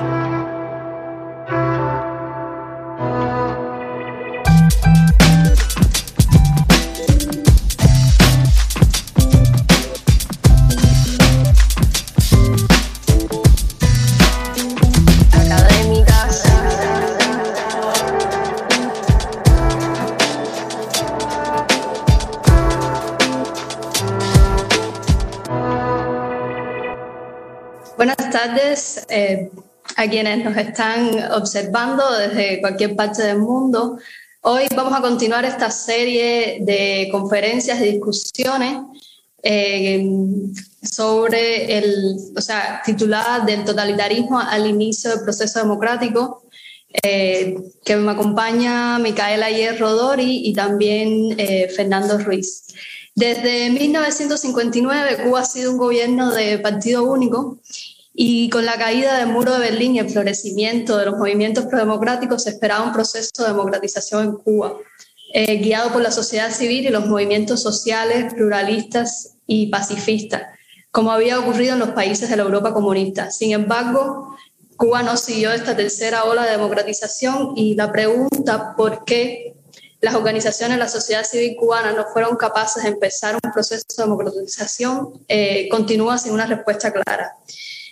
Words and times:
Eh, 0.00 0.27
a 30.08 30.10
quienes 30.10 30.42
nos 30.42 30.56
están 30.56 31.32
observando 31.32 32.02
desde 32.16 32.62
cualquier 32.62 32.96
parte 32.96 33.22
del 33.22 33.38
mundo. 33.38 33.98
Hoy 34.40 34.64
vamos 34.74 34.98
a 34.98 35.02
continuar 35.02 35.44
esta 35.44 35.70
serie 35.70 36.60
de 36.62 37.08
conferencias 37.12 37.78
y 37.82 37.92
discusiones 37.92 38.78
eh, 39.42 40.02
sobre 40.82 41.76
el, 41.76 42.16
o 42.34 42.40
sea, 42.40 42.80
titulada 42.82 43.44
del 43.44 43.64
totalitarismo 43.64 44.40
al 44.40 44.66
inicio 44.66 45.10
del 45.10 45.20
proceso 45.20 45.58
democrático, 45.58 46.42
eh, 47.02 47.56
que 47.84 47.96
me 47.96 48.12
acompaña 48.12 48.98
Micaela 48.98 49.50
Hierro 49.50 49.92
Dori 49.92 50.48
y 50.48 50.54
también 50.54 51.36
Fernando 51.76 52.16
Ruiz. 52.16 52.64
Desde 53.14 53.68
1959 53.68 55.24
Cuba 55.24 55.40
ha 55.40 55.44
sido 55.44 55.72
un 55.72 55.76
gobierno 55.76 56.32
de 56.32 56.58
partido 56.60 57.04
único 57.04 57.58
y 58.20 58.50
con 58.50 58.66
la 58.66 58.76
caída 58.76 59.16
del 59.16 59.28
muro 59.28 59.52
de 59.52 59.60
Berlín 59.60 59.94
y 59.94 60.00
el 60.00 60.10
florecimiento 60.10 60.98
de 60.98 61.04
los 61.04 61.16
movimientos 61.16 61.66
prodemocráticos 61.66 62.42
se 62.42 62.50
esperaba 62.50 62.84
un 62.84 62.92
proceso 62.92 63.30
de 63.38 63.46
democratización 63.46 64.24
en 64.24 64.32
Cuba, 64.32 64.74
eh, 65.32 65.58
guiado 65.58 65.92
por 65.92 66.02
la 66.02 66.10
sociedad 66.10 66.50
civil 66.50 66.84
y 66.84 66.88
los 66.88 67.06
movimientos 67.06 67.62
sociales, 67.62 68.34
pluralistas 68.34 69.36
y 69.46 69.68
pacifistas, 69.68 70.42
como 70.90 71.12
había 71.12 71.38
ocurrido 71.38 71.74
en 71.74 71.78
los 71.78 71.90
países 71.90 72.28
de 72.28 72.36
la 72.36 72.42
Europa 72.42 72.74
comunista. 72.74 73.30
Sin 73.30 73.52
embargo, 73.52 74.36
Cuba 74.76 75.04
no 75.04 75.16
siguió 75.16 75.52
esta 75.52 75.76
tercera 75.76 76.24
ola 76.24 76.44
de 76.44 76.50
democratización 76.50 77.52
y 77.54 77.76
la 77.76 77.92
pregunta 77.92 78.74
por 78.76 79.04
qué 79.04 79.54
las 80.00 80.16
organizaciones 80.16 80.76
de 80.76 80.82
la 80.82 80.88
sociedad 80.88 81.22
civil 81.22 81.56
cubana 81.56 81.92
no 81.92 82.06
fueron 82.12 82.36
capaces 82.36 82.82
de 82.82 82.88
empezar 82.88 83.36
un 83.36 83.52
proceso 83.52 83.84
de 83.96 84.02
democratización 84.02 85.24
eh, 85.28 85.68
continúa 85.68 86.18
sin 86.18 86.32
una 86.32 86.46
respuesta 86.46 86.92
clara. 86.92 87.36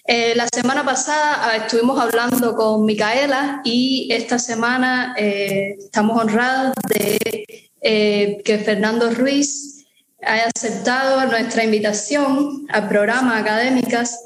Eh, 0.09 0.35
la 0.37 0.47
semana 0.55 0.85
pasada 0.85 1.41
ah, 1.43 1.57
estuvimos 1.57 1.99
hablando 1.99 2.55
con 2.55 2.85
Micaela 2.85 3.61
y 3.65 4.09
esta 4.13 4.39
semana 4.39 5.17
eh, 5.19 5.75
estamos 5.81 6.23
honrados 6.23 6.75
de 6.89 7.45
eh, 7.81 8.41
que 8.45 8.59
Fernando 8.59 9.11
Ruiz 9.11 9.85
haya 10.23 10.49
aceptado 10.55 11.27
nuestra 11.27 11.65
invitación 11.65 12.67
al 12.69 12.89
programa 12.89 13.39
Académicas. 13.39 14.25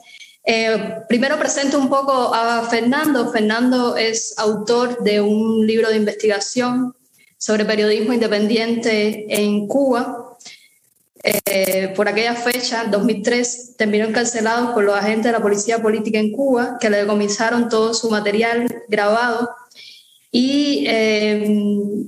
primero 1.09 1.39
presento 1.39 1.79
un 1.79 1.89
poco 1.89 2.35
a 2.35 2.63
Fernando. 2.69 3.31
Fernando 3.33 3.97
es 3.97 4.35
autor 4.37 5.03
de 5.03 5.23
un 5.23 5.67
libro 5.67 5.89
de 5.89 5.97
investigación 5.97 6.95
sobre 7.39 7.65
periodismo 7.65 8.13
independiente 8.13 9.25
en 9.29 9.67
Cuba 9.67 10.30
eh, 11.23 11.93
por 11.95 12.09
aquella 12.09 12.35
fecha, 12.35 12.85
2003, 12.85 13.77
terminó 13.77 14.07
encarcelado 14.07 14.73
por 14.73 14.85
los 14.85 14.95
agentes 14.95 15.25
de 15.27 15.33
la 15.33 15.43
policía 15.43 15.81
política 15.81 16.19
en 16.19 16.33
Cuba, 16.33 16.79
que 16.81 16.89
le 16.89 16.99
decomisaron 16.99 17.69
todo 17.69 17.93
su 17.93 18.11
material 18.11 18.67
grabado. 18.89 19.51
Y 20.33 20.85
eh, 20.87 22.07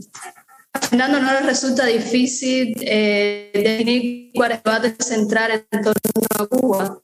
a 0.72 0.80
Fernando 0.80 1.20
no 1.20 1.32
le 1.32 1.40
resulta 1.40 1.84
difícil 1.86 2.74
eh, 2.80 3.50
definir 3.52 4.30
cuál 4.34 4.52
es 4.52 4.58
el 4.58 4.62
debate 4.64 5.04
central 5.04 5.66
en 5.70 5.82
torno 5.82 5.94
a 6.38 6.46
Cuba. 6.46 7.02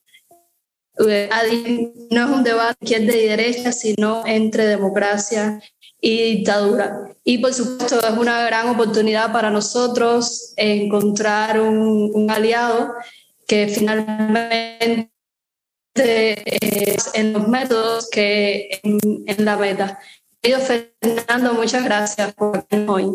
No 0.98 2.24
es 2.24 2.30
un 2.30 2.42
debate 2.42 2.76
izquierda 2.80 3.16
y 3.16 3.28
derecha, 3.28 3.72
sino 3.72 4.26
entre 4.26 4.66
democracia 4.66 5.60
y 6.00 6.36
dictadura. 6.36 7.08
Y 7.24 7.38
por 7.38 7.52
supuesto 7.52 8.00
es 8.00 8.16
una 8.16 8.42
gran 8.44 8.68
oportunidad 8.68 9.32
para 9.32 9.50
nosotros 9.50 10.52
encontrar 10.56 11.60
un, 11.60 12.30
aliado 12.30 12.94
que 13.46 13.68
finalmente 13.68 15.10
es 15.94 17.10
en 17.14 17.32
los 17.32 17.48
métodos 17.48 18.08
que 18.10 18.80
en, 18.82 19.44
la 19.44 19.56
meta. 19.56 19.98
Querido 20.40 20.60
Fernando, 20.60 21.54
muchas 21.54 21.84
gracias 21.84 22.32
por 22.34 22.66
hoy. 22.86 23.06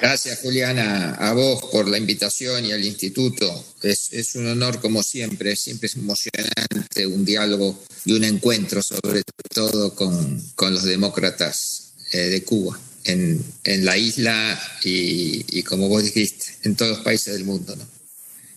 Gracias, 0.00 0.40
Juliana, 0.40 1.16
a 1.16 1.32
vos 1.34 1.64
por 1.72 1.88
la 1.88 1.98
invitación 1.98 2.64
y 2.64 2.72
al 2.72 2.84
instituto. 2.84 3.44
Es, 3.82 4.12
es, 4.12 4.36
un 4.36 4.46
honor, 4.46 4.80
como 4.80 5.02
siempre, 5.02 5.56
siempre 5.56 5.88
es 5.88 5.96
emocionante 5.96 7.06
un 7.06 7.24
diálogo 7.24 7.76
y 8.04 8.12
un 8.12 8.24
encuentro, 8.24 8.80
sobre 8.80 9.22
todo 9.52 9.94
con, 9.94 10.40
con 10.54 10.72
los 10.72 10.84
demócratas 10.84 11.81
eh, 12.12 12.28
de 12.28 12.44
Cuba 12.44 12.78
en, 13.04 13.44
en 13.64 13.84
la 13.84 13.96
isla 13.96 14.60
y, 14.84 15.62
como 15.64 15.88
vos 15.88 16.04
dijiste, 16.04 16.46
en 16.62 16.76
todos 16.76 16.92
los 16.92 17.00
países 17.00 17.34
del 17.34 17.44
mundo. 17.44 17.76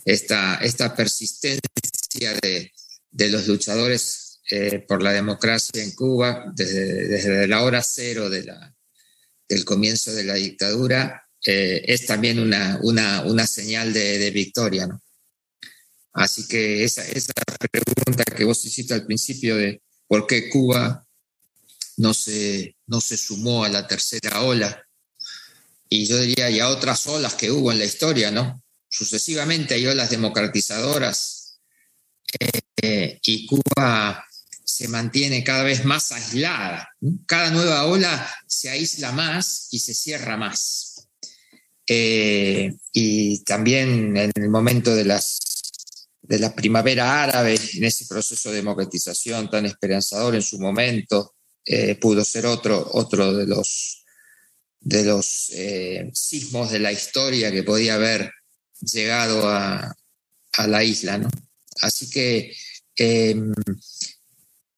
Esta, 0.04 0.56
esta 0.58 0.96
persistencia 0.96 2.34
de, 2.42 2.72
de 3.12 3.30
los 3.30 3.48
luchadores 3.48 4.40
eh, 4.52 4.80
por 4.88 5.02
la 5.02 5.12
democracia 5.12 5.82
en 5.82 5.92
Cuba 5.92 6.52
desde, 6.56 7.08
desde 7.08 7.48
la 7.48 7.64
hora 7.64 7.82
cero 7.82 8.30
del 8.30 9.66
comienzo 9.66 10.14
de 10.14 10.24
la 10.24 10.36
dictadura 10.36 11.24
eh, 11.46 11.84
es 11.86 12.06
también 12.06 12.40
una, 12.40 12.80
una, 12.84 13.24
una 13.24 13.48
señal 13.48 13.94
de, 13.94 14.18
de, 14.18 14.32
victoria. 14.32 14.88
Así 16.14 16.48
que 16.48 16.84
esa, 16.84 17.04
esa 17.08 17.34
pregunta 17.72 18.24
que 18.24 18.44
vos 18.44 18.64
hiciste 18.66 18.94
al 18.94 19.06
principio 19.06 19.56
de 19.56 19.82
por 20.08 20.28
qué 20.28 20.50
Cuba 20.50 21.05
no 21.98 22.14
se, 22.14 22.76
no 22.88 23.02
se 23.02 23.18
sumó 23.18 23.64
a 23.64 23.70
la 23.70 23.88
tercera 23.88 24.42
ola. 24.42 24.86
Y 25.90 26.06
yo 26.06 26.20
diría, 26.20 26.50
y 26.50 26.60
a 26.60 26.70
otras 26.70 27.06
olas 27.08 27.36
que 27.36 27.52
hubo 27.52 27.72
en 27.72 27.80
la 27.80 27.86
historia, 27.86 28.32
¿no? 28.32 28.62
Sucesivamente 28.90 29.76
hay 29.76 29.86
olas 29.88 30.10
democratizadoras 30.10 31.60
eh, 32.82 33.20
y 33.22 33.46
Cuba 33.46 34.26
se 34.64 34.88
mantiene 34.88 35.44
cada 35.44 35.64
vez 35.64 35.86
más 35.86 36.12
aislada. 36.12 36.90
Cada 37.26 37.52
nueva 37.52 37.86
ola 37.86 38.30
se 38.48 38.70
aísla 38.70 39.12
más 39.12 39.68
y 39.72 39.80
se 39.80 39.94
cierra 39.94 40.38
más. 40.38 41.08
Eh, 41.88 42.74
y 42.92 43.44
también 43.44 44.18
en 44.18 44.32
el 44.36 44.50
momento 44.50 44.96
de, 44.96 45.06
las, 45.06 45.40
de 46.22 46.40
la 46.40 46.56
primavera 46.56 47.24
árabe, 47.24 47.60
en 47.74 47.84
ese 47.84 48.06
proceso 48.06 48.50
de 48.50 48.58
democratización 48.58 49.50
tan 49.50 49.66
esperanzador 49.66 50.36
en 50.36 50.42
su 50.42 50.60
momento, 50.60 51.35
eh, 51.66 51.96
pudo 51.96 52.24
ser 52.24 52.46
otro, 52.46 52.88
otro 52.94 53.34
de 53.34 53.48
los, 53.48 54.06
de 54.80 55.04
los 55.04 55.50
eh, 55.50 56.12
sismos 56.14 56.72
de 56.72 56.78
la 56.80 56.92
historia 56.92 57.52
que 57.52 57.64
podía 57.64 57.96
haber 57.96 58.32
llegado 58.80 59.50
a, 59.50 59.96
la 60.68 60.84
isla. 60.84 61.18
¿no? 61.18 61.30
Así 61.82 62.10
que, 62.10 62.56
em, 62.96 63.52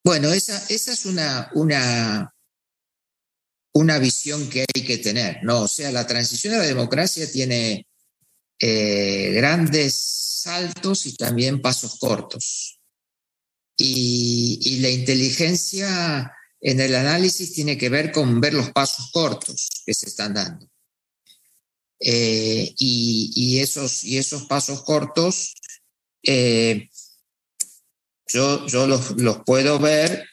bueno, 0.03 0.31
esa, 0.31 0.57
esa 0.69 0.93
es 0.93 1.05
una, 1.05 1.51
una, 1.53 2.33
una 3.73 3.99
visión 3.99 4.49
que 4.49 4.61
hay 4.73 4.83
que 4.83 4.97
tener, 4.97 5.43
¿no? 5.43 5.63
O 5.63 5.67
sea, 5.67 5.91
la 5.91 6.07
transición 6.07 6.53
a 6.53 6.59
la 6.59 6.65
democracia 6.65 7.29
tiene 7.29 7.85
eh, 8.59 9.31
grandes 9.35 9.93
saltos 9.99 11.05
y 11.05 11.15
también 11.15 11.61
pasos 11.61 11.99
cortos. 11.99 12.79
Y, 13.77 14.59
y 14.63 14.79
la 14.79 14.89
inteligencia 14.89 16.33
en 16.61 16.79
el 16.79 16.95
análisis 16.95 17.53
tiene 17.53 17.77
que 17.77 17.89
ver 17.89 18.11
con 18.11 18.41
ver 18.41 18.53
los 18.53 18.71
pasos 18.71 19.11
cortos 19.11 19.83
que 19.85 19.93
se 19.93 20.07
están 20.07 20.33
dando. 20.33 20.67
Eh, 21.99 22.73
y, 22.77 23.59
esos, 23.59 24.03
y 24.03 24.17
esos 24.17 24.45
pasos 24.45 24.83
cortos, 24.83 25.55
eh, 26.23 26.89
yo, 28.27 28.67
yo 28.67 28.87
los, 28.87 29.41
puedo 29.45 29.79
ver 29.79 30.27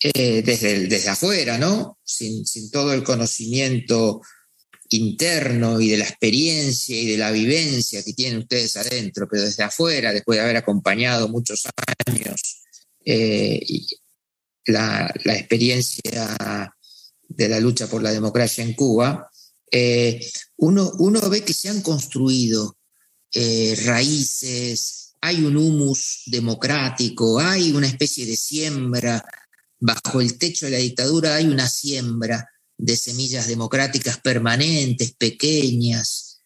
eh, 0.00 0.42
desde, 0.42 0.86
desde 0.86 1.08
afuera, 1.08 1.58
¿no? 1.58 1.98
Sin, 2.04 2.44
todo 2.70 2.92
el 2.92 3.04
conocimiento 3.04 4.20
interno 4.88 5.80
y 5.80 5.90
de 5.90 5.98
la 5.98 6.04
experiencia 6.04 6.96
y 7.00 7.06
de 7.06 7.18
la 7.18 7.32
vivencia 7.32 8.04
que 8.04 8.12
tienen 8.12 8.38
ustedes 8.38 8.76
adentro, 8.76 9.26
pero 9.28 9.42
desde 9.42 9.64
afuera, 9.64 10.12
después 10.12 10.38
de 10.38 10.44
haber 10.44 10.56
acompañado 10.56 11.28
muchos 11.28 11.66
años 12.06 12.62
la, 14.66 15.12
experiencia 15.24 16.74
de 17.28 17.48
la 17.48 17.60
lucha 17.60 17.86
por 17.88 18.02
la 18.02 18.12
democracia 18.12 18.64
en 18.64 18.74
Cuba, 18.74 19.30
eh, 19.70 20.20
uno, 20.56 20.92
uno, 20.98 21.28
ve 21.28 21.42
que 21.42 21.52
se 21.52 21.68
han 21.68 21.82
construido 21.82 22.76
eh, 23.32 23.76
raíces, 23.84 25.14
hay 25.20 25.44
un 25.44 25.56
humus 25.56 26.22
democrático, 26.26 27.40
hay 27.40 27.72
una 27.72 27.86
especie 27.86 28.26
de 28.26 28.36
siembra. 28.36 29.24
Bajo 29.78 30.20
el 30.20 30.38
techo 30.38 30.66
de 30.66 30.72
la 30.72 30.78
dictadura 30.78 31.34
hay 31.34 31.46
una 31.46 31.68
siembra 31.68 32.48
de 32.78 32.96
semillas 32.96 33.48
democráticas 33.48 34.18
permanentes, 34.20 35.14
pequeñas, 35.14 36.40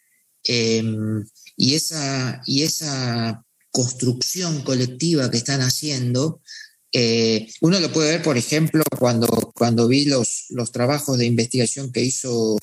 em, 0.44 1.24
y, 1.56 1.74
esa, 1.74 2.40
y 2.46 2.62
esa 2.62 3.44
construcción 3.70 4.62
colectiva 4.62 5.30
que 5.30 5.36
están 5.36 5.60
haciendo, 5.60 6.40
eh, 6.92 7.48
uno 7.60 7.78
lo 7.78 7.92
puede 7.92 8.12
ver, 8.12 8.22
por 8.22 8.36
ejemplo, 8.36 8.82
cuando, 8.98 9.26
cuando 9.54 9.86
vi 9.86 10.06
los, 10.06 10.46
los 10.50 10.72
trabajos 10.72 11.18
de 11.18 11.26
investigación 11.26 11.92
que 11.92 12.02
hizo 12.02 12.58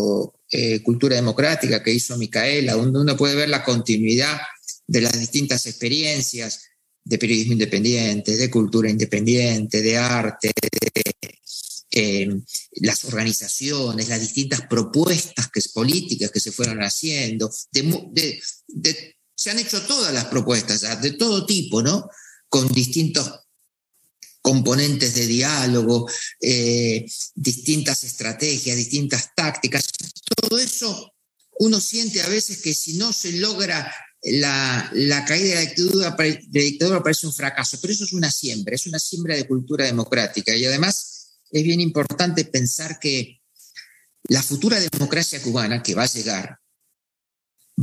eh, 0.51 0.81
Cultura 0.83 1.15
Democrática, 1.15 1.81
que 1.81 1.93
hizo 1.93 2.17
Micaela, 2.17 2.73
donde 2.73 2.99
uno 2.99 3.15
puede 3.15 3.35
ver 3.35 3.49
la 3.49 3.63
continuidad 3.63 4.37
de 4.85 5.01
las 5.01 5.17
distintas 5.17 5.65
experiencias 5.65 6.63
de 7.03 7.17
periodismo 7.17 7.53
independiente, 7.53 8.35
de 8.35 8.51
cultura 8.51 8.89
independiente, 8.89 9.81
de 9.81 9.97
arte, 9.97 10.51
de, 10.61 10.69
eh, 11.89 12.29
las 12.81 13.05
organizaciones, 13.05 14.09
las 14.09 14.19
distintas 14.19 14.61
propuestas 14.67 15.49
que, 15.49 15.61
políticas 15.73 16.31
que 16.31 16.41
se 16.41 16.51
fueron 16.51 16.83
haciendo. 16.83 17.49
se 17.49 19.49
han 19.49 19.59
hecho 19.59 19.81
todas 19.83 20.13
las 20.13 20.25
propuestas, 20.25 21.01
de 21.01 21.11
todo 21.11 21.45
tipo, 21.45 21.81
¿no? 21.81 22.09
Con 22.49 22.67
distintos 22.67 23.46
componentes 24.47 25.13
de 25.13 25.27
diálogo, 25.27 26.09
eh, 26.39 27.05
distintas 27.35 28.05
estrategias, 28.05 28.77
distintas 28.77 29.35
tácticas. 29.35 29.89
Todo 30.39 30.57
eso 30.57 31.13
uno 31.59 31.81
siente 31.81 32.21
a 32.21 32.29
veces 32.29 32.61
que 32.61 32.73
si 32.73 32.93
no 32.93 33.11
se 33.11 33.33
logra 33.33 33.93
la, 34.21 34.89
caída 35.27 35.59
de 35.59 35.75
la, 35.95 36.39
dictadura, 36.47 37.03
parece 37.03 37.27
un 37.27 37.33
fracaso, 37.33 37.77
pero 37.81 37.91
eso 37.91 38.05
es 38.05 38.13
una 38.13 38.31
siembra, 38.31 38.73
es 38.73 38.87
una 38.87 38.99
siembra 38.99 39.35
de 39.35 39.45
cultura 39.45 39.83
democrática. 39.83 40.55
Y 40.55 40.63
además 40.63 41.39
es 41.51 41.63
bien 41.63 41.81
importante 41.81 42.45
pensar 42.45 42.99
que 43.01 43.41
la 44.29 44.41
futura 44.41 44.79
democracia 44.79 45.41
cubana 45.41 45.83
que 45.83 45.93
va 45.93 46.03
a 46.03 46.13
llegar 46.13 46.57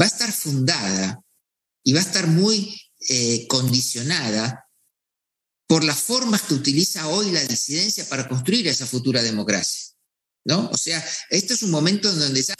va 0.00 0.06
a 0.06 0.08
estar 0.08 0.32
fundada 0.32 1.20
y 1.82 1.92
va 1.92 2.00
a 2.00 2.04
estar 2.04 2.26
muy 2.26 2.74
eh, 3.10 3.46
condicionada 3.48 4.63
por 5.66 5.84
las 5.84 5.98
formas 5.98 6.42
que 6.42 6.54
utiliza 6.54 7.08
hoy 7.08 7.30
la 7.30 7.42
disidencia 7.44 8.08
para 8.08 8.28
construir 8.28 8.68
esa 8.68 8.86
futura 8.86 9.22
democracia. 9.22 9.94
¿no? 10.44 10.68
O 10.70 10.76
sea, 10.76 11.04
este 11.30 11.54
es 11.54 11.62
un 11.62 11.70
momento 11.70 12.10
en 12.10 12.18
donde 12.18 12.42
ya 12.42 12.54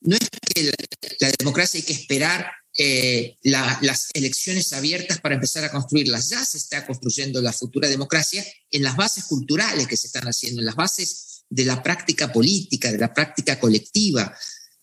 no 0.00 0.16
es 0.16 0.28
que 0.54 0.72
la 1.20 1.32
democracia 1.38 1.78
hay 1.78 1.84
que 1.84 1.92
esperar 1.92 2.50
eh, 2.76 3.36
las 3.42 4.10
elecciones 4.14 4.72
abiertas 4.72 5.20
para 5.20 5.34
empezar 5.34 5.64
a 5.64 5.70
construirlas. 5.70 6.28
Ya 6.28 6.44
se 6.44 6.58
está 6.58 6.86
construyendo 6.86 7.40
la 7.40 7.52
futura 7.52 7.88
democracia 7.88 8.44
en 8.70 8.82
las 8.82 8.96
bases 8.96 9.24
culturales 9.24 9.86
que 9.86 9.96
se 9.96 10.06
están 10.06 10.26
haciendo, 10.26 10.60
en 10.60 10.66
las 10.66 10.76
bases 10.76 11.44
de 11.48 11.64
la 11.64 11.82
práctica 11.82 12.32
política, 12.32 12.90
de 12.90 12.98
la 12.98 13.12
práctica 13.12 13.58
colectiva, 13.58 14.36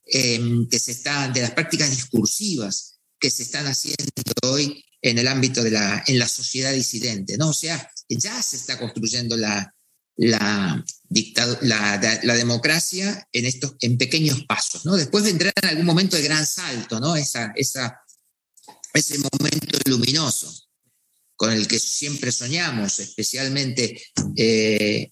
em, 0.05 0.67
que 0.67 0.79
se 0.79 0.91
está, 0.91 1.27
de 1.29 1.41
las 1.41 1.51
prácticas 1.51 1.89
discursivas 1.89 2.99
que 3.19 3.29
se 3.29 3.43
están 3.43 3.67
haciendo 3.67 4.11
hoy 4.43 4.83
en 5.01 5.17
el 5.17 5.27
ámbito 5.27 5.63
de 5.63 5.71
la, 5.71 6.03
en 6.07 6.19
la 6.19 6.27
sociedad 6.27 6.73
disidente, 6.73 7.37
¿no? 7.37 7.49
O 7.49 7.53
sea, 7.53 7.91
ya 8.07 8.41
se 8.41 8.57
está 8.57 8.77
construyendo 8.77 9.35
la, 9.37 9.73
la, 10.17 10.83
la, 11.61 12.35
democracia 12.35 13.27
en, 13.31 13.45
estos, 13.45 13.75
en 13.79 13.97
pequeños 13.97 14.43
pasos. 14.45 14.85
¿no? 14.85 14.95
Después 14.95 15.23
vendrá 15.23 15.51
en 15.61 15.69
algún 15.69 15.85
momento 15.85 16.17
el 16.17 16.23
gran 16.23 16.45
salto, 16.45 16.99
¿no? 16.99 17.15
esa, 17.15 17.51
esa, 17.55 17.99
ese 18.93 19.17
momento 19.17 19.77
luminoso 19.85 20.53
con 21.35 21.51
el 21.51 21.67
que 21.67 21.79
siempre 21.79 22.31
soñamos, 22.31 22.99
especialmente 22.99 23.99
eh, 24.35 25.11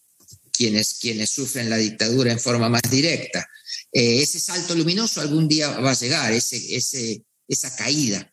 quienes, 0.52 0.96
quienes 0.96 1.32
sufren 1.32 1.70
la 1.70 1.78
dictadura 1.78 2.32
en 2.32 2.40
forma 2.40 2.70
más 2.70 2.84
directa. 2.90 3.48
Eh, 3.92 4.22
ese 4.22 4.40
salto 4.40 4.76
luminoso 4.76 5.22
algún 5.22 5.48
día 5.48 5.70
va 5.80 5.92
a 5.92 6.00
llegar, 6.00 6.32
ese, 6.32 6.76
ese, 6.76 7.24
esa 7.48 7.76
caída, 7.76 8.32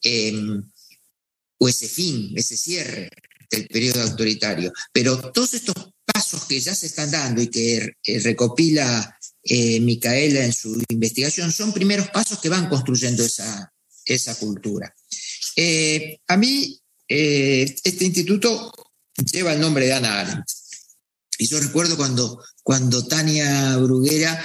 em, 0.00 0.62
o 1.64 1.68
ese 1.68 1.88
fin, 1.88 2.30
ese 2.36 2.56
cierre 2.58 3.08
del 3.50 3.66
periodo 3.68 4.02
autoritario. 4.02 4.70
Pero 4.92 5.32
todos 5.32 5.54
estos 5.54 5.74
pasos 6.04 6.44
que 6.44 6.60
ya 6.60 6.74
se 6.74 6.86
están 6.86 7.10
dando 7.10 7.40
y 7.40 7.48
que 7.48 7.92
eh, 8.04 8.18
recopila 8.20 9.18
eh, 9.42 9.80
Micaela 9.80 10.44
en 10.44 10.52
su 10.52 10.78
investigación 10.88 11.50
son 11.52 11.72
primeros 11.72 12.08
pasos 12.10 12.38
que 12.38 12.50
van 12.50 12.68
construyendo 12.68 13.24
esa, 13.24 13.72
esa 14.04 14.34
cultura. 14.34 14.94
Eh, 15.56 16.18
a 16.28 16.36
mí, 16.36 16.78
este 17.06 18.04
instituto 18.04 18.72
lleva 19.32 19.54
el 19.54 19.60
nombre 19.60 19.86
de 19.86 19.94
Ana 19.94 20.20
Arendt. 20.20 20.46
Y 21.38 21.46
yo 21.46 21.60
recuerdo 21.60 21.96
cuando, 21.96 22.42
cuando 22.62 23.06
Tania 23.06 23.76
Bruguera 23.78 24.44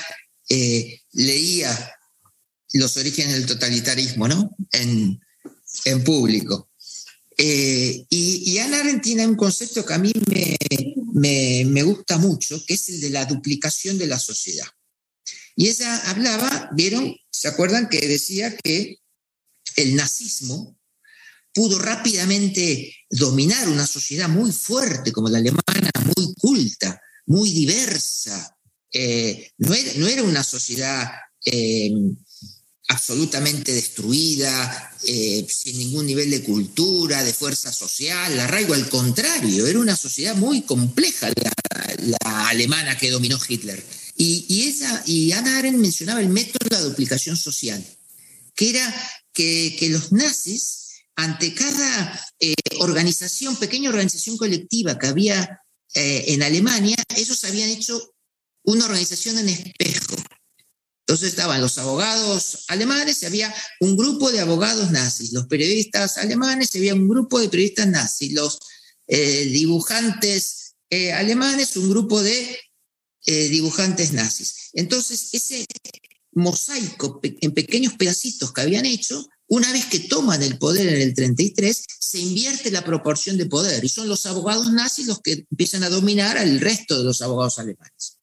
leía 1.11 1.95
los 2.73 2.97
orígenes 2.97 3.33
del 3.33 3.45
totalitarismo 3.45 4.27
¿no? 4.27 4.55
en, 4.71 5.19
en 5.85 6.03
público. 6.03 6.68
Y, 7.41 8.05
y, 8.09 8.57
Ana 8.57 8.79
Arendt 8.79 9.01
tiene 9.01 9.25
un 9.25 9.35
concepto 9.35 9.85
que 9.85 9.93
a 9.93 9.97
mí 9.97 10.11
me, 10.27 11.63
me, 11.65 11.83
gusta 11.83 12.17
mucho, 12.17 12.63
que 12.65 12.73
es 12.73 12.89
el 12.89 12.99
de 12.99 13.09
la 13.09 13.25
duplicación 13.25 13.97
de 13.97 14.07
la 14.07 14.19
sociedad. 14.19 14.67
Y 15.55 15.69
ella 15.69 15.97
hablaba, 16.09 16.69
vieron, 16.73 17.15
¿se 17.31 17.47
acuerdan 17.47 17.87
que 17.87 18.05
decía 18.07 18.55
que 18.57 18.97
el 19.77 19.95
nazismo 19.95 20.77
pudo 21.53 21.79
rápidamente 21.79 22.93
dominar 23.09 23.69
una 23.69 23.87
sociedad 23.87 24.27
muy 24.27 24.51
fuerte 24.51 25.11
como 25.13 25.29
la 25.29 25.37
alemana, 25.37 25.91
muy 26.17 26.33
culta, 26.35 27.01
muy 27.25 27.51
diversa? 27.51 28.57
Eh, 28.91 29.51
no, 29.59 29.73
era, 29.73 30.23
una 30.23 30.43
sociedad 30.43 31.09
eh, 31.45 31.91
absolutamente 32.89 33.71
destruida, 33.71 34.91
eh, 35.05 35.45
sin 35.47 35.77
ningún 35.77 36.07
nivel 36.07 36.31
de 36.31 36.41
cultura, 36.43 37.23
de 37.23 37.33
fuerza 37.33 37.71
social, 37.71 38.35
la 38.35 38.45
arraigo 38.45 38.73
al 38.73 38.89
contrario, 38.89 39.67
era 39.67 39.79
una 39.79 39.95
sociedad 39.95 40.35
muy 40.35 40.63
compleja 40.63 41.29
la, 41.29 42.49
alemana 42.49 42.97
que 42.97 43.11
dominó 43.11 43.37
Hitler. 43.47 43.83
Y, 44.17 44.45
y, 44.49 44.67
esa, 44.67 45.03
y 45.05 45.31
Ana 45.31 45.59
Arendt 45.59 45.77
mencionaba 45.77 46.19
el 46.19 46.29
método 46.29 46.67
de 46.67 46.75
la 46.75 46.81
duplicación 46.81 47.37
social, 47.37 47.85
que 48.55 48.71
era 48.71 49.11
que, 49.31 49.87
los 49.91 50.11
nazis, 50.11 51.03
ante 51.15 51.53
cada 51.53 52.27
eh, 52.39 52.55
organización, 52.79 53.55
pequeña 53.57 53.89
organización 53.89 54.35
colectiva 54.35 54.97
que 54.97 55.07
había 55.07 55.61
eh, 55.93 56.25
en 56.29 56.41
Alemania, 56.41 56.97
ellos 57.15 57.43
habían 57.43 57.69
hecho 57.69 58.15
una 58.63 58.85
organización 58.85 59.37
en 59.37 59.49
espejo 59.49 60.15
entonces 61.09 61.29
estaban 61.29 61.59
los 61.59 61.75
abogados 61.79 62.65
alemanes 62.67 63.23
y 63.23 63.25
había 63.25 63.51
un 63.79 63.97
grupo 63.97 64.31
de 64.31 64.41
abogados 64.41 64.91
nazis, 64.91 65.33
los 65.33 65.47
periodistas 65.47 66.19
alemanes 66.19 66.75
y 66.75 66.77
había 66.77 66.93
un 66.93 67.09
grupo 67.09 67.39
de 67.39 67.49
periodistas 67.49 67.87
nazis, 67.87 68.31
los 68.33 68.59
eh, 69.07 69.45
dibujantes 69.45 70.75
eh, 70.91 71.11
alemanes, 71.11 71.75
un 71.77 71.89
grupo 71.89 72.21
de 72.21 72.59
eh, 73.25 73.49
dibujantes 73.49 74.13
nazis. 74.13 74.69
Entonces, 74.73 75.29
ese 75.31 75.65
mosaico 76.33 77.19
en 77.23 77.55
pequeños 77.55 77.93
pedacitos 77.93 78.53
que 78.53 78.61
habían 78.61 78.85
hecho, 78.85 79.27
una 79.47 79.71
vez 79.71 79.85
que 79.85 80.01
toman 80.01 80.43
el 80.43 80.59
poder 80.59 80.93
en 80.93 81.01
el 81.01 81.15
33, 81.15 81.85
se 81.99 82.19
invierte 82.19 82.69
la 82.69 82.85
proporción 82.85 83.35
de 83.35 83.47
poder 83.47 83.83
y 83.83 83.89
son 83.89 84.07
los 84.07 84.27
abogados 84.27 84.71
nazis 84.71 85.07
los 85.07 85.21
que 85.21 85.47
empiezan 85.49 85.81
a 85.81 85.89
dominar 85.89 86.37
al 86.37 86.59
resto 86.59 86.99
de 86.99 87.03
los 87.03 87.23
abogados 87.23 87.57
alemanes. 87.57 88.19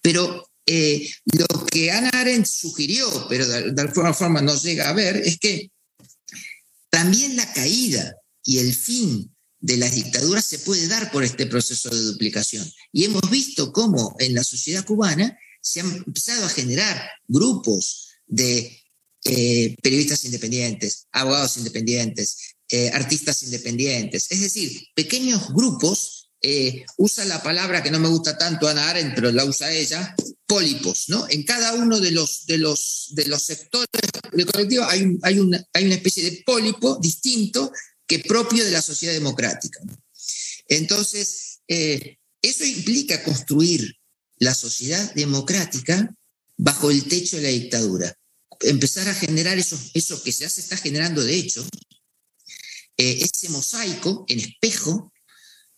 Pero 0.00 0.48
eh, 0.66 1.10
lo 1.24 1.61
que 1.72 1.90
Ana 1.90 2.10
Arendt 2.10 2.46
sugirió, 2.46 3.08
pero 3.30 3.48
de, 3.48 3.80
alguna 3.80 4.12
forma 4.12 4.42
no 4.42 4.54
llega 4.54 4.90
a 4.90 4.92
ver, 4.92 5.16
es 5.16 5.38
que 5.38 5.70
también 6.90 7.34
la 7.34 7.50
caída 7.50 8.14
y 8.44 8.58
el 8.58 8.74
fin 8.74 9.34
de 9.58 9.78
las 9.78 9.94
dictaduras 9.94 10.44
se 10.44 10.58
puede 10.58 10.86
dar 10.86 11.10
por 11.10 11.24
este 11.24 11.46
proceso 11.46 11.88
de 11.88 12.02
duplicación. 12.02 12.70
Y 12.92 13.04
hemos 13.04 13.28
visto 13.30 13.72
cómo 13.72 14.14
en 14.18 14.34
la 14.34 14.44
sociedad 14.44 14.84
cubana 14.84 15.38
se 15.62 15.80
han 15.80 15.90
empezado 16.06 16.44
a 16.44 16.50
generar 16.50 17.08
grupos 17.26 18.10
de 18.26 18.78
eh, 19.24 19.74
periodistas 19.82 20.26
independientes, 20.26 21.06
abogados 21.10 21.56
independientes, 21.56 22.54
eh, 22.68 22.90
artistas 22.92 23.42
independientes, 23.44 24.26
es 24.30 24.40
decir, 24.40 24.88
pequeños 24.94 25.54
grupos 25.54 26.21
eh, 26.42 26.84
usa 26.96 27.24
la 27.24 27.42
palabra 27.42 27.82
que 27.82 27.90
no 27.90 28.00
me 28.00 28.08
gusta 28.08 28.36
tanto 28.36 28.66
Ana 28.66 28.90
Arendt, 28.90 29.14
pero 29.14 29.30
la 29.30 29.44
usa 29.44 29.72
ella, 29.72 30.14
pólipos, 30.46 31.08
¿no? 31.08 31.26
En 31.28 31.44
cada 31.44 31.74
uno 31.74 32.00
de 32.00 32.10
los, 32.10 32.46
de 32.46 32.58
los, 32.58 33.10
de 33.12 33.26
los 33.26 33.42
sectores 33.42 33.88
del 34.32 34.46
colectivo 34.46 34.84
hay, 34.84 35.18
hay, 35.22 35.38
una, 35.38 35.64
hay 35.72 35.84
una 35.86 35.94
especie 35.94 36.28
de 36.28 36.42
pólipo 36.44 36.98
distinto 37.00 37.70
que 38.06 38.18
propio 38.18 38.64
de 38.64 38.72
la 38.72 38.82
sociedad 38.82 39.14
democrática. 39.14 39.80
Entonces, 40.68 41.60
eh, 41.68 42.18
eso 42.42 42.64
implica 42.64 43.22
construir 43.22 43.96
la 44.38 44.54
sociedad 44.54 45.14
democrática 45.14 46.12
bajo 46.56 46.90
el 46.90 47.04
techo 47.04 47.36
de 47.36 47.42
la 47.42 47.48
dictadura. 47.50 48.18
Empezar 48.60 49.08
a 49.08 49.14
generar 49.14 49.58
eso, 49.58 49.78
eso 49.94 50.20
que 50.22 50.32
ya 50.32 50.48
se 50.48 50.60
está 50.60 50.76
generando 50.76 51.22
de 51.22 51.36
hecho, 51.36 51.64
eh, 52.96 53.18
ese 53.22 53.48
mosaico 53.48 54.24
en 54.28 54.40
espejo 54.40 55.11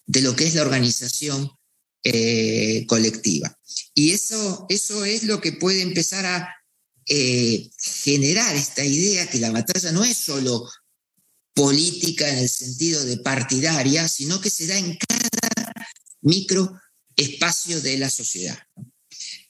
de 0.06 0.20
lo 0.22 0.36
que 0.36 0.46
es 0.46 0.54
la 0.54 0.62
organización 0.62 1.50
colectiva. 2.86 3.58
Y 3.94 4.10
eso, 4.10 4.66
eso 4.68 5.06
es 5.06 5.22
lo 5.22 5.40
que 5.40 5.52
puede 5.52 5.80
empezar 5.80 6.26
a 6.26 6.54
generar 7.06 8.54
esta 8.54 8.84
idea 8.84 9.26
que 9.28 9.38
la 9.38 9.50
batalla 9.50 9.90
no 9.90 10.04
es 10.04 10.18
solo 10.18 10.68
política 11.54 12.28
en 12.28 12.38
el 12.38 12.48
sentido 12.48 13.04
de 13.04 13.18
partidaria, 13.18 14.08
sino 14.08 14.40
que 14.40 14.50
se 14.50 14.66
da 14.66 14.76
en 14.76 14.98
cada 14.98 15.72
micro 16.20 16.80
espacio 17.16 17.80
de 17.80 17.98
la 17.98 18.10
sociedad. 18.10 18.58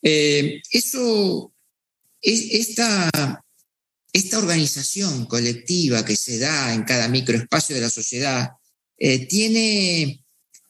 Eh, 0.02 0.60
eso, 0.70 1.54
esta, 2.20 3.10
esta 4.12 4.38
organización 4.38 5.24
colectiva 5.26 6.04
que 6.04 6.16
se 6.16 6.38
da 6.38 6.74
en 6.74 6.84
cada 6.84 7.08
microespacio 7.08 7.74
de 7.74 7.82
la 7.82 7.90
sociedad 7.90 8.50
eh, 8.98 9.26
tiene 9.26 10.23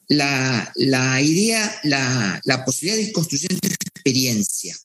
la, 0.08 0.72
idea, 1.22 1.80
la, 1.84 2.64
posibilidad 2.64 2.96
de 2.96 3.08
ir 3.08 3.12
construyendo 3.12 3.58
experiencia, 3.66 4.76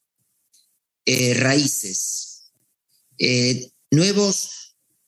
eh, 1.05 1.33
raíces, 1.33 2.51
nuevos 3.91 4.59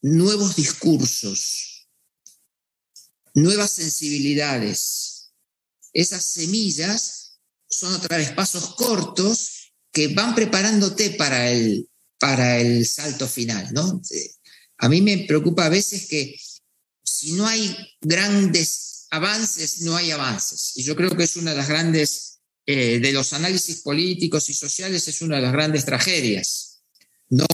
nuevos 0.02 0.56
discursos, 0.56 1.88
nuevas 3.34 3.70
sensibilidades. 3.70 5.30
Esas 5.92 6.24
semillas 6.24 7.38
son 7.68 7.94
otra 7.94 8.18
vez 8.18 8.32
pasos 8.32 8.74
cortos 8.74 9.72
que 9.92 10.08
van 10.08 10.34
preparándote 10.34 11.10
para 11.10 11.50
el, 11.50 11.88
para 12.18 12.58
el 12.58 12.86
salto 12.86 13.28
final. 13.28 13.72
¿no? 13.72 14.00
A 14.78 14.88
mí 14.88 15.00
me 15.00 15.18
preocupa 15.18 15.66
a 15.66 15.70
veces 15.70 16.06
que 16.08 16.36
si 17.04 17.32
no 17.32 17.46
hay 17.46 17.74
grandes 18.00 18.91
avances, 19.12 19.82
no 19.82 19.94
hay 19.94 20.10
avances. 20.10 20.72
Y 20.74 20.82
yo 20.82 20.96
creo 20.96 21.16
que 21.16 21.24
es 21.24 21.36
una 21.36 21.52
de 21.52 21.56
las 21.58 21.68
grandes, 21.68 22.40
eh, 22.66 22.98
de 22.98 23.12
los 23.12 23.32
análisis 23.32 23.82
políticos 23.82 24.50
y 24.50 24.54
sociales, 24.54 25.06
es 25.06 25.22
una 25.22 25.36
de 25.36 25.42
las 25.42 25.52
grandes 25.52 25.84
tragedias 25.84 26.72
no 27.32 27.46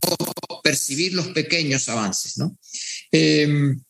percibir 0.63 1.15
los 1.15 1.29
pequeños 1.29 1.89
avances. 1.89 2.37
¿no? 2.37 2.59
Em, 3.13 3.81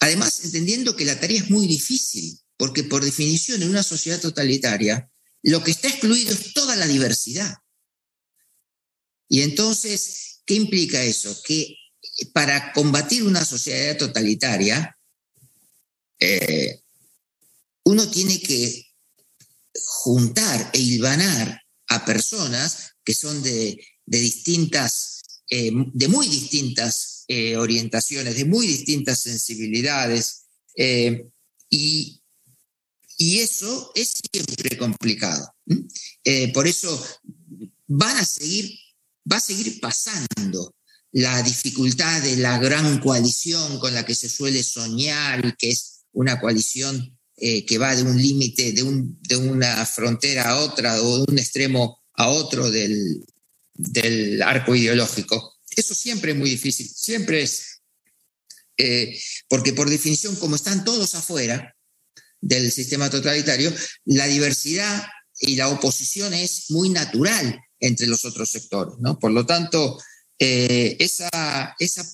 además, 0.00 0.44
entendiendo 0.44 0.94
que 0.94 1.04
la 1.04 1.18
tarea 1.18 1.40
es 1.40 1.50
muy 1.50 1.66
difícil, 1.66 2.38
porque 2.56 2.84
por 2.84 3.04
definición 3.04 3.60
en 3.60 3.70
una 3.70 3.82
sociedad 3.82 4.20
totalitaria, 4.20 5.10
lo 5.42 5.64
que 5.64 5.72
está 5.72 5.88
excluido 5.88 6.32
es 6.32 6.52
toda 6.54 6.76
la 6.76 6.86
diversidad. 6.86 7.56
Y 9.28 9.42
entonces, 9.42 10.42
¿qué 10.46 10.54
implica 10.54 11.02
eso? 11.02 11.36
Que 11.42 11.76
para 12.32 12.72
combatir 12.72 13.24
una 13.24 13.44
sociedad 13.44 13.96
totalitaria, 13.96 14.96
eh, 16.22 16.82
uno 17.84 18.10
tiene 18.10 18.40
que 18.40 18.86
juntar 19.74 20.70
e 20.72 20.78
hilvanar 20.78 21.62
a 21.88 22.04
personas 22.04 22.92
que 23.04 23.14
son 23.14 23.42
de 23.42 23.78
de 24.06 24.20
distintas, 24.20 25.22
eh, 25.48 25.70
de 25.92 26.08
muy 26.08 26.26
distintas 26.28 27.24
eh, 27.28 27.56
orientaciones, 27.56 28.36
de 28.36 28.44
muy 28.44 28.66
distintas 28.66 29.20
sensibilidades, 29.20 30.44
eh, 30.76 31.26
y, 31.70 32.18
eso 33.18 33.92
es 33.94 34.20
siempre 34.32 34.76
complicado. 34.76 35.54
por 36.52 36.66
eso 36.66 36.90
van 37.86 38.16
a 38.16 38.24
seguir, 38.24 38.76
va 39.30 39.36
a 39.36 39.40
seguir 39.40 39.78
pasando 39.78 40.74
la 41.12 41.40
dificultad 41.42 42.20
de 42.20 42.36
la 42.38 42.58
gran 42.58 42.98
coalición 42.98 43.78
con 43.78 43.94
la 43.94 44.04
que 44.04 44.16
se 44.16 44.28
suele 44.28 44.64
soñar 44.64 45.46
y 45.46 45.52
que 45.56 45.70
es 45.70 45.91
una 46.12 46.40
coalición 46.40 47.18
que 47.34 47.78
va 47.78 47.96
de 47.96 48.04
un 48.04 48.20
límite, 48.20 48.72
de, 48.72 48.84
de, 49.22 49.36
una 49.36 49.84
frontera 49.84 50.50
a 50.50 50.60
otra 50.60 51.02
o 51.02 51.18
de 51.18 51.32
un 51.32 51.38
extremo 51.38 52.04
a 52.14 52.28
otro 52.28 52.70
del, 52.70 53.24
del 53.74 54.42
arco 54.42 54.74
ideológico. 54.74 55.58
Eso 55.74 55.94
siempre 55.94 56.32
es 56.32 56.38
muy 56.38 56.50
difícil, 56.50 56.88
siempre 56.88 57.42
es, 57.42 57.80
eh, 58.76 59.18
porque 59.48 59.72
por 59.72 59.88
definición, 59.88 60.36
como 60.36 60.56
están 60.56 60.84
todos 60.84 61.14
afuera 61.14 61.74
del 62.40 62.70
sistema 62.70 63.08
totalitario, 63.08 63.72
la 64.04 64.26
diversidad 64.26 65.06
y 65.40 65.56
la 65.56 65.68
oposición 65.68 66.34
es 66.34 66.70
muy 66.70 66.88
natural 66.90 67.58
entre 67.80 68.06
los 68.06 68.24
otros 68.24 68.50
sectores. 68.50 68.94
¿no? 69.00 69.18
Por 69.18 69.32
lo 69.32 69.46
tanto, 69.46 69.98
eh, 70.38 70.96
esa, 71.00 71.74
esa, 71.78 72.04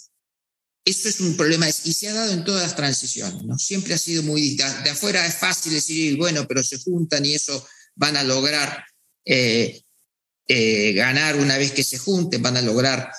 eso 0.84 1.08
es 1.08 1.20
un 1.20 1.36
problema 1.36 1.68
y 1.68 1.72
se 1.72 2.08
ha 2.08 2.14
dado 2.14 2.32
en 2.32 2.44
todas 2.44 2.62
las 2.62 2.76
transiciones. 2.76 3.42
¿no? 3.44 3.58
Siempre 3.58 3.94
ha 3.94 3.98
sido 3.98 4.22
muy... 4.22 4.56
De, 4.56 4.90
afuera 4.90 5.26
es 5.26 5.34
fácil 5.34 5.72
decir, 5.72 6.16
bueno, 6.16 6.46
pero 6.46 6.62
se 6.62 6.78
juntan 6.78 7.24
y 7.24 7.34
eso 7.34 7.66
van 7.94 8.16
a 8.16 8.24
lograr 8.24 8.84
eh, 9.24 9.82
eh, 10.46 10.92
ganar 10.92 11.36
una 11.36 11.58
vez 11.58 11.72
que 11.72 11.84
se 11.84 11.98
junten, 11.98 12.42
van 12.42 12.56
a 12.56 12.62
lograr 12.62 13.10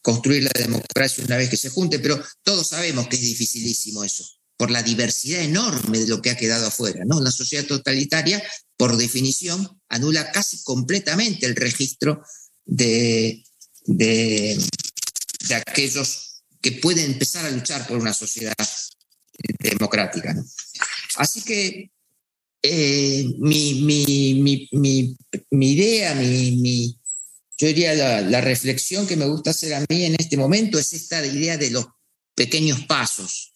construir 0.00 0.44
la 0.44 0.52
democracia 0.54 1.24
una 1.24 1.36
vez 1.36 1.50
que 1.50 1.56
se 1.56 1.70
junten, 1.70 2.00
pero 2.00 2.22
todos 2.42 2.68
sabemos 2.68 3.08
que 3.08 3.16
es 3.16 3.22
dificilísimo 3.22 4.04
eso, 4.04 4.24
por 4.56 4.70
la 4.70 4.82
diversidad 4.82 5.42
enorme 5.42 5.98
de 5.98 6.08
lo 6.08 6.22
que 6.22 6.30
ha 6.30 6.36
quedado 6.36 6.66
afuera. 6.66 7.04
¿no? 7.04 7.18
Una 7.18 7.30
sociedad 7.30 7.66
totalitaria, 7.66 8.42
por 8.76 8.96
definición, 8.96 9.68
anula 9.88 10.30
casi 10.32 10.62
completamente 10.62 11.46
el 11.46 11.56
registro 11.56 12.22
de, 12.64 13.44
de, 13.84 14.58
aquellos 15.54 16.27
que 16.68 16.80
pueden 16.80 17.12
empezar 17.12 17.46
a 17.46 17.50
luchar 17.50 17.86
por 17.86 17.98
una 17.98 18.12
sociedad 18.12 18.54
democrática. 19.58 20.34
Así 21.16 21.42
que 21.42 21.90
eh, 22.62 23.24
mi, 23.38 23.70
idea, 25.50 26.14
mi, 26.14 27.00
yo 27.56 27.68
diría 27.68 28.22
la, 28.22 28.40
reflexión 28.40 29.06
que 29.06 29.16
me 29.16 29.26
gusta 29.26 29.50
hacer 29.50 29.74
a 29.74 29.84
mí 29.88 30.04
en 30.04 30.16
este 30.18 30.36
momento 30.36 30.78
es 30.78 30.92
esta 30.92 31.24
idea 31.24 31.56
de 31.56 31.70
los 31.70 31.86
pequeños 32.34 32.84
pasos, 32.86 33.54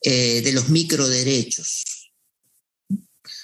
eh, 0.00 0.40
de 0.42 0.52
los 0.52 0.68
microderechos. 0.70 1.84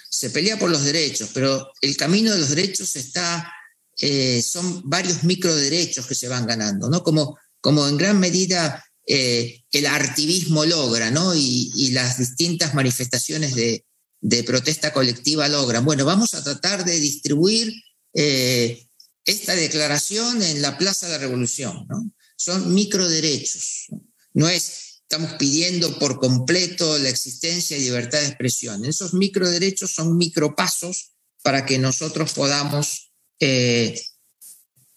Se 0.09 0.31
pelea 0.31 0.59
por 0.59 0.71
los 0.71 0.85
derechos, 0.85 1.31
pero 1.35 1.71
el 1.81 1.97
camino 1.97 2.33
de 2.33 2.39
los 2.39 2.51
derechos 2.51 2.97
está, 2.97 3.53
eh, 3.99 4.41
son 4.43 4.89
varios 4.89 5.25
microderechos 5.25 6.07
que 6.07 6.15
se 6.15 6.29
van 6.29 6.47
ganando, 6.47 6.89
¿no? 6.89 7.03
Como, 7.03 7.39
como 7.61 7.89
en 7.89 7.97
gran 7.97 8.19
medida 8.21 8.85
el 9.07 9.87
artivismo 9.87 10.65
logra, 10.65 11.11
¿no? 11.11 11.35
y 11.35 11.91
las 11.93 12.19
distintas 12.19 12.75
manifestaciones 12.75 13.55
de, 13.55 13.85
de 14.23 14.45
protesta 14.45 14.93
colectiva 14.93 15.49
logran. 15.49 15.85
Bueno, 15.85 16.05
vamos 16.05 16.35
a 16.35 16.43
tratar 16.43 16.85
de 16.85 16.99
distribuir 17.01 17.75
eh, 18.15 18.87
esta 19.25 19.55
declaración 19.55 20.43
en 20.43 20.63
la 20.63 20.79
Plaza 20.79 21.07
de 21.07 21.13
la 21.13 21.19
Revolución. 21.19 21.87
¿no? 21.89 22.11
Son 22.37 22.73
microderechos. 22.73 23.89
¿no? 24.33 24.49
es, 24.49 25.03
estamos 25.03 25.33
pidiendo 25.35 25.99
por 25.99 26.21
completo 26.21 26.99
la 26.99 27.09
existencia 27.09 27.77
y 27.77 27.83
libertad 27.83 28.21
de 28.21 28.29
expresión. 28.29 28.85
Esos 28.85 29.13
microderechos 29.13 29.93
son 29.93 30.17
micropasos 30.17 31.15
para 31.43 31.67
que 31.67 31.79
nosotros 31.79 32.33
podamos 32.33 33.11
eh, 33.41 34.01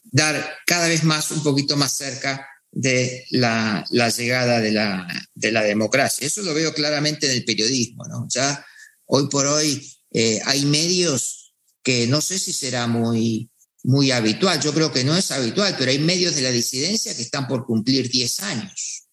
dar 0.03 0.57
cada 0.67 0.87
vez 0.87 1.03
más, 1.03 1.31
un 1.31 1.41
poquito 1.41 1.75
más 1.75 1.97
cerca 1.97 2.47
de 2.75 3.25
la, 3.31 3.83
llegada 3.89 4.61
de 4.61 4.71
la, 4.71 5.07
de 5.33 5.51
la, 5.51 5.63
democracia. 5.63 6.27
Eso 6.27 6.43
lo 6.43 6.53
veo 6.53 6.73
claramente 6.73 7.25
en 7.25 7.31
el 7.31 7.45
periodismo. 7.45 8.05
¿no? 8.05 8.27
Ya 8.29 8.63
Hoy 9.07 9.27
por 9.27 9.45
hoy 9.45 9.97
eh, 10.11 10.41
hay 10.45 10.65
medios 10.65 11.53
que 11.83 12.07
no 12.07 12.21
sé 12.21 12.39
si 12.39 12.53
será 12.53 12.87
muy, 12.87 13.51
muy 13.83 14.11
habitual, 14.11 14.59
yo 14.59 14.73
creo 14.73 14.91
que 14.91 15.03
no 15.03 15.15
es 15.15 15.29
habitual, 15.31 15.75
pero 15.77 15.91
hay 15.91 15.99
medios 15.99 16.35
de 16.35 16.41
la 16.41 16.51
disidencia 16.51 17.15
que 17.15 17.21
están 17.21 17.47
por 17.47 17.65
cumplir 17.65 18.09
10 18.09 18.39
años. 18.41 19.07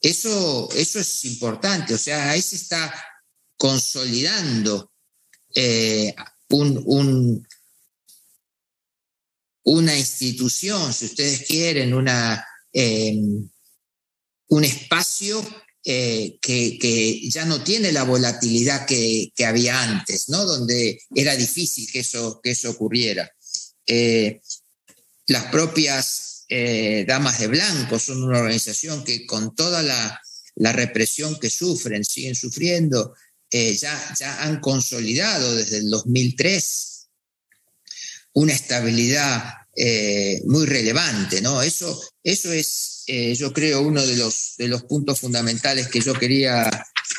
Eso, 0.00 0.68
eso 0.74 0.98
es 1.00 1.24
importante, 1.26 1.94
o 1.94 1.98
sea, 1.98 2.30
ahí 2.30 2.40
se 2.40 2.56
está 2.56 2.94
consolidando 3.58 4.92
eh, 5.54 6.14
un, 6.50 7.46
una 9.66 9.98
institución, 9.98 10.92
si 10.92 11.06
ustedes 11.06 11.42
quieren, 11.42 11.92
una, 11.92 12.44
eh, 12.72 13.18
un 14.48 14.64
espacio 14.64 15.44
eh, 15.84 16.38
que, 16.40 17.28
ya 17.28 17.44
no 17.44 17.62
tiene 17.62 17.90
la 17.90 18.04
volatilidad 18.04 18.86
que, 18.86 19.32
había 19.44 19.82
antes, 19.82 20.28
¿no? 20.28 20.44
donde 20.44 21.00
era 21.14 21.34
difícil 21.34 21.90
que 21.90 22.00
eso, 22.00 22.40
que 22.42 22.52
eso 22.52 22.70
ocurriera. 22.70 23.28
Eh, 23.86 24.40
las 25.26 25.46
propias 25.46 26.44
eh, 26.48 27.04
Damas 27.06 27.40
de 27.40 27.48
Blanco 27.48 27.98
son 27.98 28.22
una 28.22 28.38
organización 28.38 29.02
que 29.02 29.26
con 29.26 29.56
toda 29.56 29.82
la, 29.82 30.20
represión 30.72 31.38
que 31.40 31.50
sufren, 31.50 32.04
siguen 32.04 32.34
sufriendo, 32.34 33.14
ya, 33.50 34.14
ya 34.18 34.42
han 34.42 34.60
consolidado 34.60 35.54
desde 35.54 35.78
el 35.78 35.90
2003 35.90 36.95
una 38.36 38.52
estabilidad 38.52 39.54
muy 40.46 40.64
relevante. 40.64 41.42
¿no? 41.42 41.60
Eso, 41.60 42.00
eso 42.22 42.52
es 42.52 42.96
eh, 43.06 43.36
yo 43.36 43.52
creo, 43.52 43.82
uno 43.82 44.04
de 44.04 44.16
los, 44.16 44.54
de 44.58 44.66
los 44.66 44.82
puntos 44.82 45.20
fundamentales 45.20 45.86
que 45.86 46.00
yo 46.00 46.12
quería 46.14 46.68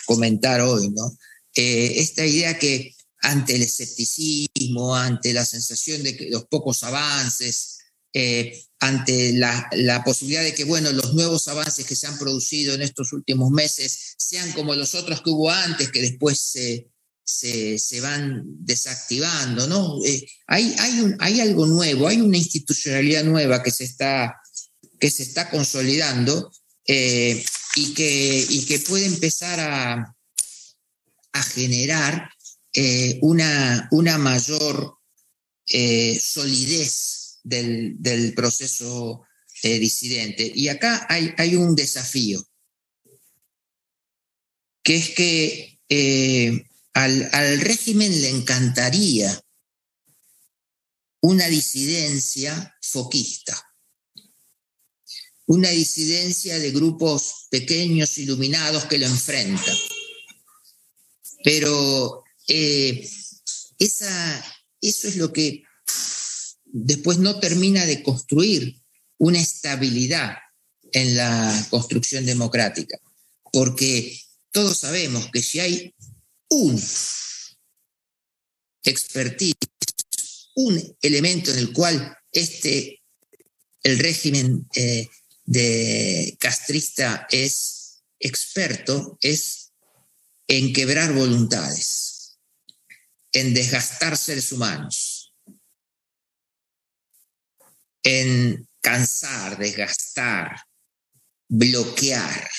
comentar 0.05 0.59
hoy, 0.59 0.89
¿no? 0.89 1.17
eh, 1.55 1.93
esta 2.01 2.25
idea 2.25 2.59
que 2.59 2.93
ante 3.21 3.55
el 3.55 3.61
escepticismo, 3.61 4.95
ante 4.95 5.33
la 5.33 5.45
sensación 5.45 6.03
de 6.03 6.17
que 6.17 6.29
los 6.29 6.45
pocos 6.45 6.83
avances, 6.83 7.77
eh, 8.13 8.61
ante 8.79 9.31
la, 9.31 10.03
posibilidad 10.03 10.43
de 10.43 10.53
que, 10.53 10.65
bueno, 10.65 10.91
los 10.91 11.13
nuevos 11.13 11.47
avances 11.47 11.85
que 11.85 11.95
se 11.95 12.07
han 12.07 12.19
producido 12.19 12.73
en 12.73 12.81
estos 12.81 13.13
últimos 13.13 13.49
meses 13.49 14.15
sean 14.17 14.51
como 14.51 14.75
los 14.75 14.93
otros 14.93 15.21
que 15.21 15.29
hubo 15.29 15.49
antes, 15.49 15.89
que 15.89 16.01
después 16.01 16.37
se, 16.37 16.89
se, 17.27 17.99
van 18.01 18.43
desactivando, 18.45 19.67
¿no? 19.67 20.03
Eh, 20.05 20.25
hay, 20.47 20.73
hay, 20.79 21.13
hay, 21.19 21.41
algo 21.41 21.65
nuevo, 21.67 22.07
hay 22.07 22.21
una 22.21 22.37
institucionalidad 22.37 23.25
nueva 23.25 23.61
que 23.61 23.71
se 23.71 23.83
está, 23.83 24.39
que 24.97 25.11
se 25.11 25.23
está 25.23 25.49
consolidando 25.49 26.49
eh, 26.87 27.43
y, 27.75 27.93
que, 27.93 28.45
y 28.49 28.65
que 28.65 28.79
puede 28.79 29.05
empezar 29.05 29.59
a, 29.59 30.15
a 31.33 31.43
generar 31.43 32.31
eh, 32.73 33.19
una, 33.21 33.89
una 33.91 34.17
mayor 34.17 34.93
solidez 36.21 37.39
del, 37.43 37.95
del 37.99 38.33
proceso 38.35 39.23
disidente. 39.61 40.49
Y 40.55 40.69
acá 40.69 41.05
hay, 41.09 41.33
hay, 41.37 41.57
un 41.57 41.75
desafío, 41.75 42.41
que 44.81 44.95
es 44.95 45.09
que 45.09 45.77
al, 46.97 47.61
régimen 47.61 48.21
le 48.21 48.29
encantaría 48.29 49.39
una 51.21 51.47
disidencia 51.47 52.75
foquista, 52.81 53.55
una 55.45 55.69
disidencia 55.69 56.57
de 56.57 56.71
grupos 56.71 57.47
pequeños, 57.51 58.17
iluminados 58.17 58.85
que 58.85 58.97
lo 58.97 59.05
enfrentan. 59.05 59.77
Pero 61.43 62.23
eh, 62.47 63.07
eso 63.77 65.07
es 65.07 65.15
lo 65.17 65.31
que 65.31 65.63
después 66.65 67.19
no 67.19 67.39
termina 67.39 67.85
de 67.85 68.01
construir 68.01 68.81
una 69.19 69.39
estabilidad 69.39 70.37
en 70.93 71.15
la 71.15 71.67
construcción 71.69 72.25
democrática, 72.25 72.97
porque 73.51 74.19
todos 74.51 74.79
sabemos 74.79 75.29
que 75.31 75.43
si 75.43 75.59
hay 75.59 75.93
un 76.49 76.81
expertise, 78.83 79.55
un 80.55 80.97
elemento 81.01 81.51
en 81.51 81.59
el 81.59 81.73
cual 81.73 82.17
este, 82.31 83.03
el 83.83 83.99
régimen 83.99 84.67
eh, 84.75 85.07
de 85.45 86.35
castrista 86.39 87.27
es 87.29 88.03
experto, 88.19 89.17
es 89.21 89.73
en 90.47 90.73
quebrar 90.73 91.13
voluntades, 91.13 92.39
en 93.33 93.53
desgastar 93.53 94.17
seres 94.17 94.51
humanos, 94.51 95.33
en 98.03 98.67
cansar, 98.81 99.57
desgastar, 99.57 100.61
bloquear, 101.49 102.49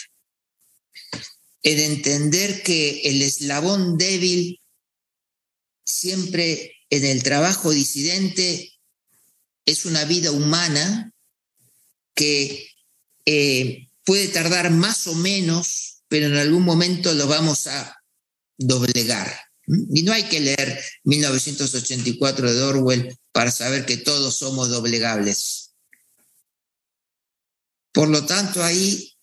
en 1.63 1.79
entender 1.79 2.63
que 2.63 3.03
el 3.03 3.23
eslabón 3.23 3.99
débil 3.99 4.61
siempre 5.85 6.77
en 6.91 7.05
el 7.05 7.23
trabajo 7.23 7.71
disidente 7.71 8.73
es 9.67 9.85
una 9.85 10.05
vida 10.05 10.31
humana 10.31 11.13
que 12.15 12.71
eh, 13.27 13.89
puede 14.05 14.29
tardar 14.29 14.71
más 14.71 15.07
o 15.07 15.15
menos, 15.15 16.03
pero 16.09 16.27
en 16.27 16.37
algún 16.37 16.65
momento 16.65 17.13
lo 17.15 17.27
vamos 17.27 17.67
a 17.67 17.97
doblegar. 18.57 19.49
Y 19.67 20.03
no 20.03 20.13
hay 20.13 20.25
que 20.25 20.41
leer 20.41 20.83
1984 21.05 22.55
de 22.55 22.63
Orwell 22.63 23.19
para 23.33 23.51
saber 23.51 23.85
que 23.85 23.99
todos 23.99 24.37
somos 24.37 24.71
doblegables. 24.71 25.75
Por 27.93 28.09
lo 28.09 28.25
tanto, 28.25 28.65
ahí 28.65 29.18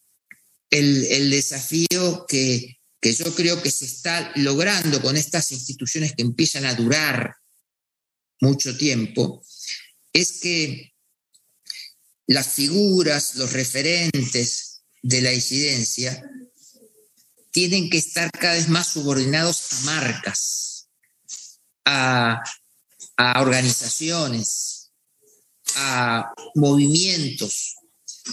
el, 0.79 1.29
desafío 1.29 2.25
que, 2.27 2.79
yo 3.01 3.35
creo 3.35 3.61
que 3.61 3.71
se 3.71 3.85
está 3.85 4.31
logrando 4.35 5.01
con 5.01 5.15
estas 5.15 5.51
instituciones 5.51 6.13
que 6.15 6.23
empiezan 6.23 6.65
a 6.65 6.73
durar 6.73 7.35
mucho 8.41 8.75
tiempo, 8.77 9.43
es 10.11 10.39
que 10.41 10.93
las 12.27 12.47
figuras, 12.47 13.35
los 13.35 13.53
referentes 13.53 14.81
de 15.03 15.21
la 15.21 15.29
disidencia 15.29 16.23
tienen 17.51 17.89
que 17.89 17.97
estar 17.97 18.31
cada 18.31 18.55
vez 18.55 18.67
más 18.67 18.87
subordinados 18.87 19.71
a 19.71 19.79
marcas, 19.81 20.89
a 21.85 22.43
organizaciones, 23.41 24.75
a 25.75 26.33
movimientos 26.55 27.75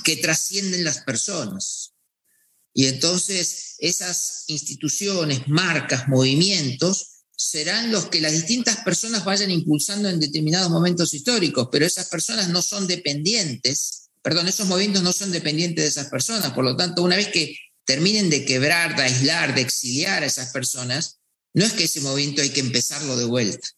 que 0.05 0.17
trascienden 0.17 0.85
las 0.85 1.01
personas. 1.01 1.92
Y 2.75 2.87
entonces 2.87 3.75
esas 3.79 4.45
instituciones, 4.47 5.49
marcas, 5.49 6.09
movimientos, 6.09 7.25
serán 7.37 7.91
los 7.91 8.07
que 8.07 8.21
las 8.21 8.33
distintas 8.33 8.79
personas 8.79 9.25
vayan 9.25 9.51
impulsando 9.51 10.09
en 10.09 10.21
determinados 10.21 10.71
momentos 10.71 11.13
históricos, 11.13 11.69
pero 11.73 11.85
esas 11.85 12.09
personas 12.09 12.49
no 12.49 12.63
son 12.63 12.87
dependientes, 12.87 14.11
perdón, 14.23 14.47
esos 14.47 14.69
movimientos 14.69 15.03
no 15.03 15.13
son 15.13 15.33
dependientes 15.33 15.85
de 15.85 15.89
esas 15.89 16.09
personas, 16.09 16.53
por 16.53 16.65
lo 16.65 16.77
tanto, 16.77 17.03
una 17.03 17.17
vez 17.17 17.29
que 17.29 17.57
terminen 17.85 18.31
de 18.31 18.45
quebrar, 18.45 18.97
de 18.97 19.03
aislar, 19.03 19.55
de 19.55 19.63
exiliar 19.63 20.23
a 20.23 20.27
esas 20.27 20.53
personas, 20.53 21.19
no 21.55 21.65
es 21.65 21.73
que 21.73 21.85
ese 21.85 22.01
movimiento 22.01 22.43
hay 22.43 22.51
que 22.51 22.61
empezarlo 22.61 23.17
de 23.17 23.25
vuelta. 23.25 23.69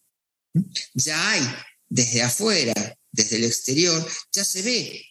Ya 0.93 1.31
hay 1.31 1.41
desde 1.89 2.21
afuera, 2.21 2.73
desde 3.11 3.37
el 3.37 3.45
exterior, 3.45 4.07
ya 4.31 4.43
se 4.43 4.61
ve 4.61 5.05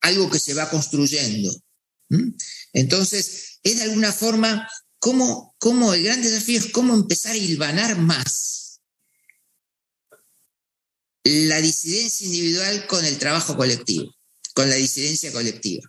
algo 0.00 0.30
que 0.30 0.38
se 0.38 0.54
va 0.54 0.68
construyendo. 0.68 1.54
Entonces, 2.72 3.58
es 3.62 3.76
de 3.78 3.84
alguna 3.84 4.12
forma 4.12 4.68
cómo, 4.98 5.54
el 5.94 6.04
gran 6.04 6.22
desafío 6.22 6.58
es 6.58 6.70
cómo 6.72 6.94
empezar 6.94 7.32
a 7.32 7.36
hilvanar 7.36 7.98
más 7.98 8.80
la 11.24 11.60
disidencia 11.60 12.26
individual 12.26 12.86
con 12.86 13.04
el 13.04 13.18
trabajo 13.18 13.56
colectivo, 13.56 14.14
con 14.54 14.68
la 14.68 14.76
disidencia 14.76 15.32
colectiva. 15.32 15.88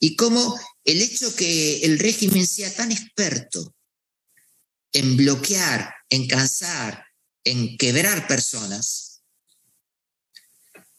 Y 0.00 0.16
cómo 0.16 0.58
el 0.84 1.00
hecho 1.00 1.34
que 1.34 1.84
el 1.84 1.98
régimen 1.98 2.46
sea 2.46 2.72
tan 2.74 2.92
experto 2.92 3.74
en 4.92 5.16
bloquear, 5.16 5.94
en 6.08 6.28
cansar, 6.28 7.04
en 7.44 7.76
quebrar 7.78 8.28
personas, 8.28 9.22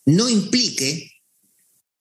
no 0.05 0.29
implique 0.29 1.14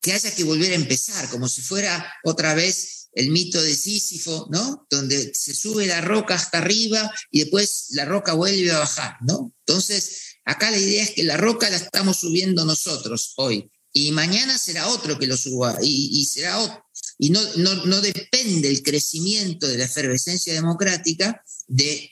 que 0.04 0.12
haya 0.12 0.34
que 0.34 0.44
volver 0.44 0.72
a 0.72 0.74
empezar, 0.74 1.30
como 1.30 1.48
si 1.48 1.62
fuera 1.62 2.12
otra 2.24 2.52
vez 2.52 3.08
el 3.14 3.30
mito 3.30 3.62
de 3.62 3.74
Sísifo, 3.74 4.48
¿no? 4.50 4.86
Donde 4.90 5.32
se 5.34 5.54
sube 5.54 5.86
la 5.86 6.02
roca 6.02 6.34
hasta 6.34 6.58
arriba 6.58 7.10
y 7.30 7.40
después 7.40 7.86
la 7.92 8.04
roca 8.04 8.34
vuelve 8.34 8.70
a 8.70 8.80
bajar, 8.80 9.16
¿no? 9.22 9.54
Entonces, 9.66 10.36
acá 10.44 10.70
la 10.70 10.78
idea 10.78 11.04
es 11.04 11.12
que 11.12 11.24
la 11.24 11.38
roca 11.38 11.70
la 11.70 11.76
estamos 11.76 12.18
subiendo 12.18 12.66
nosotros 12.66 13.32
hoy 13.36 13.70
y 13.94 14.12
mañana 14.12 14.58
será 14.58 14.88
otro 14.88 15.18
que 15.18 15.26
lo 15.26 15.38
suba 15.38 15.78
y, 15.80 16.22
será. 16.26 16.84
Y 17.16 17.30
no, 17.30 17.40
no, 17.56 17.86
no 17.86 18.02
depende 18.02 18.68
el 18.68 18.82
crecimiento 18.82 19.66
de 19.66 19.78
la 19.78 19.84
efervescencia 19.84 20.52
democrática 20.52 21.42
de 21.66 22.10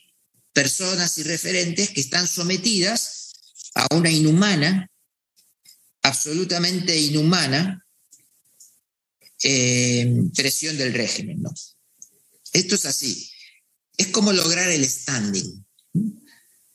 personas 0.55 1.19
y 1.19 1.25
referentes 1.25 1.91
que 1.91 2.01
están 2.01 2.27
sometidas 2.27 3.35
a 3.75 3.95
una 3.95 4.11
inhumana, 4.11 4.89
absolutamente 6.03 6.97
inhumana 6.97 7.85
eh, 9.43 10.23
presión 10.35 10.77
del 10.77 10.93
régimen. 10.93 11.43
¿no? 11.43 11.53
Esto 12.53 12.75
es 12.75 12.87
así. 12.87 13.31
Es 13.97 14.09
como 14.09 14.33
lograr 14.33 14.71
el 14.71 14.89
standing. 14.89 15.65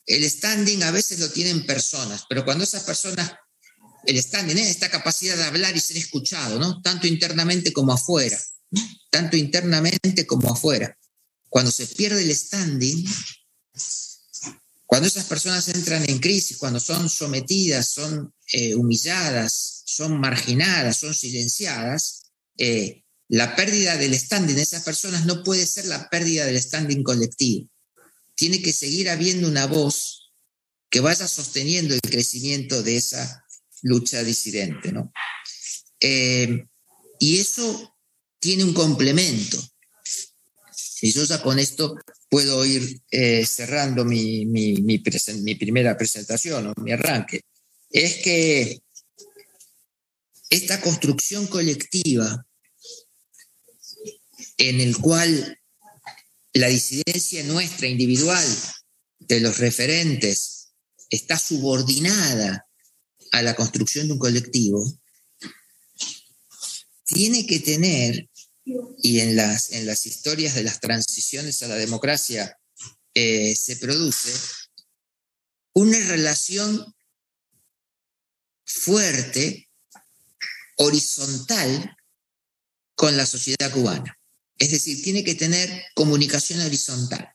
El 0.06 0.30
standing 0.30 0.82
a 0.82 0.90
veces 0.90 1.18
lo 1.20 1.30
tienen 1.30 1.66
personas, 1.66 2.24
pero 2.28 2.44
cuando 2.44 2.64
esas 2.64 2.84
personas, 2.84 3.32
el 4.06 4.22
standing 4.22 4.56
es 4.56 4.68
esta 4.68 4.90
capacidad 4.90 5.36
de 5.36 5.44
hablar 5.44 5.76
y 5.76 5.80
ser 5.80 5.98
escuchado, 5.98 6.58
¿no? 6.58 6.80
Tanto 6.80 7.06
internamente 7.06 7.74
como 7.74 7.92
afuera, 7.92 8.42
tanto 9.10 9.36
internamente 9.36 10.26
como 10.26 10.50
afuera. 10.50 10.96
Cuando 11.50 11.70
se 11.70 11.86
pierde 11.88 12.22
el 12.22 12.34
standing, 12.34 13.06
cuando 14.88 15.06
esas 15.06 15.26
personas 15.26 15.68
entran 15.68 16.08
en 16.08 16.18
crisis, 16.18 16.56
cuando 16.56 16.80
son 16.80 17.10
sometidas, 17.10 17.90
son 17.90 18.32
eh, 18.50 18.74
humilladas, 18.74 19.82
son 19.84 20.18
marginadas, 20.18 20.96
son 20.96 21.14
silenciadas, 21.14 22.32
eh, 22.56 23.04
la 23.28 23.54
pérdida 23.54 23.98
del 23.98 24.18
standing 24.18 24.54
de 24.54 24.62
esas 24.62 24.82
personas 24.82 25.26
no 25.26 25.42
puede 25.42 25.66
ser 25.66 25.84
la 25.84 26.08
pérdida 26.08 26.46
del 26.46 26.58
standing 26.58 27.02
colectivo. 27.02 27.68
Tiene 28.34 28.62
que 28.62 28.72
seguir 28.72 29.10
habiendo 29.10 29.46
una 29.46 29.66
voz 29.66 30.32
que 30.88 31.00
vaya 31.00 31.28
sosteniendo 31.28 31.92
el 31.92 32.00
crecimiento 32.00 32.82
de 32.82 32.96
esa 32.96 33.44
lucha 33.82 34.24
disidente. 34.24 34.90
¿no? 34.90 35.12
Eh, 36.00 36.64
y 37.20 37.38
eso 37.38 37.94
tiene 38.40 38.64
un 38.64 38.72
complemento. 38.72 39.62
Y 41.00 41.12
yo 41.12 41.24
ya 41.24 41.40
con 41.42 41.58
esto 41.58 41.96
puedo 42.28 42.64
ir 42.64 43.00
eh, 43.10 43.46
cerrando 43.46 44.04
mi, 44.04 44.46
mi, 44.46 44.98
primera 44.98 45.96
presentación 45.96 46.66
o 46.66 46.74
mi 46.82 46.92
arranque. 46.92 47.42
Es 47.90 48.16
que 48.16 48.80
esta 50.50 50.80
construcción 50.80 51.46
colectiva 51.46 52.46
en 54.56 54.80
el 54.80 54.96
cual 54.98 55.58
la 56.52 56.68
disidencia 56.68 57.44
nuestra 57.44 57.86
individual 57.86 58.44
de 59.20 59.40
los 59.40 59.58
referentes 59.58 60.70
está 61.10 61.38
subordinada 61.38 62.66
a 63.32 63.42
la 63.42 63.54
construcción 63.54 64.08
de 64.08 64.14
un 64.14 64.18
colectivo, 64.18 64.98
tiene 67.04 67.46
que 67.46 67.60
tener 67.60 68.28
y 69.02 69.20
en 69.20 69.36
las, 69.36 69.72
en 69.72 69.86
las 69.86 70.06
historias 70.06 70.54
de 70.54 70.64
las 70.64 70.80
transiciones 70.80 71.62
a 71.62 71.68
la 71.68 71.76
democracia 71.76 72.58
eh, 73.14 73.54
se 73.54 73.76
produce 73.76 74.32
una 75.74 75.98
relación 75.98 76.94
fuerte, 78.64 79.68
horizontal, 80.76 81.96
con 82.94 83.16
la 83.16 83.26
sociedad 83.26 83.72
cubana. 83.72 84.18
Es 84.58 84.72
decir, 84.72 85.02
tiene 85.02 85.22
que 85.22 85.36
tener 85.36 85.84
comunicación 85.94 86.60
horizontal. 86.60 87.32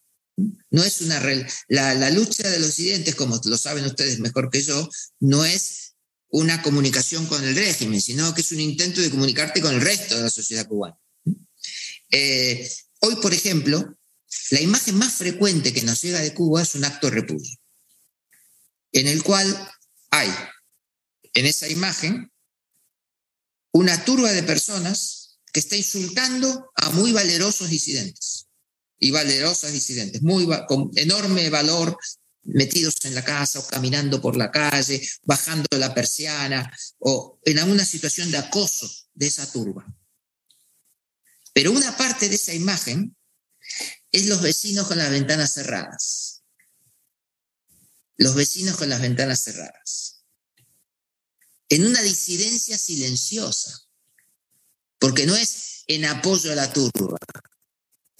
No 0.69 0.83
es 0.83 1.01
una 1.01 1.21
la, 1.69 1.93
la 1.93 2.09
lucha 2.09 2.49
de 2.49 2.59
los 2.59 2.75
disidentes, 2.75 3.15
como 3.15 3.39
lo 3.45 3.57
saben 3.57 3.85
ustedes 3.85 4.19
mejor 4.19 4.49
que 4.49 4.61
yo, 4.61 4.89
no 5.19 5.45
es 5.45 5.95
una 6.29 6.61
comunicación 6.61 7.25
con 7.27 7.43
el 7.43 7.55
régimen, 7.55 8.01
sino 8.01 8.33
que 8.33 8.41
es 8.41 8.51
un 8.51 8.59
intento 8.59 8.99
de 8.99 9.11
comunicarte 9.11 9.61
con 9.61 9.73
el 9.73 9.81
resto 9.81 10.15
de 10.15 10.23
la 10.23 10.29
sociedad 10.29 10.67
cubana. 10.67 10.97
Eh, 12.15 12.71
hoy, 12.99 13.15
por 13.15 13.33
ejemplo, 13.33 13.97
la 14.51 14.61
imagen 14.61 14.99
más 14.99 15.15
frecuente 15.15 15.73
que 15.73 15.81
nos 15.81 15.99
llega 16.03 16.21
de 16.21 16.35
Cuba 16.35 16.61
es 16.61 16.75
un 16.75 16.85
acto 16.85 17.07
de 17.07 17.15
repudio, 17.15 17.57
en 18.91 19.07
el 19.07 19.23
cual 19.23 19.71
hay 20.11 20.29
en 21.33 21.47
esa 21.47 21.67
imagen 21.67 22.31
una 23.71 24.05
turba 24.05 24.31
de 24.31 24.43
personas 24.43 25.39
que 25.51 25.59
está 25.59 25.75
insultando 25.75 26.71
a 26.75 26.91
muy 26.91 27.11
valerosos 27.13 27.71
disidentes 27.71 28.45
y 28.99 29.09
valerosas 29.09 29.71
disidentes, 29.71 30.21
muy, 30.21 30.47
con 30.67 30.91
enorme 30.95 31.49
valor, 31.49 31.97
metidos 32.43 32.93
en 33.05 33.15
la 33.15 33.23
casa 33.23 33.57
o 33.57 33.65
caminando 33.65 34.21
por 34.21 34.37
la 34.37 34.51
calle, 34.51 35.01
bajando 35.23 35.65
la 35.79 35.95
persiana 35.95 36.71
o 36.99 37.39
en 37.43 37.57
alguna 37.57 37.85
situación 37.85 38.29
de 38.29 38.37
acoso 38.37 38.87
de 39.15 39.25
esa 39.25 39.51
turba. 39.51 39.83
Pero 41.53 41.71
una 41.71 41.95
parte 41.95 42.27
de 42.29 42.35
esa 42.35 42.53
imagen 42.53 43.15
es 44.11 44.25
los 44.25 44.41
vecinos 44.41 44.87
con 44.87 44.97
las 44.97 45.11
ventanas 45.11 45.53
cerradas. 45.53 46.43
Los 48.17 48.35
vecinos 48.35 48.77
con 48.77 48.89
las 48.89 49.01
ventanas 49.01 49.43
cerradas. 49.43 50.23
En 51.69 51.85
una 51.85 52.01
disidencia 52.01 52.77
silenciosa. 52.77 53.79
Porque 54.99 55.25
no 55.25 55.35
es 55.35 55.83
en 55.87 56.05
apoyo 56.05 56.51
a 56.51 56.55
la 56.55 56.71
turba. 56.71 57.17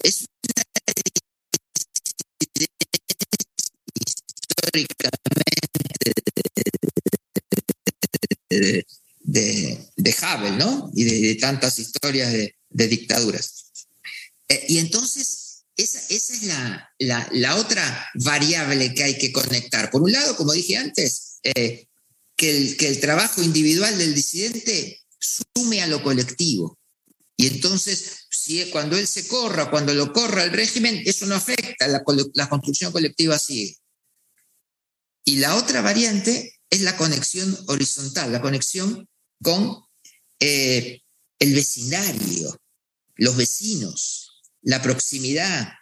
Es 0.00 0.20
una 0.20 0.64
históricamente 3.94 5.08
de, 8.50 8.86
de, 9.20 9.88
de, 9.96 10.16
Havel, 10.20 10.58
¿no? 10.58 10.90
Y 10.94 11.04
de 11.04 11.34
tantas 11.36 11.78
historias 11.78 12.32
de, 12.32 12.54
de 12.74 12.88
dictaduras. 12.88 13.72
Eh, 14.48 14.66
y 14.68 14.78
entonces, 14.78 15.64
esa, 15.76 15.98
es 16.10 16.42
la, 16.98 17.56
otra 17.56 18.10
variable 18.14 18.94
que 18.94 19.04
hay 19.04 19.18
que 19.18 19.32
conectar. 19.32 19.90
Por 19.90 20.02
un 20.02 20.12
lado, 20.12 20.36
como 20.36 20.52
dije 20.52 20.76
antes, 20.76 21.38
eh, 21.42 21.86
que, 22.36 22.56
el, 22.56 22.76
que 22.76 22.88
el 22.88 23.00
trabajo 23.00 23.42
individual 23.42 23.96
del 23.96 24.14
disidente 24.14 25.00
sume 25.18 25.82
a 25.82 25.86
lo 25.86 26.02
colectivo. 26.02 26.78
Y 27.36 27.46
entonces, 27.46 28.26
si, 28.30 28.64
cuando 28.70 28.98
él 28.98 29.06
se 29.06 29.26
corra, 29.26 29.70
cuando 29.70 29.94
lo 29.94 30.12
corra 30.12 30.44
el 30.44 30.50
régimen, 30.50 31.02
eso 31.06 31.26
no 31.26 31.34
afecta, 31.34 31.88
la, 31.88 32.02
la 32.34 32.48
construcción 32.48 32.92
colectiva 32.92 33.38
sigue. 33.38 33.76
Y 35.24 35.36
la 35.36 35.56
otra 35.56 35.80
variante 35.80 36.60
es 36.70 36.82
la 36.82 36.96
conexión 36.96 37.56
horizontal, 37.68 38.30
la 38.30 38.42
conexión 38.42 39.08
con 39.42 39.84
eh, 40.40 41.02
el 41.38 41.54
vecindario, 41.54 42.56
los 43.16 43.36
vecinos, 43.36 44.42
la 44.62 44.82
proximidad, 44.82 45.72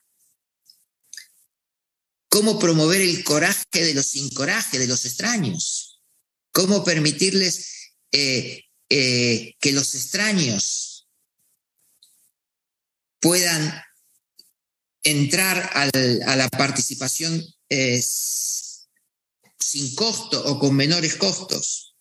cómo 2.28 2.58
promover 2.58 3.00
el 3.00 3.24
coraje 3.24 3.64
de 3.72 3.94
los 3.94 4.06
sin 4.06 4.30
coraje, 4.30 4.78
de 4.78 4.86
los 4.86 5.04
extraños, 5.04 6.00
cómo 6.50 6.82
permitirles 6.82 7.92
eh, 8.10 8.64
eh, 8.88 9.54
que 9.60 9.72
los 9.72 9.94
extraños 9.94 11.08
puedan 13.20 13.82
entrar 15.02 15.70
a 15.74 16.36
la 16.36 16.48
participación 16.48 17.44
eh, 17.68 18.02
sin 19.58 19.94
costo 19.94 20.42
o 20.44 20.58
con 20.58 20.74
menores 20.74 21.16
costos, 21.16 21.96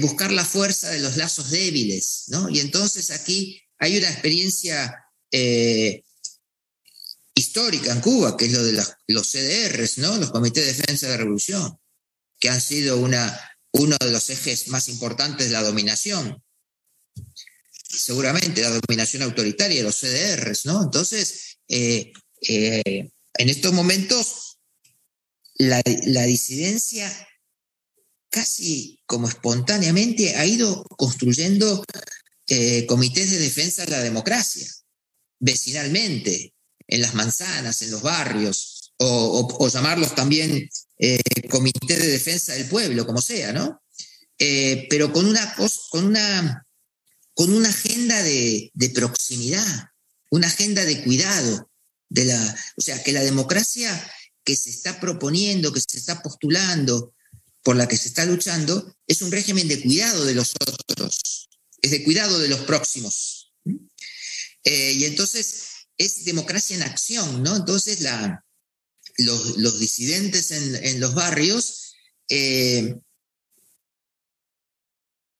buscar 0.00 0.32
la 0.32 0.44
fuerza 0.44 0.90
de 0.90 1.00
los 1.00 1.16
lazos 1.16 1.50
débiles, 1.50 2.24
¿no? 2.28 2.48
Y 2.48 2.60
entonces 2.60 3.10
aquí 3.10 3.62
hay 3.80 3.96
una 3.96 4.10
experiencia 4.10 5.04
eh, 5.32 6.04
histórica 7.34 7.92
en 7.92 8.00
Cuba, 8.00 8.36
que 8.36 8.44
es 8.44 8.52
lo 8.52 8.62
de 8.62 8.84
los 9.08 9.26
CDRs, 9.26 9.98
¿no? 9.98 10.18
los 10.18 10.30
Comités 10.30 10.66
de 10.66 10.72
Defensa 10.74 11.06
de 11.06 11.12
la 11.12 11.18
Revolución, 11.18 11.78
que 12.38 12.50
han 12.50 12.60
sido 12.60 12.98
una, 12.98 13.40
uno 13.72 13.96
de 13.98 14.10
los 14.10 14.28
ejes 14.28 14.68
más 14.68 14.88
importantes 14.90 15.46
de 15.46 15.54
la 15.54 15.62
dominación. 15.62 16.42
Seguramente 17.72 18.60
la 18.60 18.78
dominación 18.86 19.22
autoritaria 19.22 19.82
los 19.82 19.96
CDRs, 19.96 20.66
¿no? 20.66 20.82
Entonces, 20.82 21.58
eh, 21.66 22.12
eh, 22.42 23.10
en 23.34 23.48
estos 23.48 23.72
momentos, 23.72 24.58
la, 25.54 25.82
la 26.04 26.24
disidencia 26.24 27.10
casi 28.28 29.00
como 29.06 29.26
espontáneamente 29.26 30.36
ha 30.36 30.46
ido 30.46 30.84
construyendo 30.96 31.84
eh, 32.50 32.84
comités 32.86 33.30
de 33.30 33.38
defensa 33.38 33.84
de 33.84 33.92
la 33.92 34.02
democracia, 34.02 34.68
vecinalmente, 35.38 36.52
en 36.88 37.00
las 37.00 37.14
manzanas, 37.14 37.80
en 37.82 37.92
los 37.92 38.02
barrios, 38.02 38.92
o, 38.98 39.68
llamarlos 39.68 40.16
también 40.16 40.68
eh, 40.98 41.20
comité 41.48 41.96
de 41.96 42.08
defensa 42.08 42.52
del 42.52 42.66
pueblo, 42.66 43.06
como 43.06 43.22
sea, 43.22 43.52
¿no? 43.52 43.80
Eh, 44.36 44.88
pero 44.90 45.12
con 45.12 45.26
una, 45.26 45.54
con 45.90 46.04
una, 46.04 46.66
con 47.34 47.52
una 47.54 47.68
agenda 47.68 48.20
de, 48.22 48.72
de, 48.74 48.90
proximidad, 48.90 49.86
una 50.30 50.48
agenda 50.48 50.84
de 50.84 51.04
cuidado, 51.04 51.70
de 52.08 52.24
la, 52.24 52.56
o 52.76 52.82
sea, 52.82 53.00
que 53.02 53.12
la 53.12 53.22
democracia 53.22 53.90
que 54.42 54.56
se 54.56 54.70
está 54.70 54.98
proponiendo, 54.98 55.72
que 55.72 55.80
se 55.80 55.98
está 55.98 56.20
postulando, 56.20 57.14
por 57.62 57.76
la 57.76 57.86
que 57.86 57.96
se 57.96 58.08
está 58.08 58.24
luchando, 58.24 58.92
es 59.06 59.22
un 59.22 59.30
régimen 59.30 59.68
de 59.68 59.80
cuidado 59.80 60.24
de 60.24 60.34
los 60.34 60.52
otros, 60.66 61.48
es 61.82 61.90
de 61.90 62.04
cuidado 62.04 62.38
de 62.38 62.48
los 62.48 62.60
próximos. 62.60 63.52
Eh, 64.64 64.92
y 64.92 65.04
entonces 65.04 65.70
es 65.96 66.24
democracia 66.24 66.76
en 66.76 66.82
acción, 66.82 67.42
¿no? 67.42 67.56
Entonces 67.56 68.00
la, 68.00 68.44
los, 69.18 69.78
disidentes 69.78 70.50
en, 70.50 71.00
los 71.00 71.14
barrios 71.14 71.94
eh, 72.28 72.96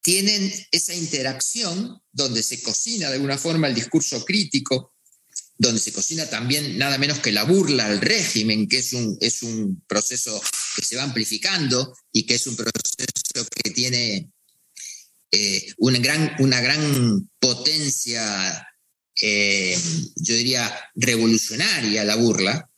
tienen 0.03 0.53
esa 0.71 0.95
interacción 0.95 2.01
donde 2.13 2.43
se 2.43 2.63
cocina 2.63 3.09
de 3.09 3.15
alguna 3.15 3.39
forma 3.39 3.69
el 3.69 3.75
discurso 3.75 4.25
crítico, 4.25 4.95
donde 5.59 5.81
se 5.81 5.93
cocina 5.93 6.29
también 6.29 6.79
nada 6.79 6.97
menos 6.97 7.19
que 7.19 7.33
la 7.33 7.45
burla 7.45 7.87
al 7.87 8.01
régimen, 8.01 8.67
que 8.67 8.79
es 8.79 8.93
un, 8.95 9.17
es 9.21 9.43
un 9.43 9.83
proceso 9.87 10.41
que 10.75 10.83
se 10.83 10.97
va 10.97 11.03
amplificando 11.03 11.95
y 12.13 12.25
que 12.25 12.35
es 12.35 12.47
un 12.47 12.57
proceso 12.57 13.47
que 13.63 13.71
tiene 13.71 14.31
eh, 15.33 15.73
una, 15.79 15.99
gran, 15.99 16.35
una 16.41 16.61
gran 16.61 17.31
potencia, 17.39 18.67
eh, 19.21 19.79
yo 20.17 20.35
diría, 20.35 20.73
revolucionaria 20.95 22.05
la 22.05 22.17
burla, 22.17 22.69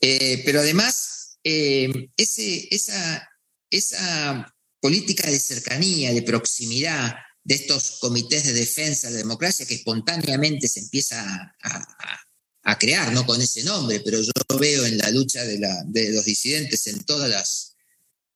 eh, 0.00 0.42
pero 0.44 0.60
además 0.60 1.38
ese, 1.42 2.68
esa, 2.70 3.28
esa 3.70 4.54
política 4.80 5.30
de 5.30 5.38
cercanía, 5.38 6.12
de 6.12 6.22
proximidad 6.22 7.16
de 7.42 7.56
estos 7.56 7.98
comités 8.00 8.44
de 8.44 8.54
defensa 8.54 9.08
de 9.08 9.14
la 9.14 9.18
democracia 9.18 9.66
que 9.66 9.74
espontáneamente 9.74 10.68
se 10.68 10.80
empieza 10.80 11.54
a, 11.62 12.78
crear, 12.78 13.12
no 13.12 13.26
con 13.26 13.40
ese 13.40 13.62
nombre, 13.62 14.00
pero 14.00 14.20
yo 14.20 14.32
veo 14.58 14.86
en 14.86 14.98
la 14.98 15.10
lucha 15.10 15.44
de, 15.44 15.58
la, 15.58 15.82
de 15.86 16.10
los 16.10 16.24
disidentes 16.24 16.86
en 16.86 17.04
todas 17.04 17.30
las 17.30 17.73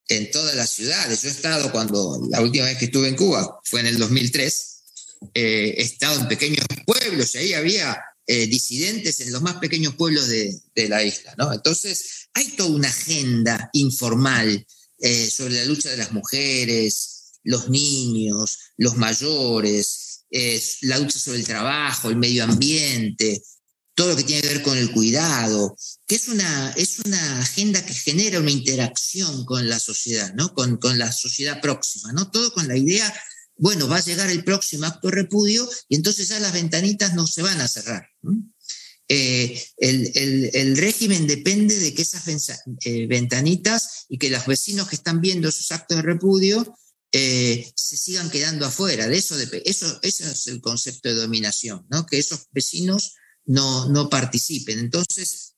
en 0.08 0.30
todas 0.30 0.54
las 0.56 0.70
ciudades. 0.70 1.22
Yo 1.22 1.28
he 1.28 1.32
estado 1.32 1.70
cuando 1.70 2.20
la 2.30 2.40
última 2.40 2.64
vez 2.64 2.78
que 2.78 2.86
estuve 2.86 3.08
en 3.08 3.16
Cuba 3.16 3.60
fue 3.64 3.80
en 3.80 3.86
el 3.86 3.98
2003. 3.98 4.82
Eh, 5.34 5.74
he 5.76 5.82
estado 5.82 6.20
en 6.20 6.28
pequeños 6.28 6.64
pueblos 6.86 7.34
y 7.34 7.38
ahí 7.38 7.52
había 7.54 8.02
disidentes 8.26 9.20
en 9.22 9.32
los 9.32 9.40
más 9.40 9.54
pequeños 9.54 9.94
pueblos 9.94 10.28
de, 10.28 10.60
la 10.88 11.02
isla. 11.02 11.34
Entonces, 11.50 12.28
hay 12.34 12.48
toda 12.48 12.68
una 12.68 12.88
agenda 12.88 13.70
informal 13.72 14.66
sobre 15.30 15.54
la 15.54 15.64
lucha 15.64 15.88
de 15.88 15.96
las 15.96 16.12
mujeres, 16.12 17.18
los 17.44 17.70
niños, 17.70 18.58
los 18.76 18.96
mayores, 18.96 20.26
la 20.82 20.98
lucha 20.98 21.18
sobre 21.18 21.38
el 21.38 21.46
trabajo, 21.46 22.10
el 22.10 22.16
medio 22.16 22.44
ambiente, 22.44 23.42
todo 23.98 24.10
lo 24.10 24.16
que 24.16 24.22
tiene 24.22 24.42
que 24.42 24.54
ver 24.54 24.62
con 24.62 24.78
el 24.78 24.92
cuidado, 24.92 25.76
que 26.06 26.14
es 26.14 26.28
una, 26.28 26.70
es 26.76 27.00
una 27.00 27.40
agenda 27.40 27.84
que 27.84 27.92
genera 27.92 28.38
una 28.38 28.52
interacción 28.52 29.44
con 29.44 29.68
la 29.68 29.80
sociedad, 29.80 30.32
¿no? 30.34 30.54
con, 30.54 30.76
con 30.76 30.98
la 30.98 31.10
sociedad 31.10 31.60
próxima, 31.60 32.12
¿no? 32.12 32.30
todo 32.30 32.52
con 32.52 32.68
la 32.68 32.76
idea, 32.76 33.12
bueno, 33.56 33.88
va 33.88 33.96
a 33.96 34.04
llegar 34.04 34.30
el 34.30 34.44
próximo 34.44 34.86
acto 34.86 35.08
de 35.08 35.16
repudio 35.16 35.68
y 35.88 35.96
entonces 35.96 36.28
ya 36.28 36.38
las 36.38 36.52
ventanitas 36.52 37.14
no 37.14 37.26
se 37.26 37.42
van 37.42 37.60
a 37.60 37.66
cerrar. 37.66 38.08
Eh, 39.08 39.60
el, 39.78 40.50
el, 40.54 40.76
régimen 40.76 41.26
depende 41.26 41.76
de 41.76 41.92
que 41.92 42.02
esas 42.02 42.22
eh, 42.84 43.06
ventanitas 43.08 44.06
y 44.08 44.18
que 44.18 44.30
los 44.30 44.46
vecinos 44.46 44.88
que 44.88 44.94
están 44.94 45.20
viendo 45.20 45.48
esos 45.48 45.72
actos 45.72 45.96
de 45.96 46.02
repudio 46.04 46.72
eh, 47.10 47.68
se 47.74 47.96
sigan 47.96 48.30
quedando 48.30 48.64
afuera. 48.64 49.08
De 49.08 49.18
eso, 49.18 49.34
eso, 49.64 49.98
eso 50.02 50.30
es 50.30 50.46
el 50.46 50.60
concepto 50.60 51.08
de 51.08 51.16
dominación, 51.16 51.84
¿no? 51.90 52.06
que 52.06 52.18
esos 52.18 52.46
vecinos 52.52 53.14
no, 53.48 53.88
no 53.88 54.08
participen. 54.08 54.78
Entonces, 54.78 55.54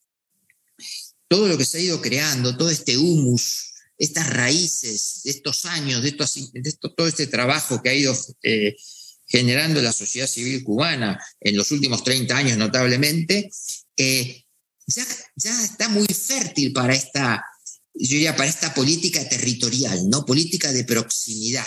todo 1.29 1.47
lo 1.49 1.59
que 1.59 1.65
se 1.65 1.79
ha 1.79 1.83
ido 1.83 2.01
creando, 2.01 2.57
todo 2.57 2.71
este 2.71 2.97
humus, 2.97 3.75
estas 3.99 4.31
raíces 4.31 5.21
estos 5.25 5.67
años, 5.67 6.03
de, 6.03 6.13
de 6.13 6.73
todo 6.73 7.07
este 7.07 7.27
trabajo 7.27 7.83
que 7.83 7.91
ha 7.91 7.95
ido 7.95 8.17
eh, 8.43 8.77
generando 9.27 9.83
la 9.83 9.93
sociedad 9.93 10.27
civil 10.27 10.65
cubana 10.65 11.21
en 11.41 11.57
los 11.57 11.71
últimos 11.71 12.03
30 12.03 12.37
años 12.37 12.57
notablemente, 12.57 13.51
eh, 13.97 14.45
ya, 14.87 15.07
ya, 15.37 15.63
está 15.63 15.89
muy 15.89 16.07
fértil 16.07 16.73
para 16.73 16.95
esta, 16.95 17.45
yo 17.95 18.09
diría, 18.09 18.35
para 18.35 18.49
esta 18.49 18.73
política 18.75 19.29
territorial, 19.29 20.09
¿no? 20.09 20.25
política 20.25 20.73
de 20.73 20.85
proximidad. 20.85 21.67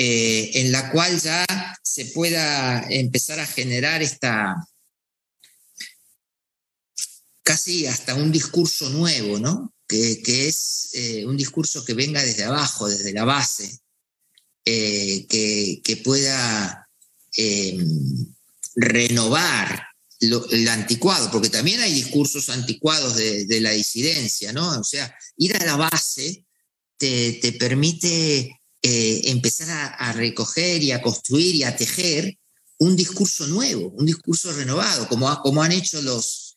Eh, 0.00 0.60
en 0.60 0.70
la 0.70 0.92
cual 0.92 1.20
ya 1.20 1.44
se 1.82 2.04
pueda 2.06 2.86
empezar 2.88 3.40
a 3.40 3.46
generar 3.46 4.00
esta, 4.00 4.54
casi 7.48 7.86
hasta 7.86 8.14
un 8.14 8.30
discurso 8.30 8.90
nuevo, 8.90 9.38
¿no? 9.38 9.72
Que, 9.88 10.20
es 10.46 10.90
eh, 10.92 11.24
un 11.24 11.34
discurso 11.34 11.82
que 11.82 11.94
venga 11.94 12.22
desde 12.22 12.44
abajo, 12.44 12.90
desde 12.90 13.14
la 13.14 13.24
base, 13.24 13.80
eh, 14.66 15.24
que, 15.26 15.96
pueda 16.04 16.86
em, 17.32 17.88
renovar 18.76 19.82
el 20.20 20.68
anticuado, 20.68 21.30
porque 21.30 21.48
también 21.48 21.80
hay 21.80 21.94
discursos 21.94 22.50
anticuados 22.50 23.16
de, 23.16 23.60
la 23.62 23.70
disidencia, 23.70 24.52
¿no? 24.52 24.78
O 24.78 24.84
sea, 24.84 25.16
ir 25.38 25.56
a 25.56 25.64
la 25.64 25.76
base 25.76 26.44
te, 26.98 27.56
permite 27.58 28.60
eh, 28.82 29.20
empezar 29.24 29.96
a, 29.98 30.12
recoger 30.12 30.82
y 30.82 30.92
a 30.92 31.00
construir 31.00 31.54
y 31.54 31.62
a 31.64 31.74
tejer 31.74 32.36
un 32.76 32.94
discurso 32.94 33.46
nuevo, 33.46 33.88
un 33.96 34.04
discurso 34.04 34.52
renovado, 34.52 35.08
como, 35.08 35.34
como 35.40 35.62
han 35.62 35.72
hecho 35.72 36.02
los, 36.02 36.47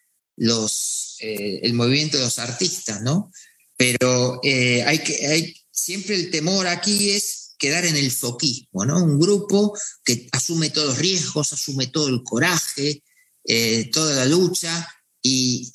los, 0.41 1.17
eh, 1.19 1.60
el 1.62 1.73
movimiento 1.73 2.17
de 2.17 2.23
los 2.23 2.39
artistas, 2.39 3.01
¿no? 3.01 3.32
Pero 3.77 4.39
eh, 4.43 4.82
hay 4.84 4.99
que, 4.99 5.27
hay, 5.27 5.56
siempre 5.69 6.15
el 6.15 6.32
temor 6.32 6.65
aquí 6.65 7.12
es 7.12 7.54
quedar 7.60 7.86
en 7.86 7.95
el 7.95 8.12
foquismo, 8.12 8.84
¿no? 8.84 9.04
Un 9.04 9.19
grupo 9.19 9.77
que 10.04 10.27
asume 10.32 10.71
todos 10.71 10.89
los 10.89 10.97
riesgos, 10.97 11.54
asume 11.54 11.88
todo 11.88 12.08
el 12.08 12.23
coraje, 12.23 13.04
eh, 13.43 13.91
toda 13.91 14.15
la 14.15 14.25
lucha 14.25 14.88
y, 15.21 15.71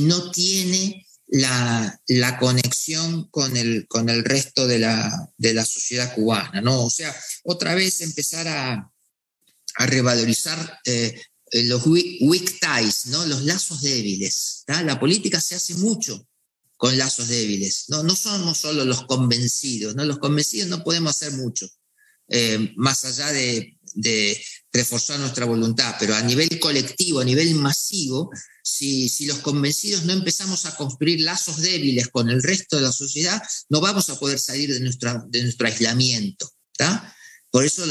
no 0.00 0.30
tiene 0.30 1.06
la, 1.28 2.00
conexión 2.40 3.28
con 3.28 3.58
el, 3.58 3.86
con 3.86 4.08
el 4.08 4.24
resto 4.24 4.66
de 4.66 4.78
la, 4.78 5.30
de 5.36 5.52
la, 5.52 5.66
sociedad 5.66 6.14
cubana, 6.14 6.62
¿no? 6.62 6.86
O 6.86 6.90
sea, 6.90 7.14
otra 7.44 7.74
vez 7.74 8.00
empezar 8.00 8.48
a, 8.48 8.90
a 9.76 9.86
revalorizar 9.86 10.80
los 11.52 11.86
weak 11.86 12.60
ties, 12.60 13.06
¿no? 13.06 13.26
los 13.26 13.42
lazos 13.42 13.82
débiles. 13.82 14.64
La 14.66 14.98
política 14.98 15.40
se 15.40 15.54
hace 15.54 15.74
mucho 15.74 16.26
con 16.76 16.96
lazos 16.96 17.28
débiles. 17.28 17.84
No, 17.88 18.02
no 18.02 18.16
somos 18.16 18.58
solo 18.58 18.84
los 18.84 19.04
convencidos, 19.04 19.94
¿no? 19.94 20.04
los 20.04 20.18
convencidos 20.18 20.68
no 20.68 20.82
podemos 20.82 21.16
hacer 21.16 21.32
mucho, 21.32 21.68
eh, 22.28 22.72
más 22.76 23.04
allá 23.04 23.32
de, 23.32 23.76
reforzar 24.72 25.18
nuestra 25.18 25.46
voluntad, 25.46 25.96
pero 25.98 26.14
a 26.14 26.22
nivel 26.22 26.60
colectivo, 26.60 27.18
a 27.18 27.24
nivel 27.24 27.56
masivo, 27.56 28.30
si, 28.62 29.08
si, 29.08 29.26
los 29.26 29.38
convencidos 29.40 30.04
no 30.04 30.12
empezamos 30.12 30.64
a 30.64 30.76
construir 30.76 31.20
lazos 31.22 31.60
débiles 31.60 32.06
con 32.06 32.30
el 32.30 32.40
resto 32.40 32.76
de 32.76 32.82
la 32.82 32.92
sociedad, 32.92 33.42
no 33.68 33.80
vamos 33.80 34.08
a 34.10 34.18
poder 34.18 34.38
salir 34.38 34.72
de, 34.72 34.78
nuestra, 34.78 35.24
de 35.28 35.42
nuestro 35.42 35.66
aislamiento. 35.66 36.48
¿está? 36.72 37.16
Por 37.50 37.64
eso 37.64 37.84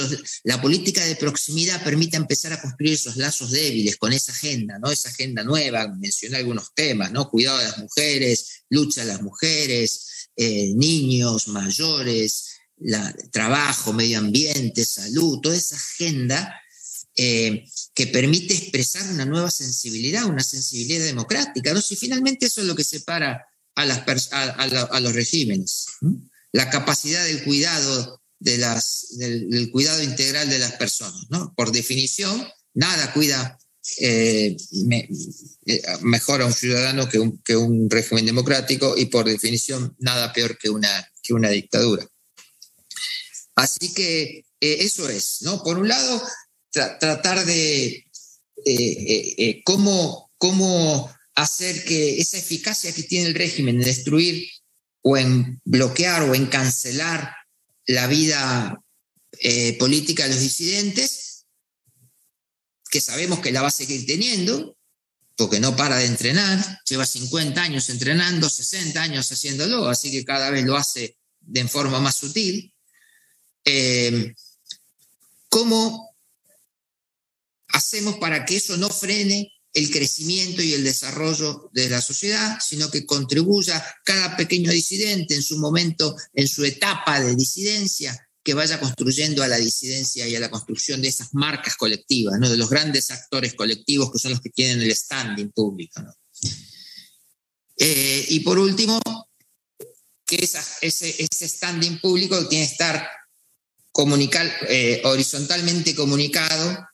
la 0.44 0.62
política 0.62 1.04
de 1.04 1.18
proximidad 1.18 1.84
permite 1.84 2.16
empezar 2.16 2.54
a 2.54 2.62
construir 2.62 2.94
esos 2.94 3.18
lazos 3.18 3.52
débiles 3.52 3.98
con 3.98 4.14
esa 4.14 4.32
agenda, 4.32 4.80
¿no? 4.80 4.90
Esa 4.90 5.10
agenda 5.10 5.44
nueva, 5.44 5.88
mencioné 5.88 6.38
algunos 6.38 6.74
temas, 6.74 7.12
¿no? 7.12 7.30
Cuidado 7.30 7.58
de 7.58 7.66
las 7.66 7.78
mujeres, 7.78 8.64
lucha 8.70 9.02
de 9.02 9.08
las 9.08 9.22
mujeres, 9.22 10.30
eh, 10.36 10.74
niños, 10.76 11.50
mayores, 11.50 12.46
trabajo, 13.32 13.92
medio 13.92 14.20
ambiente, 14.20 14.86
salud, 14.86 15.40
toda 15.42 15.58
esa 15.58 15.76
agenda 15.76 16.62
eh, 17.18 17.66
que 17.94 18.08
permite 18.08 18.54
expresar 18.54 19.06
una 19.12 19.26
nueva 19.26 19.52
sensibilidad, 19.52 20.24
una 20.24 20.44
sensibilidad 20.44 21.04
democrática, 21.04 21.74
¿no? 21.74 21.82
Si 21.82 21.98
finalmente 21.98 22.46
eso 22.46 22.62
es 22.62 22.68
lo 22.68 22.76
que 22.76 22.86
separa 22.86 23.46
a, 23.76 25.00
los 25.02 25.14
regímenes, 25.14 25.88
la 26.54 26.70
capacidad 26.70 27.26
del 27.26 27.44
cuidado 27.44 28.19
de 28.40 28.58
las, 28.58 29.18
del, 29.18 29.70
cuidado 29.72 30.02
integral 30.02 30.50
de 30.50 30.60
las 30.60 30.74
personas. 30.74 31.26
¿no? 31.30 31.54
Por 31.56 31.72
definición, 31.72 32.48
nada 32.74 33.14
cuida 33.14 33.58
eh, 33.98 34.56
eh, 35.66 35.84
mejor 36.02 36.42
a 36.42 36.46
un 36.46 36.54
ciudadano 36.54 37.10
que 37.10 37.58
un, 37.58 37.90
régimen 37.90 38.26
democrático 38.26 38.98
y 38.98 39.06
por 39.06 39.26
definición 39.26 39.96
nada 40.00 40.32
peor 40.34 40.58
que 40.58 40.70
una, 40.70 41.12
que 41.22 41.34
una 41.34 41.50
dictadura. 41.50 42.06
Así 43.56 43.94
que 43.94 44.46
eh, 44.62 44.78
eso 44.80 45.10
es, 45.10 45.42
¿no? 45.42 45.62
Por 45.64 45.78
un 45.78 45.88
lado, 45.88 46.22
tratar 46.72 47.46
de 47.46 48.06
cómo, 49.66 50.32
cómo 50.38 51.12
hacer 51.36 51.84
que 51.84 52.20
esa 52.20 52.38
eficacia 52.38 52.94
que 52.94 53.04
tiene 53.04 53.28
el 53.28 53.36
régimen 53.36 53.78
en 53.78 53.84
destruir 53.84 54.48
o 55.02 55.18
en 55.18 55.60
bloquear 55.64 56.24
o 56.24 56.36
en 56.36 56.48
cancelar 56.48 57.34
la 57.90 58.06
vida 58.06 58.84
eh, 59.40 59.76
política 59.80 60.24
de 60.24 60.30
los 60.30 60.42
disidentes, 60.42 61.48
que 62.92 63.02
sabemos 63.02 63.40
que 63.40 63.52
la 63.52 63.64
va 63.64 63.70
a 63.70 63.72
seguir 63.72 64.06
teniendo, 64.06 64.78
porque 65.36 65.60
no 65.60 65.76
para 65.76 65.98
de 65.98 66.06
entrenar, 66.06 66.82
lleva 66.88 67.06
50 67.06 67.60
años 67.60 67.90
entrenando, 67.90 68.48
60 68.48 69.02
años 69.02 69.32
haciéndolo, 69.32 69.88
así 69.88 70.12
que 70.12 70.24
cada 70.24 70.52
vez 70.52 70.66
lo 70.66 70.78
hace 70.78 71.18
de 71.40 71.68
forma 71.68 72.00
más 72.00 72.18
sutil. 72.18 72.72
Eh, 73.66 74.36
¿Cómo 75.50 76.16
hacemos 77.70 78.18
para 78.18 78.46
que 78.46 78.58
eso 78.58 78.78
no 78.78 78.90
frene 78.90 79.52
el 79.80 79.90
crecimiento 79.90 80.62
y 80.62 80.74
el 80.74 80.84
desarrollo 80.84 81.70
de 81.74 81.90
la 81.90 82.02
sociedad, 82.02 82.60
sino 82.64 82.92
que 82.92 83.06
contribuya 83.06 83.84
cada 84.04 84.36
pequeño 84.36 84.72
disidente 84.72 85.36
en 85.36 85.42
su 85.42 85.58
momento, 85.58 86.16
en 86.34 86.48
su 86.48 86.64
etapa 86.66 87.20
de 87.20 87.36
disidencia, 87.36 88.16
que 88.44 88.54
vaya 88.54 88.80
construyendo 88.80 89.44
a 89.44 89.48
la 89.48 89.58
disidencia 89.58 90.28
y 90.28 90.36
a 90.36 90.40
la 90.40 90.50
construcción 90.50 91.02
de 91.02 91.08
esas 91.08 91.34
marcas 91.34 91.76
colectivas, 91.76 92.40
de 92.40 92.58
los 92.58 92.70
grandes 92.70 93.12
actores 93.12 93.54
colectivos 93.54 94.12
que 94.12 94.20
son 94.20 94.32
los 94.32 94.42
que 94.42 94.50
tienen 94.50 94.82
el 94.82 94.96
standing 94.96 95.52
público. 95.52 96.02
Eh, 97.78 98.26
y 98.30 98.40
por 98.42 98.60
último, 98.60 99.00
que 100.26 100.38
ese, 100.82 101.48
standing 101.48 102.00
público 102.00 102.48
tiene 102.48 102.66
que 102.66 102.72
estar 102.72 103.08
eh, 104.68 105.02
horizontalmente 105.04 105.96
comunicado 105.96 106.90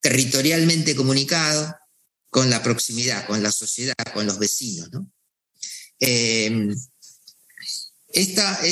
territorialmente 0.00 0.96
comunicado 0.96 1.76
con 2.30 2.48
la 2.48 2.62
proximidad, 2.62 3.26
con 3.26 3.42
la 3.42 3.50
sociedad, 3.50 3.94
con 4.14 4.26
los 4.26 4.38
vecinos. 4.38 4.88
Em, 5.98 6.74
estas, 8.12 8.64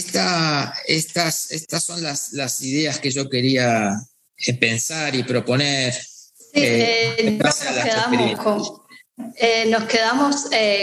estas 1.50 1.84
son 1.84 2.02
las, 2.02 2.32
las, 2.32 2.60
ideas 2.62 2.98
que 2.98 3.10
yo 3.10 3.28
quería 3.28 3.92
eh, 4.36 4.54
pensar 4.54 5.14
y 5.14 5.22
proponer. 5.22 5.94
Eh, 6.54 7.38
nos, 7.38 7.56
quedamos 7.56 8.40
con, 8.40 8.62
eh, 9.36 9.66
nos 9.66 9.84
quedamos 9.84 10.36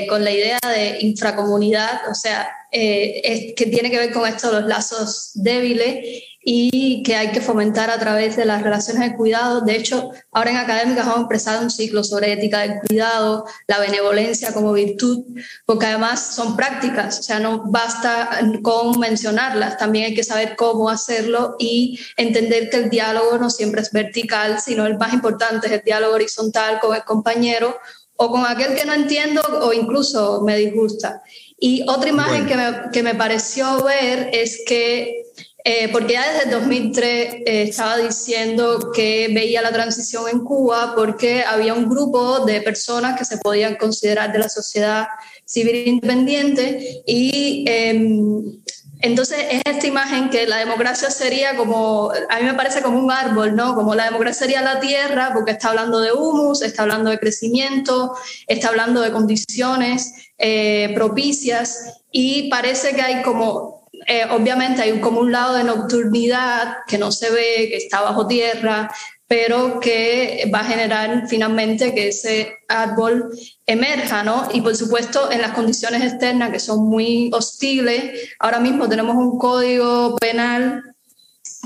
con 0.08 0.24
la 0.24 0.32
idea 0.32 0.60
de 0.64 0.98
infracomunidad, 1.02 2.10
o 2.10 2.16
sea, 2.16 2.50
que 2.72 3.54
tiene 3.72 3.90
que 3.90 3.98
ver 3.98 4.12
con 4.12 4.28
esto, 4.28 4.52
los 4.52 4.66
lazos 4.66 5.32
débiles 5.34 6.24
y 6.48 7.02
que 7.02 7.16
hay 7.16 7.32
que 7.32 7.42
fomentar 7.42 7.90
a 7.90 7.98
través 7.98 8.36
de 8.36 8.46
las 8.46 8.62
relaciones 8.62 9.02
de 9.02 9.18
cuidado. 9.18 9.62
De 9.62 9.76
hecho, 9.76 10.12
ahora 10.32 10.52
en 10.52 10.58
Académicas 10.58 11.04
vamos 11.04 11.18
a 11.18 11.24
empezar 11.24 11.64
un 11.64 11.72
ciclo 11.72 12.04
sobre 12.04 12.34
ética 12.34 12.60
del 12.60 12.82
cuidado, 12.88 13.46
la 13.66 13.80
benevolencia 13.80 14.54
como 14.54 14.72
virtud, 14.72 15.24
porque 15.66 15.88
además 15.88 16.36
son 16.36 16.56
prácticas, 16.56 17.20
o 17.20 17.24
sea, 17.24 17.40
no 17.40 17.64
basta 17.66 18.40
con 18.62 19.00
mencionarlas, 19.00 19.80
también 19.80 20.06
hay 20.06 20.14
que 20.14 20.24
saber 20.24 20.56
cómo 20.56 20.88
hacerlo 20.88 21.56
y 21.58 22.00
entender 22.16 22.70
que 22.70 22.78
el 22.78 22.90
diálogo 22.92 23.40
no 23.40 23.50
siempre 23.50 23.82
es 23.82 23.92
vertical, 23.92 24.60
sino 24.60 24.86
el 24.86 25.00
más 25.00 25.14
importante 25.14 25.66
es 25.66 25.74
el 25.74 25.82
diálogo 25.84 26.14
horizontal 26.14 26.80
con 26.80 26.96
el 26.96 27.04
compañero 27.04 27.76
o 28.18 28.30
con 28.30 28.46
aquel 28.46 28.76
que 28.76 28.86
no 28.86 28.94
entiendo 28.94 29.42
o 29.64 29.74
incluso 29.74 30.44
me 30.44 30.58
disgusta. 30.58 31.24
Y 31.58 31.84
otra 31.90 32.10
imagen 32.10 32.46
que, 32.46 32.56
me, 32.56 32.92
que 32.94 33.02
me 33.02 33.16
pareció 33.16 33.84
ver 33.84 34.30
es 34.32 34.62
que 34.68 35.24
eh, 35.68 35.90
porque 35.92 36.14
ya 36.14 36.32
desde 36.32 36.44
el 36.44 36.52
2003 36.52 37.08
eh, 37.08 37.64
estaba 37.64 37.98
diciendo 37.98 38.92
que 38.94 39.30
veía 39.34 39.64
la 39.64 39.72
transición 39.72 40.26
en 40.32 40.42
Cuba 40.42 40.94
porque 40.96 41.44
había 41.44 41.74
un 41.74 41.90
grupo 41.90 42.46
de 42.46 42.62
personas 42.62 43.18
que 43.18 43.26
se 43.26 43.40
podían 43.40 43.76
considerar 43.76 44.32
de 44.32 44.38
la 44.38 44.48
sociedad 44.48 45.08
civil 45.44 45.88
independiente 45.88 47.02
y 47.08 47.66
em, 47.68 48.62
entonces 49.02 49.40
es 49.50 49.62
esta 49.66 49.88
imagen 49.88 50.30
que 50.30 50.46
la 50.46 50.58
democracia 50.58 51.10
sería 51.10 51.58
como, 51.58 52.12
a 52.30 52.40
mí 52.40 52.44
me 52.44 52.54
parece 52.54 52.84
como 52.84 53.00
un 53.00 53.12
árbol, 53.12 53.56
¿no? 53.56 53.74
Como 53.74 53.96
la 53.96 54.06
democracia 54.06 54.46
sería 54.46 54.62
la 54.62 54.80
tierra 54.80 55.32
porque 55.34 55.54
está 55.54 55.70
hablando 55.70 56.00
de 56.00 56.12
humus, 56.12 56.62
está 56.62 56.84
hablando 56.84 57.10
de 57.10 57.18
crecimiento, 57.18 58.16
está 58.46 58.68
hablando 58.68 59.02
de 59.02 59.12
condiciones 59.12 60.14
eh, 60.38 60.92
propicias 60.94 62.04
y 62.12 62.50
parece 62.50 62.96
que 62.96 63.02
hay 63.02 63.24
como 63.24 63.75
eh, 64.08 64.26
obviamente 64.32 64.82
hay 64.82 65.00
como 65.00 65.20
un 65.22 65.32
lado 65.32 65.56
de 65.56 65.64
nocturnidad 65.64 66.78
que 66.88 66.98
no 66.98 67.12
se 67.12 67.30
ve, 67.32 67.68
que 67.70 67.78
está 67.78 68.02
bajo 68.02 68.28
tierra, 68.28 68.92
pero 69.28 69.80
que 69.80 70.50
va 70.54 70.60
a 70.60 70.66
generar 70.66 71.28
finalmente 71.28 71.94
que 71.94 72.10
ese 72.10 72.58
árbol 72.68 73.30
emerja, 73.66 74.24
¿no? 74.24 74.48
Y 74.54 74.62
por 74.62 74.76
supuesto 74.76 75.32
en 75.32 75.42
las 75.42 75.52
condiciones 75.52 76.04
externas 76.04 76.52
que 76.52 76.60
son 76.60 76.88
muy 76.88 77.32
hostiles, 77.34 78.30
ahora 78.40 78.60
mismo 78.60 78.88
tenemos 78.88 79.16
un 79.16 79.40
código 79.40 80.16
penal 80.18 80.95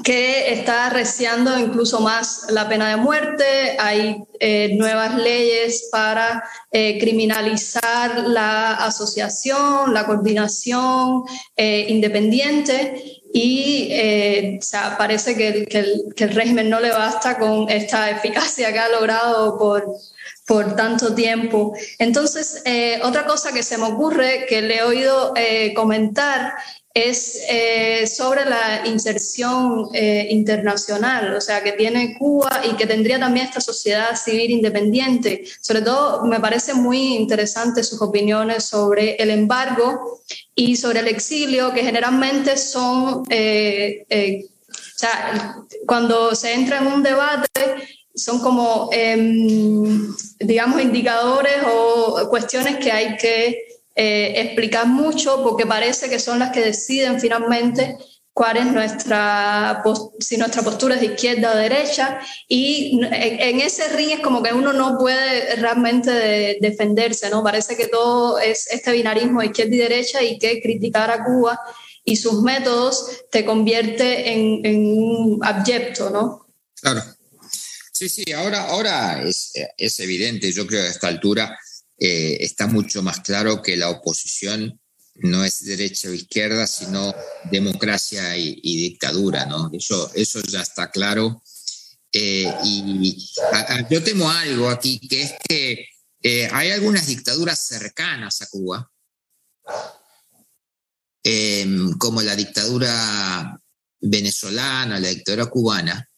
que 0.03 0.53
está 0.53 0.87
arreciando 0.87 1.57
incluso 1.57 1.99
más 1.99 2.45
la 2.49 2.67
pena 2.67 2.89
de 2.89 2.97
muerte. 2.97 3.77
Hay 3.79 4.23
eh, 4.39 4.75
nuevas 4.75 5.15
leyes 5.15 5.89
para 5.91 6.43
eh, 6.71 6.97
criminalizar 6.99 8.27
la 8.27 8.73
asociación, 8.73 9.93
la 9.93 10.05
coordinación 10.05 11.23
eh, 11.55 11.85
independiente 11.89 13.21
y 13.31 14.57
o 14.57 14.61
sea, 14.61 14.97
parece 14.97 15.35
que, 15.35 15.65
que, 15.65 15.79
el, 15.79 16.03
que, 16.15 16.23
el, 16.23 16.31
régimen 16.31 16.67
no 16.67 16.79
le 16.79 16.89
basta 16.89 17.37
con 17.37 17.69
esta 17.69 18.09
eficacia 18.17 18.73
que 18.73 18.79
ha 18.79 18.89
logrado 18.89 19.57
por, 19.59 19.85
por 20.47 20.75
tanto 20.75 21.13
tiempo. 21.13 21.73
Entonces, 21.99 22.63
otra 23.03 23.27
cosa 23.27 23.51
que 23.51 23.61
se 23.61 23.77
me 23.77 23.85
ocurre, 23.85 24.47
que 24.49 24.63
le 24.63 24.77
he 24.77 24.83
oído 24.83 25.35
comentar, 25.75 26.53
es 26.93 27.43
eh, 27.47 28.07
sobre 28.07 28.45
la 28.45 28.87
inserción 28.87 29.89
eh, 29.93 30.27
internacional, 30.31 31.35
o 31.35 31.41
sea, 31.41 31.61
que 31.63 31.73
tiene 31.73 32.17
Cuba 32.17 32.61
y 32.69 32.75
que 32.75 32.87
tendría 32.87 33.19
también 33.19 33.45
esta 33.45 33.61
sociedad 33.61 34.15
civil 34.15 34.49
independiente. 34.51 35.43
Sobre 35.61 35.81
todo, 35.81 36.25
me 36.25 36.39
parece 36.39 36.73
muy 36.73 37.15
interesante 37.15 37.83
sus 37.83 38.01
opiniones 38.01 38.65
sobre 38.65 39.15
el 39.15 39.29
embargo 39.29 40.21
y 40.55 40.75
sobre 40.75 40.99
el 40.99 41.07
exilio, 41.07 41.73
que 41.73 41.83
generalmente 41.83 42.57
son, 42.57 43.23
eh, 43.29 44.47
o 44.69 44.99
sea, 44.99 45.57
cuando 45.85 46.33
se 46.33 46.53
entra 46.53 46.79
en 46.79 46.87
un 46.87 47.03
debate, 47.03 47.75
son 48.15 48.39
como, 48.39 48.89
em, 48.91 50.13
digamos, 50.39 50.81
indicadores 50.81 51.57
o 51.71 52.27
cuestiones 52.29 52.77
que 52.77 52.91
hay 52.91 53.15
que 53.17 53.78
eh, 54.01 54.39
explicar 54.39 54.87
mucho 54.87 55.43
porque 55.43 55.65
parece 55.65 56.09
que 56.09 56.19
son 56.19 56.39
las 56.39 56.51
que 56.51 56.61
deciden 56.61 57.19
finalmente 57.19 57.97
cuál 58.31 58.55
es 58.55 58.67
nuestra, 58.67 59.83
si 60.21 60.37
nuestra 60.37 60.61
postura 60.61 60.95
es 60.95 61.01
de 61.01 61.07
izquierda 61.07 61.51
o 61.51 61.57
derecha, 61.57 62.21
y 62.47 62.97
en, 63.03 63.59
ese 63.59 63.89
ring 63.89 64.11
es 64.11 64.19
como 64.21 64.41
que 64.41 64.53
uno 64.53 64.71
no 64.71 64.97
puede 64.97 65.53
realmente 65.57 66.57
defenderse, 66.61 67.29
¿no? 67.29 67.43
Parece 67.43 67.75
que 67.75 67.87
todo 67.87 68.39
es 68.39 68.71
este 68.71 68.93
binarismo 68.93 69.41
de 69.41 69.47
izquierda 69.47 69.75
y 69.75 69.79
derecha 69.79 70.23
y 70.23 70.39
que 70.39 70.61
criticar 70.61 71.11
a 71.11 71.25
Cuba 71.25 71.59
y 72.05 72.15
sus 72.15 72.41
métodos 72.41 73.25
te 73.29 73.43
convierte 73.43 74.31
en, 74.31 74.77
un 74.97 75.41
abyecto, 75.43 76.09
¿no? 76.09 76.47
Claro. 76.81 77.03
Sí, 77.91 78.07
sí, 78.07 78.31
ahora, 78.31 78.69
ahora 78.69 79.21
es, 79.23 79.51
es 79.75 79.99
evidente, 79.99 80.53
yo 80.53 80.65
creo 80.65 80.83
a 80.83 80.87
esta 80.87 81.09
altura, 81.09 81.59
eh, 81.99 82.37
está 82.39 82.67
mucho 82.67 83.03
más 83.03 83.19
claro 83.19 83.61
que 83.61 83.75
la 83.75 83.89
oposición 83.89 84.79
no 85.21 85.43
es 85.43 85.65
derecha 85.65 86.09
o 86.09 86.13
izquierda, 86.13 86.65
sino 86.65 87.13
democracia 87.51 88.37
y, 88.37 88.55
dictadura, 88.61 89.45
¿no? 89.45 89.69
Eso, 89.73 90.11
eso 90.15 90.41
ya 90.41 90.61
está 90.61 90.89
claro. 90.91 91.41
Eh, 92.11 92.51
y 92.63 93.29
yo 93.89 94.03
temo 94.03 94.29
algo 94.29 94.69
aquí, 94.69 94.99
que 95.07 95.23
es 95.23 95.33
que 95.47 95.87
eh, 96.21 96.49
hay 96.51 96.71
algunas 96.71 97.07
dictaduras 97.07 97.59
cercanas 97.59 98.41
a 98.41 98.47
Cuba, 98.47 98.91
em, 101.23 101.97
como 101.97 102.21
la 102.21 102.35
dictadura 102.35 103.61
venezolana, 103.99 104.99
la 104.99 105.09
dictadura 105.09 105.47
cubana, 105.47 106.09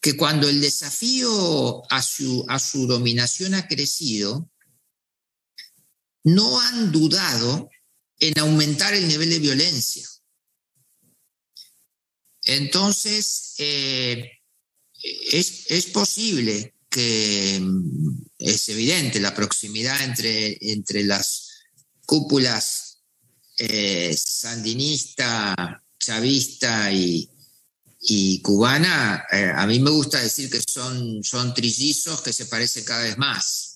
que 0.00 0.16
cuando 0.16 0.48
el 0.48 0.60
desafío 0.60 1.82
a 1.90 2.02
su, 2.02 2.44
a 2.48 2.58
su 2.58 2.86
dominación 2.86 3.54
ha 3.54 3.66
crecido, 3.66 4.48
no 6.24 6.60
han 6.60 6.92
dudado 6.92 7.68
en 8.20 8.38
aumentar 8.38 8.94
el 8.94 9.06
nivel 9.08 9.30
de 9.30 9.38
violencia. 9.38 10.08
Entonces, 12.42 13.54
eh, 13.58 14.30
es, 15.02 15.86
posible 15.92 16.74
que, 16.88 17.58
mm, 17.60 18.26
es 18.38 18.68
evidente, 18.70 19.20
la 19.20 19.34
proximidad 19.34 20.02
entre, 20.02 20.56
entre 20.60 21.04
las 21.04 21.48
cúpulas 22.06 23.02
eh, 23.58 24.16
sandinista, 24.16 25.82
chavista 25.98 26.90
y, 26.92 27.30
cubana, 28.42 29.24
eh, 29.30 29.52
a 29.54 29.66
mí 29.66 29.80
me 29.80 29.90
gusta 29.90 30.22
decir 30.22 30.48
que 30.48 30.62
son, 30.66 31.22
son 31.22 31.52
trillizos 31.52 32.22
que 32.22 32.32
se 32.32 32.46
parecen 32.46 32.84
cada 32.84 33.02
vez 33.02 33.18
más. 33.18 33.67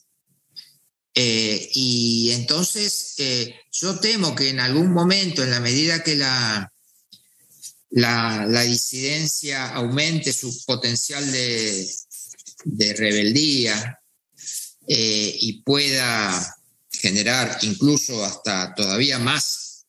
Eh, 1.14 1.70
y 1.74 2.30
entonces 2.32 3.14
eh, 3.18 3.54
yo 3.70 3.98
temo 3.98 4.34
que 4.34 4.48
en 4.48 4.60
algún 4.60 4.92
momento, 4.92 5.42
en 5.42 5.50
la 5.50 5.60
medida 5.60 6.02
que 6.02 6.16
la, 6.16 6.72
la, 7.90 8.62
disidencia 8.62 9.68
aumente 9.74 10.32
su 10.32 10.64
potencial 10.64 11.30
de, 11.30 11.94
rebeldía 12.96 14.00
eh, 14.88 15.36
y 15.40 15.62
pueda 15.62 16.56
generar 16.90 17.58
incluso 17.62 18.24
hasta 18.24 18.74
todavía 18.74 19.18
más 19.18 19.86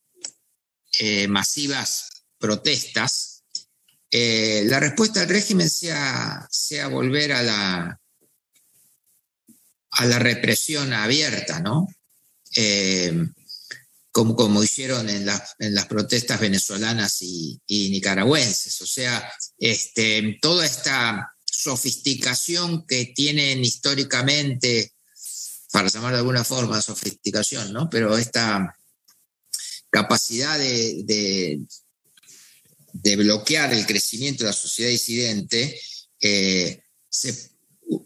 masivas 1.27 2.09
protestas, 2.37 3.43
la 4.11 4.79
respuesta 4.79 5.21
del 5.21 5.29
régimen 5.29 5.69
sea, 5.69 6.47
sea 6.51 6.87
volver 6.87 7.33
a 7.33 7.41
la, 7.41 8.02
a 9.93 10.05
la 10.05 10.19
represión 10.19 10.93
abierta, 10.93 11.59
¿no? 11.59 11.87
Eh, 12.55 13.13
como, 14.11 14.35
como 14.35 14.63
hicieron 14.63 15.09
en, 15.09 15.27
en, 15.59 15.73
las 15.73 15.85
protestas 15.87 16.39
venezolanas 16.39 17.21
y, 17.21 17.59
nicaragüenses. 17.67 18.79
O 18.81 18.85
sea, 18.85 19.31
este, 19.57 20.37
toda 20.39 20.65
esta 20.65 21.33
sofisticación 21.43 22.85
que 22.85 23.07
tienen 23.07 23.63
históricamente, 23.63 24.93
para 25.71 25.89
llamar 25.89 26.13
de 26.13 26.19
alguna 26.19 26.43
forma 26.43 26.81
sofisticación, 26.81 27.73
¿no? 27.73 27.89
Pero 27.89 28.15
esta 28.15 28.75
capacidad 29.89 30.59
de, 30.59 31.59
de, 32.93 33.15
bloquear 33.15 33.73
el 33.73 33.85
crecimiento 33.87 34.43
de 34.43 34.49
la 34.51 34.55
sociedad 34.55 34.91
disidente 34.91 35.79
eh, 36.19 36.83
se, 37.09 37.52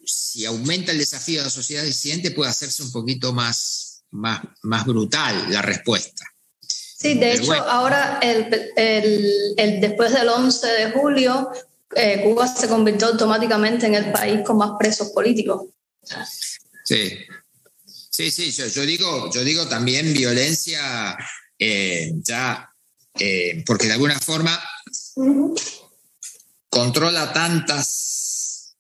si 0.06 0.46
aumenta 0.46 0.92
el 0.92 0.98
desafío 0.98 1.40
de 1.40 1.46
la 1.46 1.50
sociedad 1.50 1.84
disidente, 1.84 2.32
puede 2.32 2.50
hacerse 2.50 2.84
un 2.84 2.92
poquito 2.92 3.34
más, 3.34 4.04
más, 4.12 4.42
más 4.64 4.86
brutal 4.86 5.52
la 5.52 5.62
respuesta. 5.62 6.26
Sí, 6.60 7.14
de 7.14 7.34
hecho, 7.34 7.54
ahora, 7.54 8.20
el, 8.24 8.72
el, 8.76 9.80
después 9.80 10.12
del 10.14 10.30
11 10.30 10.68
de 10.68 10.92
julio, 10.92 11.52
eh, 11.96 12.22
Cuba 12.24 12.48
se 12.48 12.68
convirtió 12.68 13.08
automáticamente 13.08 13.86
en 13.86 13.96
el 13.96 14.12
país 14.12 14.42
con 14.46 14.58
más 14.58 14.72
presos 14.80 15.10
políticos. 15.10 15.68
Sí, 16.84 17.20
sí, 18.10 18.32
sí, 18.32 18.52
yo, 18.52 18.82
digo, 18.82 19.32
yo 19.32 19.44
digo 19.44 19.68
también 19.68 20.12
violencia 20.12 21.16
eh, 21.60 22.14
ya, 22.24 22.74
eh, 23.20 23.64
porque 23.66 23.88
de 23.88 23.94
alguna 23.94 24.20
forma 24.20 24.60
controla 26.70 27.32
tantas, 27.32 28.27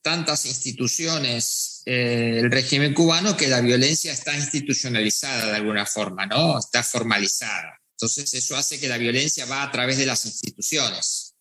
tantas 0.07 0.45
instituciones 0.45 1.81
eh, 1.85 2.39
el 2.39 2.49
régimen 2.49 2.93
cubano 2.93 3.35
que 3.35 3.49
la 3.49 3.59
violencia 3.59 4.13
está 4.13 4.33
institucionalizada 4.33 5.47
de 5.47 5.57
alguna 5.57 5.85
forma, 5.85 6.25
¿no? 6.25 6.57
Está 6.57 6.81
formalizada. 6.81 7.77
Entonces 7.91 8.33
eso 8.33 8.55
hace 8.55 8.79
que 8.79 8.87
la 8.87 8.97
violencia 8.97 9.45
va 9.47 9.63
a 9.63 9.69
través 9.69 9.97
de 9.97 10.05
las 10.05 10.25
instituciones. 10.25 11.33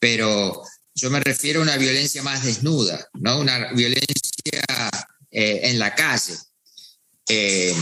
Pero 0.00 0.60
yo 0.92 1.08
me 1.08 1.20
refiero 1.20 1.60
a 1.60 1.62
una 1.62 1.76
violencia 1.76 2.20
más 2.24 2.42
desnuda, 2.44 3.08
¿no? 3.14 3.38
Una 3.38 3.72
violencia 3.72 4.64
eh, 5.30 5.60
en 5.62 5.78
la 5.78 5.94
calle, 5.94 6.34
eh, 7.28 7.76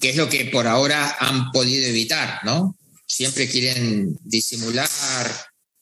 que 0.00 0.08
es 0.08 0.16
lo 0.16 0.30
que 0.30 0.46
por 0.46 0.66
ahora 0.66 1.18
han 1.20 1.50
podido 1.50 1.86
evitar, 1.86 2.40
¿no? 2.44 2.78
Siempre 3.06 3.50
quieren 3.50 4.18
disimular, 4.22 4.88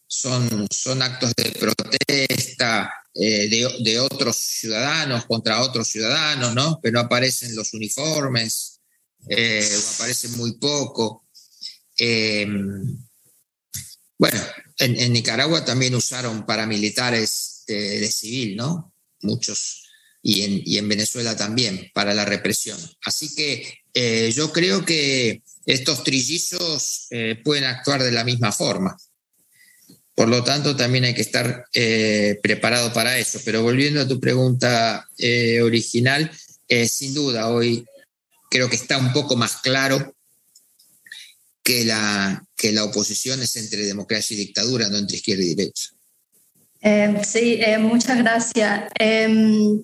son, 0.08 0.66
son 0.72 1.02
actos 1.02 1.32
de 1.36 1.52
protesta 1.52 2.92
eh, 3.14 3.48
de, 3.82 4.00
otros 4.00 4.36
ciudadanos 4.36 5.26
contra 5.26 5.62
otros 5.62 5.88
ciudadanos, 5.88 6.54
¿no? 6.54 6.80
Que 6.82 6.92
no 6.92 7.00
aparecen 7.00 7.54
los 7.56 7.74
uniformes, 7.74 8.80
o 9.22 9.94
aparecen 9.94 10.36
muy 10.36 10.52
poco. 10.58 11.26
bueno, 14.18 14.40
en, 14.78 15.12
Nicaragua 15.12 15.64
también 15.64 15.94
usaron 15.94 16.46
paramilitares 16.46 17.64
de, 17.66 18.10
civil, 18.10 18.56
¿no? 18.56 18.94
Muchos, 19.22 19.84
y 20.22 20.76
en, 20.78 20.88
Venezuela 20.88 21.36
también, 21.36 21.90
para 21.94 22.14
la 22.14 22.24
represión. 22.24 22.78
Así 23.04 23.34
que 23.34 23.80
eh, 23.94 24.32
yo 24.34 24.52
creo 24.52 24.84
que 24.84 25.42
estos 25.66 26.04
trillizos 26.04 27.06
eh, 27.10 27.40
pueden 27.44 27.64
actuar 27.64 28.02
de 28.02 28.12
la 28.12 28.24
misma 28.24 28.52
forma. 28.52 28.96
Por 30.20 30.28
lo 30.28 30.44
tanto, 30.44 30.76
también 30.76 31.04
hay 31.04 31.14
que 31.14 31.22
estar 31.22 31.64
eh, 31.72 32.38
preparado 32.42 32.92
para 32.92 33.16
eso. 33.16 33.40
Pero 33.42 33.62
volviendo 33.62 34.02
a 34.02 34.06
tu 34.06 34.20
pregunta 34.20 35.08
original, 35.62 36.30
sin 36.86 37.14
duda, 37.14 37.48
hoy 37.48 37.86
creo 38.50 38.68
que 38.68 38.76
está 38.76 38.98
un 38.98 39.14
poco 39.14 39.34
más 39.34 39.56
claro 39.62 40.14
que 41.62 41.86
la, 41.86 42.44
que 42.54 42.70
la 42.72 42.84
oposición 42.84 43.40
es 43.40 43.56
entre 43.56 43.86
democracia 43.86 44.34
y 44.34 44.40
dictadura, 44.40 44.90
no 44.90 44.98
entre 44.98 45.16
izquierda 45.16 45.42
y 45.42 45.54
derecha. 45.54 45.90
Eh, 46.82 47.22
sí, 47.26 47.58
eh, 47.60 47.78
muchas 47.78 48.18
gracias. 48.18 48.90
Em, 48.98 49.82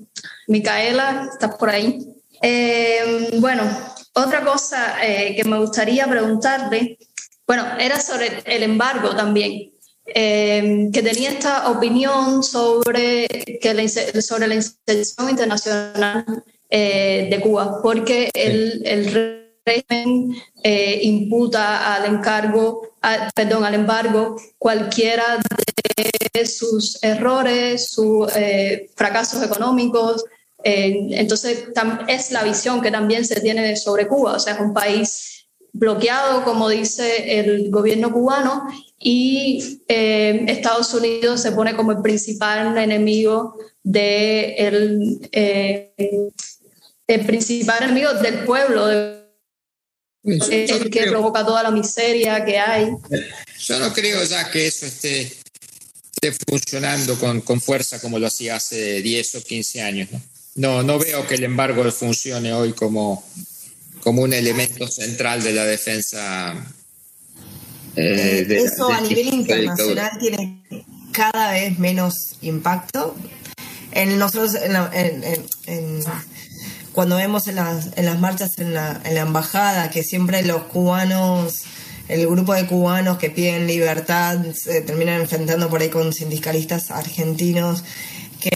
Micaela, 0.48 1.28
¿estás 1.32 1.54
por 1.56 1.70
ahí? 1.70 1.98
Em, 2.42 3.40
bueno, 3.40 3.62
otra 4.14 4.44
cosa 4.44 4.96
eh, 5.06 5.34
que 5.36 5.44
me 5.44 5.58
gustaría 5.58 6.06
preguntarte, 6.06 6.98
bueno, 7.46 7.64
era 7.78 8.00
sobre 8.00 8.42
el 8.44 8.62
embargo 8.62 9.14
también, 9.14 9.72
em, 10.06 10.92
que 10.92 11.02
tenía 11.02 11.30
esta 11.30 11.70
opinión 11.70 12.42
sobre, 12.42 13.26
que 13.60 13.74
la, 13.74 13.88
sobre 13.88 14.46
la 14.46 14.54
inserción 14.54 15.30
internacional 15.30 16.24
de 16.68 17.40
Cuba, 17.42 17.80
porque 17.82 18.28
el, 18.34 18.82
el 18.84 19.46
régimen 19.66 20.34
eh, 20.62 21.00
imputa 21.02 21.94
al 21.94 22.14
encargo, 22.14 22.96
perdón, 23.34 23.64
al 23.64 23.74
embargo 23.74 24.36
cualquiera 24.58 25.40
de 26.32 26.46
sus 26.46 27.02
errores, 27.02 27.90
sus 27.90 28.28
eh, 28.36 28.90
fracasos 28.94 29.42
económicos. 29.42 30.24
Eh, 30.62 31.08
entonces, 31.12 31.68
es 32.08 32.30
la 32.30 32.44
visión 32.44 32.80
que 32.80 32.90
también 32.90 33.24
se 33.24 33.40
tiene 33.40 33.76
sobre 33.76 34.06
Cuba. 34.06 34.34
O 34.34 34.38
sea, 34.38 34.54
es 34.54 34.60
un 34.60 34.72
país 34.72 35.48
bloqueado, 35.72 36.44
como 36.44 36.68
dice 36.68 37.40
el 37.40 37.70
gobierno 37.70 38.12
cubano, 38.12 38.66
y 38.98 39.82
Estados 39.88 40.92
Unidos 40.94 41.42
se 41.42 41.52
pone 41.52 41.76
como 41.76 41.92
el 41.92 42.02
principal 42.02 42.76
enemigo 42.78 43.56
de 43.82 44.54
el, 44.56 45.28
el 47.06 47.26
principal 47.26 47.84
enemigo 47.84 48.14
del 48.14 48.44
pueblo, 48.44 48.86
de 48.86 49.26
el 50.24 50.90
que 50.90 51.06
provoca 51.06 51.44
toda 51.44 51.62
la 51.62 51.70
miseria 51.70 52.44
que 52.44 52.58
hay. 52.58 52.88
Yo 53.60 53.78
no 53.78 53.92
creo 53.92 54.24
ya 54.24 54.50
que 54.50 54.66
eso 54.66 54.86
esté, 54.86 55.22
esté 55.22 56.32
funcionando 56.48 57.18
con, 57.18 57.40
con, 57.42 57.60
fuerza 57.60 58.00
como 58.00 58.18
lo 58.18 58.26
hacía 58.26 58.56
hace 58.56 59.02
10 59.02 59.34
o 59.36 59.42
15 59.42 59.82
años. 59.82 60.08
¿no? 60.56 60.82
no, 60.82 60.98
veo 60.98 61.26
que 61.26 61.36
el 61.36 61.44
embargo 61.44 61.88
funcione 61.92 62.52
hoy 62.52 62.72
como, 62.72 63.24
como 64.00 64.22
un 64.22 64.32
elemento 64.32 64.88
central 64.88 65.42
de 65.42 65.52
la 65.52 65.64
defensa. 65.64 66.74
Eh, 67.96 68.44
de, 68.46 68.58
eso 68.58 68.92
a 68.92 69.00
nivel 69.00 69.32
internacional 69.32 70.10
tiene 70.20 70.62
cada 71.12 71.52
vez 71.52 71.78
menos 71.78 72.36
impacto. 72.42 73.16
En 73.92 74.18
nosotros, 74.18 74.54
en, 74.54 74.76
en 75.66 76.04
cuando 76.96 77.16
vemos 77.16 77.46
en 77.46 77.56
las, 77.56 77.90
en 77.96 78.06
las 78.06 78.18
marchas 78.18 78.58
en 78.58 78.72
la, 78.72 79.02
en 79.04 79.14
la 79.14 79.20
embajada 79.20 79.90
que 79.90 80.02
siempre 80.02 80.42
los 80.42 80.62
cubanos, 80.62 81.64
el 82.08 82.26
grupo 82.26 82.54
de 82.54 82.66
cubanos 82.66 83.18
que 83.18 83.28
piden 83.28 83.66
libertad 83.66 84.38
se 84.54 84.80
terminan 84.80 85.20
enfrentando 85.20 85.68
por 85.68 85.82
ahí 85.82 85.90
con 85.90 86.14
sindicalistas 86.14 86.90
argentinos 86.90 87.84
que 88.40 88.50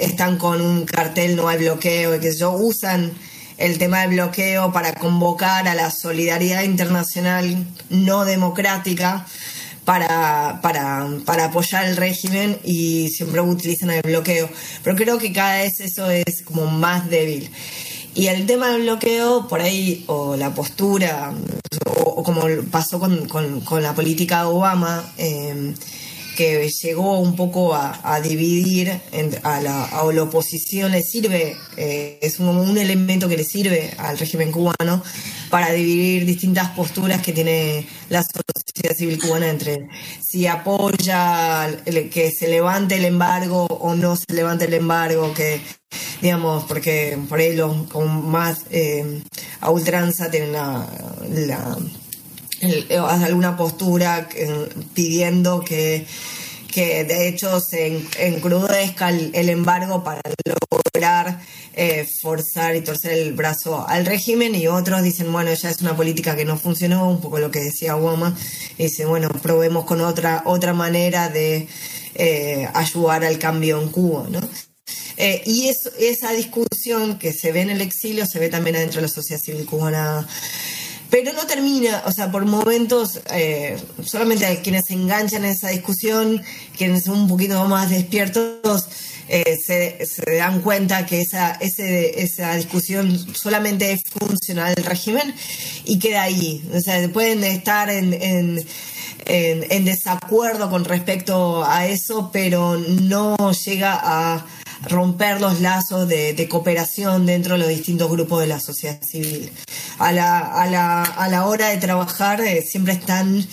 están 0.00 0.38
con 0.38 0.60
un 0.60 0.86
cartel 0.86 1.36
no 1.36 1.48
hay 1.48 1.58
bloqueo 1.58 2.16
y 2.16 2.18
que 2.18 2.34
yo 2.34 2.50
usan 2.50 3.12
el 3.60 3.78
tema 3.78 4.00
del 4.00 4.10
bloqueo 4.10 4.72
para 4.72 4.94
convocar 4.94 5.68
a 5.68 5.74
la 5.74 5.90
solidaridad 5.90 6.62
internacional 6.62 7.66
no 7.90 8.24
democrática 8.24 9.26
para, 9.84 10.60
para, 10.62 11.06
para 11.24 11.46
apoyar 11.46 11.84
el 11.84 11.96
régimen 11.96 12.58
y 12.64 13.08
siempre 13.10 13.40
utilizan 13.40 13.90
el 13.90 14.02
bloqueo. 14.02 14.48
Pero 14.82 14.96
creo 14.96 15.18
que 15.18 15.32
cada 15.32 15.58
vez 15.58 15.80
eso 15.80 16.10
es 16.10 16.42
como 16.42 16.66
más 16.66 17.08
débil. 17.10 17.50
Y 18.14 18.26
el 18.26 18.46
tema 18.46 18.70
del 18.70 18.82
bloqueo, 18.82 19.46
por 19.46 19.60
ahí, 19.60 20.04
o 20.08 20.36
la 20.36 20.52
postura, 20.52 21.32
o, 21.96 22.22
como 22.24 22.42
pasó 22.70 22.98
con, 22.98 23.28
con, 23.28 23.82
la 23.82 23.94
política 23.94 24.40
de 24.40 24.46
Obama, 24.46 25.04
eh, 25.16 25.74
que 26.40 26.70
llegó 26.70 27.18
un 27.18 27.36
poco 27.36 27.74
a, 27.74 28.18
dividir 28.22 28.98
a, 29.42 29.60
la, 29.60 29.84
a, 29.84 30.10
la, 30.10 30.22
oposición, 30.22 30.90
le 30.90 31.02
sirve, 31.02 31.54
eh, 31.76 32.18
es 32.22 32.40
un, 32.40 32.78
elemento 32.78 33.28
que 33.28 33.36
le 33.36 33.44
sirve 33.44 33.92
al 33.98 34.16
régimen 34.16 34.50
cubano 34.50 35.02
para 35.50 35.70
dividir 35.70 36.24
distintas 36.24 36.70
posturas 36.70 37.20
que 37.20 37.34
tiene 37.34 37.86
la 38.08 38.22
sociedad 38.22 38.96
civil 38.96 39.20
cubana 39.20 39.50
entre 39.50 39.88
si 40.26 40.46
apoya 40.46 41.68
que 42.10 42.30
se 42.30 42.48
levante 42.48 42.96
el 42.96 43.04
embargo 43.04 43.66
o 43.66 43.94
no 43.94 44.16
se 44.16 44.32
levante 44.32 44.64
el 44.64 44.72
embargo, 44.72 45.34
que 45.34 45.60
digamos, 46.22 46.64
porque 46.64 47.18
por 47.28 47.38
ahí 47.38 47.54
los 47.54 47.86
con 47.88 48.30
más 48.30 48.60
eh, 48.70 49.20
a 49.60 49.70
ultranza 49.70 50.30
tienen 50.30 50.54
la 50.54 50.88
alguna 52.60 53.56
postura 53.56 54.28
eh, 54.34 54.68
pidiendo 54.94 55.60
que, 55.60 56.06
que 56.72 57.04
de 57.04 57.28
hecho 57.28 57.60
se 57.60 58.04
encrudezca 58.18 59.10
el, 59.10 59.48
embargo 59.48 60.04
para 60.04 60.20
lograr 60.44 61.40
eh, 61.74 62.06
forzar 62.20 62.76
y 62.76 62.82
torcer 62.82 63.12
el 63.12 63.32
brazo 63.32 63.86
al 63.88 64.04
régimen 64.04 64.54
y 64.54 64.66
otros 64.66 65.02
dicen, 65.02 65.32
bueno, 65.32 65.52
ya 65.54 65.70
es 65.70 65.80
una 65.80 65.96
política 65.96 66.36
que 66.36 66.44
no 66.44 66.58
funcionó, 66.58 67.08
un 67.08 67.20
poco 67.20 67.38
lo 67.38 67.50
que 67.50 67.60
decía 67.60 67.96
Obama, 67.96 68.36
y 68.76 68.84
dice, 68.84 69.06
bueno, 69.06 69.28
probemos 69.42 69.84
con 69.84 70.00
otra, 70.00 70.42
otra 70.44 70.74
manera 70.74 71.28
de 71.28 71.66
eh, 72.14 72.68
ayudar 72.74 73.24
al 73.24 73.38
cambio 73.38 73.80
en 73.80 73.88
Cuba, 73.88 74.26
¿no? 74.28 74.40
y 75.44 75.70
esa 75.98 76.32
discusión 76.32 77.18
que 77.18 77.34
se 77.34 77.52
ve 77.52 77.60
en 77.60 77.68
el 77.68 77.82
exilio 77.82 78.24
se 78.24 78.38
ve 78.38 78.48
también 78.48 78.76
adentro 78.76 79.02
de 79.02 79.06
la 79.06 79.12
sociedad 79.12 79.38
civil 79.38 79.66
cubana 79.66 80.26
pero 81.10 81.32
no 81.32 81.44
termina, 81.46 82.02
o 82.06 82.12
sea, 82.12 82.30
por 82.30 82.46
momentos, 82.46 83.20
eh, 83.32 83.76
solamente 84.04 84.60
quienes 84.62 84.86
se 84.86 84.94
enganchan 84.94 85.44
en 85.44 85.50
esa 85.50 85.68
discusión, 85.68 86.40
quienes 86.76 87.04
son 87.04 87.20
un 87.20 87.28
poquito 87.28 87.62
más 87.64 87.90
despiertos, 87.90 88.86
eh, 89.28 89.58
se, 89.64 90.36
dan 90.36 90.60
cuenta 90.60 91.06
que 91.06 91.20
esa, 91.20 91.52
ese, 91.52 92.22
esa 92.22 92.54
discusión 92.56 93.16
solamente 93.34 93.92
es 93.92 94.02
funcional 94.04 94.74
del 94.74 94.84
régimen 94.84 95.34
y 95.84 95.98
queda 95.98 96.22
ahí. 96.22 96.64
O 96.74 96.80
sea, 96.80 97.08
pueden 97.12 97.44
estar 97.44 97.90
en, 97.90 98.12
en, 98.14 98.66
en 99.26 99.84
desacuerdo 99.84 100.70
con 100.70 100.84
respecto 100.84 101.64
a 101.64 101.86
eso, 101.86 102.30
pero 102.32 102.76
no 102.76 103.36
llega 103.52 104.00
a 104.02 104.46
romper 104.88 105.40
los 105.40 105.60
lazos 105.60 106.08
de, 106.08 106.46
cooperación 106.48 107.26
dentro 107.26 107.54
de 107.54 107.60
los 107.60 107.68
distintos 107.68 108.10
grupos 108.10 108.40
de 108.40 108.46
la 108.46 108.60
sociedad 108.60 109.00
civil. 109.02 109.50
A 109.98 110.12
la, 110.12 110.38
a 110.38 110.66
la, 110.66 111.02
a 111.02 111.28
la 111.28 111.46
hora 111.46 111.68
de 111.68 111.76
trabajar 111.76 112.40
eh, 112.40 112.62
siempre 112.62 112.94
están... 112.94 113.46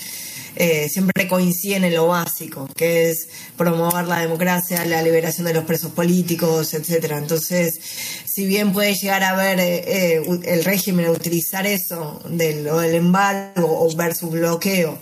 Eh, 0.60 0.90
siempre 0.90 1.28
coinciden 1.28 1.84
en 1.84 1.94
lo 1.94 2.08
básico, 2.08 2.68
que 2.76 3.12
es 3.12 3.30
promover 3.56 4.08
la 4.08 4.22
democracia, 4.22 4.84
la 4.86 5.04
liberación 5.04 5.46
de 5.46 5.54
los 5.54 5.66
presos 5.66 5.92
políticos, 5.92 6.74
etcétera. 6.74 7.20
Entonces, 7.20 7.80
si 8.26 8.48
bien 8.48 8.74
puede 8.74 8.96
llegar 8.96 9.24
a 9.24 9.36
ver 9.36 9.60
eh, 9.60 10.20
el 10.46 10.64
régimen 10.66 11.10
utilizar 11.10 11.68
eso 11.68 12.24
del, 12.28 12.64
del 12.64 12.96
embargo 12.96 13.68
o 13.68 13.96
versus 13.96 14.32
bloqueo 14.32 14.98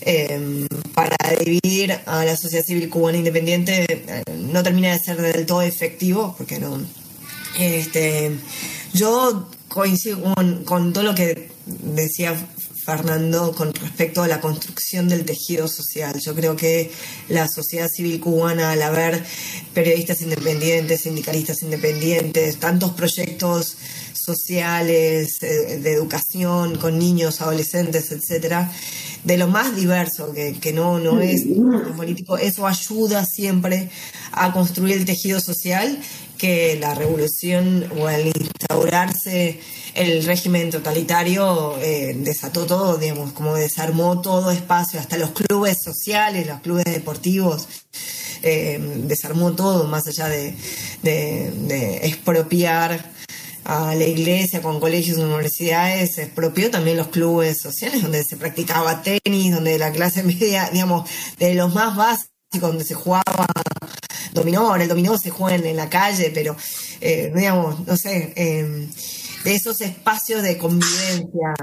em, 0.00 0.66
para 0.94 1.16
dividir 1.44 1.98
a 2.06 2.24
la 2.24 2.36
sociedad 2.36 2.64
civil 2.64 2.88
cubana 2.88 3.18
independiente 3.18 3.86
eh, 3.88 4.22
no 4.36 4.62
termina 4.62 4.92
de 4.92 4.98
ser 4.98 5.20
del 5.20 5.46
todo 5.46 5.62
efectivo, 5.62 6.34
porque 6.36 6.58
no. 6.58 6.80
Este, 7.58 8.32
yo 8.92 9.48
coincido 9.68 10.22
con, 10.22 10.64
con 10.64 10.92
todo 10.92 11.04
lo 11.04 11.14
que 11.14 11.50
decía 11.66 12.34
Fernando, 12.88 13.52
con 13.52 13.74
respecto 13.74 14.22
a 14.22 14.28
la 14.28 14.40
construcción 14.40 15.10
del 15.10 15.26
tejido 15.26 15.68
social. 15.68 16.18
Yo 16.20 16.34
creo 16.34 16.56
que 16.56 16.90
la 17.28 17.46
sociedad 17.46 17.86
civil 17.86 18.18
cubana, 18.18 18.70
al 18.70 18.80
haber 18.80 19.22
periodistas 19.74 20.22
independientes, 20.22 21.02
sindicalistas 21.02 21.62
independientes, 21.62 22.56
tantos 22.56 22.92
proyectos 22.92 23.76
sociales, 24.36 25.42
eh, 25.42 25.80
de 25.82 25.92
educación 25.92 26.76
con 26.76 26.98
niños, 26.98 27.40
adolescentes, 27.40 28.12
etcétera, 28.12 28.70
de 29.24 29.36
lo 29.36 29.48
más 29.48 29.74
diverso, 29.74 30.32
que, 30.32 30.72
no, 30.72 30.98
no 30.98 31.20
es 31.20 31.44
político, 31.96 32.38
eso 32.38 32.66
ayuda 32.66 33.24
siempre 33.24 33.90
a 34.32 34.52
construir 34.52 34.96
el 34.98 35.04
tejido 35.04 35.40
social 35.40 35.98
que 36.38 36.78
la 36.80 36.94
revolución 36.94 37.90
o 37.98 38.06
al 38.06 38.28
instaurarse 38.28 39.58
el 39.94 40.24
régimen 40.24 40.70
totalitario 40.70 41.76
eh, 41.80 42.14
desató 42.16 42.64
todo, 42.66 42.96
digamos, 42.96 43.32
como 43.32 43.56
desarmó 43.56 44.20
todo 44.20 44.52
espacio, 44.52 45.00
hasta 45.00 45.18
los 45.18 45.30
clubes 45.30 45.78
sociales, 45.82 46.46
los 46.46 46.60
clubes 46.60 46.84
deportivos, 46.84 47.68
eh, 48.42 48.78
desarmó 49.04 49.52
todo, 49.52 49.88
más 49.88 50.06
allá 50.06 50.28
de, 50.28 50.54
expropiar 52.02 53.17
a 53.68 53.94
la 53.94 54.04
iglesia 54.04 54.62
con 54.62 54.80
colegios 54.80 55.18
universidades, 55.18 56.16
expropió 56.16 56.70
también 56.70 56.96
los 56.96 57.08
clubes 57.08 57.60
sociales 57.60 58.02
donde 58.02 58.24
se 58.24 58.38
practicaba 58.38 59.02
tenis, 59.02 59.52
donde 59.52 59.78
la 59.78 59.92
clase 59.92 60.22
media, 60.24 60.70
digamos, 60.72 61.08
de 61.38 61.54
los 61.54 61.74
más 61.74 61.94
básicos, 61.94 62.28
donde 62.60 62.84
se 62.84 62.94
jugaba 62.94 63.22
dominó, 64.32 64.70
ahora 64.70 64.84
el 64.84 64.88
dominó 64.88 65.18
se 65.18 65.28
juega 65.28 65.56
en, 65.56 65.76
la 65.76 65.90
calle, 65.90 66.30
pero, 66.32 66.56
eh, 67.02 67.30
digamos, 67.34 67.86
no 67.86 67.96
sé, 67.96 68.32
de 69.44 69.54
esos 69.54 69.80
espacios 69.82 70.42
de 70.42 70.56
convivencia 70.56 71.54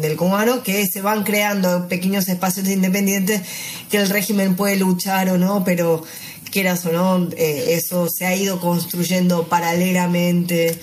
del 0.00 0.16
cubano 0.16 0.62
que 0.64 0.86
se 0.86 1.00
van 1.00 1.22
creando 1.22 1.86
pequeños 1.88 2.28
espacios 2.28 2.68
independientes 2.68 3.42
que 3.88 3.98
el 3.98 4.08
régimen 4.08 4.56
puede 4.56 4.76
luchar 4.76 5.28
o 5.30 5.38
no, 5.38 5.64
pero 5.64 6.02
quieras 6.50 6.84
o 6.86 6.92
no, 6.92 7.28
eh, 7.36 7.74
eso 7.74 8.08
se 8.08 8.26
ha 8.26 8.34
ido 8.34 8.60
construyendo 8.60 9.48
paralelamente 9.48 10.78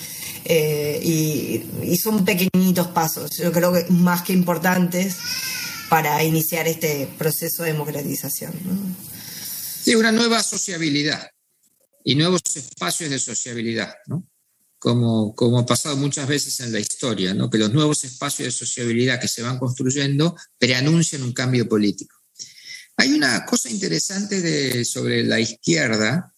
eh, 0.45 0.99
y, 1.03 1.97
son 1.97 2.25
pequeñitos 2.25 2.87
pasos, 2.87 3.37
yo 3.37 3.51
creo 3.51 3.71
que 3.71 3.85
más 3.91 4.23
que 4.23 4.33
importantes 4.33 5.15
para 5.89 6.23
iniciar 6.23 6.67
este 6.67 7.07
proceso 7.17 7.63
de 7.63 7.71
democratización. 7.71 8.53
Sí, 9.83 9.95
una 9.95 10.11
nueva 10.11 10.43
sociabilidad 10.43 11.29
y 12.03 12.15
nuevos 12.15 12.41
espacios 12.55 13.09
de 13.09 13.19
sociabilidad, 13.19 13.93
¿no? 14.07 14.27
como, 14.79 15.33
como 15.33 15.59
ha 15.59 15.65
pasado 15.65 15.95
muchas 15.95 16.27
veces 16.27 16.59
en 16.59 16.73
la 16.73 16.79
historia, 16.79 17.33
¿no? 17.33 17.49
que 17.49 17.57
los 17.57 17.71
nuevos 17.71 18.03
espacios 18.03 18.47
de 18.47 18.51
sociabilidad 18.51 19.19
que 19.19 19.29
se 19.29 19.41
van 19.41 19.57
construyendo 19.57 20.35
preanuncian 20.57 21.23
un 21.23 21.31
cambio 21.31 21.69
político. 21.69 22.17
Hay 22.97 23.13
una 23.13 23.45
cosa 23.45 23.69
interesante 23.69 24.41
de, 24.41 24.85
sobre 24.85 25.23
la 25.23 25.39
izquierda 25.39 26.33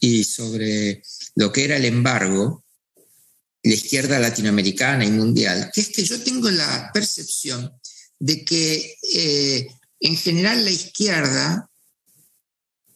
y 0.00 0.24
sobre 0.24 1.02
lo 1.36 1.52
que 1.52 1.64
era 1.64 1.76
el 1.76 1.84
embargo, 1.84 2.63
la 3.64 3.74
izquierda 3.74 4.18
latinoamericana 4.18 5.06
y 5.06 5.10
mundial, 5.10 5.70
que 5.72 5.80
es 5.80 5.88
que 5.88 6.04
yo 6.04 6.22
tengo 6.22 6.50
la 6.50 6.90
percepción 6.92 7.72
de 8.18 8.44
que 8.44 8.98
eh, 9.14 9.66
en 10.00 10.16
general 10.18 10.62
la 10.64 10.70
izquierda, 10.70 11.70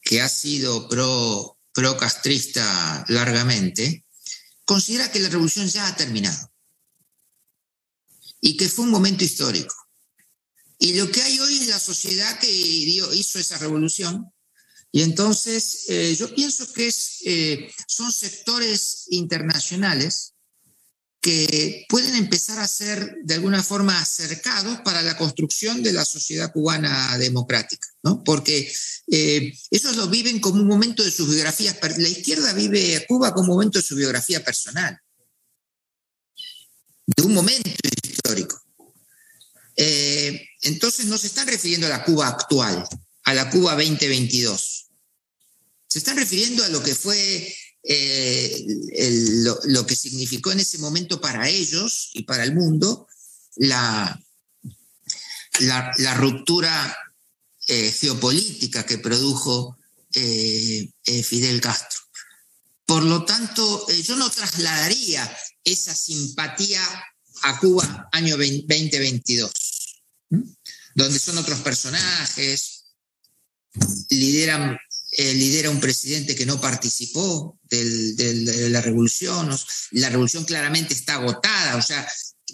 que 0.03 0.21
ha 0.21 0.29
sido 0.29 0.87
pro, 0.89 1.59
pro 1.73 1.97
castrista 1.97 3.03
largamente, 3.09 4.05
considera 4.67 5.11
que 5.11 5.21
la 5.21 5.31
revolución 5.31 5.67
ya 5.69 5.89
ha 5.89 5.97
terminado 5.97 6.53
y 8.43 8.57
que 8.59 8.69
fue 8.69 8.85
un 8.85 8.91
momento 8.91 9.25
histórico. 9.25 9.75
Y 10.79 10.93
lo 10.95 11.11
que 11.11 11.23
hay 11.23 11.41
hoy 11.41 11.61
es 11.61 11.69
la 11.69 11.81
sociedad 11.81 12.39
que 12.39 12.51
hizo 12.51 13.39
esa 13.39 13.57
revolución. 13.57 14.31
Y 14.93 15.03
entonces 15.03 15.87
eh, 15.89 16.15
yo 16.15 16.35
pienso 16.35 16.71
que 16.73 16.89
es, 16.89 17.21
eh, 17.25 17.73
son 17.87 18.13
sectores 18.13 19.07
internacionales 19.09 20.35
que 21.21 21.85
pueden 21.89 22.15
empezar 22.15 22.59
a 22.61 22.69
ser 22.69 23.17
de 23.23 23.35
alguna 23.35 23.63
forma 23.63 24.01
acercados 24.01 24.81
para 24.81 25.03
la 25.03 25.17
construcción 25.17 25.83
de 25.83 25.93
la 25.93 26.05
sociedad 26.05 26.53
cubana 26.53 27.19
democrática, 27.19 27.89
¿no? 28.05 28.23
Porque 28.23 28.71
eh, 29.11 29.53
ellos 29.71 29.97
lo 29.97 30.09
viven 30.09 30.39
como 30.39 30.61
un 30.61 30.69
momento 30.69 31.03
de 31.03 31.11
sus 31.11 31.29
biografías. 31.29 31.77
La 31.99 32.09
izquierda 32.09 32.53
vive 32.53 32.97
a 32.97 33.07
Cuba 33.07 33.35
como 33.35 33.53
un 33.53 33.57
momento 33.57 33.81
de 33.81 33.85
su 33.85 33.97
biografía 33.97 34.45
personal, 34.45 34.99
de 37.07 37.23
un 37.25 37.35
momento 37.35 37.71
histórico. 38.03 38.63
Eh, 39.77 40.49
entonces 40.63 41.07
no 41.07 41.19
se 41.19 41.27
están 41.27 41.49
refiriendo 41.49 41.87
a 41.87 41.91
la 41.91 42.05
Cuba 42.05 42.29
actual, 42.29 42.87
a 43.25 43.35
la 43.35 43.51
Cuba 43.51 43.73
2022. 43.73 44.87
Se 45.89 45.99
están 45.99 46.17
refiriendo 46.17 46.65
a 46.65 46.69
lo 46.69 46.83
que 46.83 46.95
fue 46.95 47.55
eh, 47.91 48.67
lo, 49.65 49.87
que 49.87 49.97
significó 49.97 50.53
en 50.53 50.61
ese 50.61 50.77
momento 50.77 51.23
para 51.23 51.49
ellos 51.49 52.11
y 52.13 52.25
para 52.25 52.45
el 52.45 52.55
mundo 52.55 53.09
la, 53.57 54.23
la, 55.61 56.15
ruptura 56.15 56.95
eh, 57.67 57.91
geopolítica 57.91 58.85
que 58.85 58.99
produjo 58.99 59.79
eh, 60.13 60.91
Fidel 61.25 61.63
Castro. 61.63 62.01
Por 62.85 63.05
lo 63.05 63.25
tanto, 63.25 63.87
yo 64.03 64.17
no 64.17 64.29
trasladaría 64.29 65.35
esa 65.65 65.95
simpatía 65.95 66.83
a 67.41 67.59
Cuba 67.59 68.11
año 68.13 68.37
2022, 68.37 69.51
donde 70.95 71.19
son 71.19 71.39
otros 71.39 71.61
personajes, 71.61 72.85
lideran 74.11 74.77
eh, 75.11 75.35
lidera 75.35 75.71
un 75.71 75.81
presidente 75.81 76.37
que 76.37 76.45
no 76.45 76.61
participó 76.61 77.59
de 77.71 78.69
la 78.71 78.81
revolución. 78.83 79.49
La 79.93 80.11
revolución 80.11 80.45
claramente 80.45 80.93
está 80.93 81.15
agotada, 81.15 81.77
o 81.77 81.83
sea, 81.83 82.07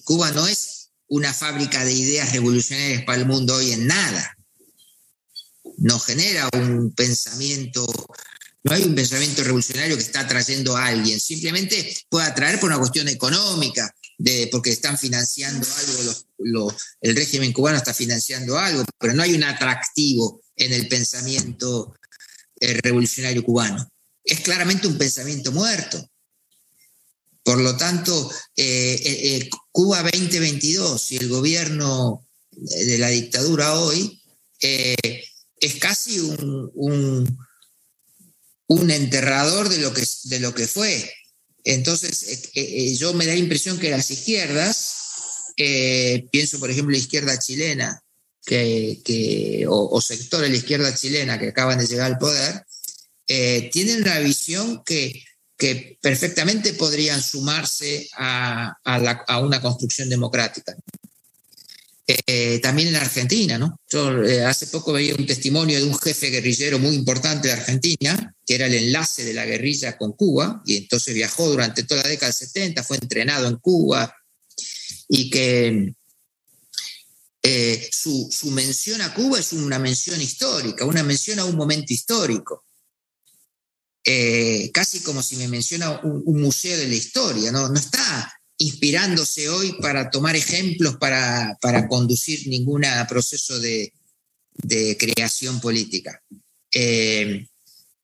Cuba 0.05 0.31
no 0.31 0.47
es 0.47 0.91
una 1.09 1.35
fábrica 1.35 1.85
de 1.85 1.93
ideas 1.93 2.33
revolucionarias 2.33 3.05
para 3.05 3.19
el 3.19 3.27
mundo 3.27 3.55
hoy 3.55 3.73
en 3.73 3.87
nada. 3.87 4.37
No 5.79 5.99
genera 5.99 6.49
un 6.55 6.93
pensamiento, 6.95 7.87
no 8.63 8.73
hay 8.73 8.85
un 8.85 8.95
pensamiento 8.95 9.43
revolucionario 9.43 9.97
que 9.97 10.03
está 10.03 10.21
atrayendo 10.21 10.77
a 10.77 10.87
alguien, 10.87 11.19
simplemente 11.19 11.97
puede 12.09 12.27
atraer 12.27 12.61
por 12.61 12.71
una 12.71 12.79
cuestión 12.79 13.09
económica, 13.09 13.93
porque 14.53 14.71
están 14.71 14.97
financiando 14.97 15.67
algo, 16.39 16.75
el 17.01 17.17
régimen 17.17 17.53
cubano 17.53 17.77
está 17.77 17.93
financiando 17.93 18.57
algo, 18.57 18.85
pero 18.99 19.13
no 19.13 19.25
hay 19.25 19.35
un 19.35 19.43
atractivo 19.43 20.41
en 20.57 20.73
el 20.73 20.87
pensamiento 20.87 21.95
revolucionario 22.73 23.45
cubano. 23.45 23.89
Es 24.25 24.41
claramente 24.41 24.87
un 24.87 24.97
pensamiento 24.97 25.53
muerto. 25.53 26.05
Por 27.45 27.61
lo 27.61 27.77
tanto, 27.77 28.31
eh, 28.57 28.99
eh, 29.05 29.37
eh, 29.37 29.51
Cuba 29.71 30.03
2022 30.03 31.13
y 31.13 31.17
el 31.19 31.29
gobierno 31.29 32.27
de 32.51 32.97
la 32.97 33.09
dictadura 33.11 33.79
hoy 33.79 34.23
es 34.59 35.75
casi 35.79 36.21
un, 36.21 36.71
un, 38.67 38.91
enterrador 38.91 39.69
de 39.69 39.79
lo, 39.79 39.93
que, 39.93 40.07
de 40.25 40.41
lo 40.41 40.55
que 40.55 40.67
fue. 40.67 41.13
Entonces, 41.65 42.51
yo 42.99 43.13
me 43.13 43.27
da 43.27 43.35
la 43.35 43.39
impresión 43.39 43.79
que 43.79 43.91
las 43.91 44.11
izquierdas, 44.11 44.95
pienso 46.31 46.59
por 46.59 46.71
ejemplo 46.71 46.93
la 46.93 46.99
izquierda 46.99 47.39
chilena, 47.39 48.03
que, 48.45 49.67
o, 49.69 50.01
sectores 50.01 50.49
de 50.49 50.53
la 50.53 50.59
izquierda 50.59 50.95
chilena 50.95 51.39
que 51.39 51.49
acaban 51.49 51.79
de 51.79 51.87
llegar 51.87 52.13
al 52.13 52.19
poder, 52.19 52.65
eh, 53.27 53.71
tienen 53.73 54.03
una 54.03 54.19
visión 54.19 54.83
que, 54.85 55.25
que 55.57 55.99
perfectamente 56.01 56.75
podrían 56.75 57.23
sumarse 57.23 58.09
a, 58.17 58.77
a, 58.85 59.41
una 59.41 59.61
construcción 59.61 60.09
democrática. 60.09 60.77
Eh, 62.07 62.59
también 62.63 62.89
en 62.89 62.97
Argentina, 62.97 63.57
¿no? 63.57 63.81
Yo 63.89 64.23
eh, 64.25 64.45
hace 64.45 64.67
poco 64.67 64.93
veía 64.93 65.15
un 65.15 65.25
testimonio 65.25 65.79
de 65.79 65.87
un 65.87 65.99
jefe 65.99 66.29
guerrillero 66.29 66.79
muy 66.79 66.95
importante 66.95 67.49
de 67.49 67.55
Argentina, 67.55 68.35
que 68.47 68.57
era 68.57 68.67
el 68.67 68.75
enlace 68.75 69.25
de 69.25 69.33
la 69.33 69.47
guerrilla 69.47 69.97
con 69.97 70.13
Cuba, 70.13 70.63
y 70.67 70.77
entonces 70.77 71.15
viajó 71.15 71.49
durante 71.49 71.85
toda 71.85 72.03
la 72.03 72.11
década 72.11 72.31
del 72.31 72.49
70, 72.49 72.83
fue 72.83 72.99
entrenado 72.99 73.49
en 73.49 73.57
Cuba, 73.57 74.15
y 75.09 75.31
que 75.31 75.95
eh, 77.47 77.91
su, 77.93 78.31
mención 78.53 79.03
a 79.03 79.13
Cuba 79.13 79.39
es 79.39 79.53
una 79.53 79.79
mención 79.79 80.19
histórica, 80.19 80.87
una 80.87 81.03
mención 81.03 81.39
a 81.39 81.45
un 81.45 81.57
momento 81.57 81.93
histórico. 81.93 82.65
Eh, 84.03 84.71
casi 84.73 85.01
como 85.01 85.23
si 85.23 85.37
me 85.37 85.49
menciona 85.49 86.01
un, 86.01 86.41
museo 86.41 86.77
de 86.79 86.89
la 86.89 86.95
historia, 86.95 87.53
¿no? 87.53 87.73
está 87.75 88.33
inspirándose 88.57 89.51
hoy 89.51 89.77
para 89.83 90.09
tomar 90.09 90.37
ejemplos 90.37 90.97
para, 90.97 91.59
conducir 91.89 92.47
ningún 92.49 92.83
proceso 93.11 93.61
de, 93.61 93.93
de 94.55 94.97
creación 94.97 95.61
política. 95.61 96.23
Eh, 96.73 97.47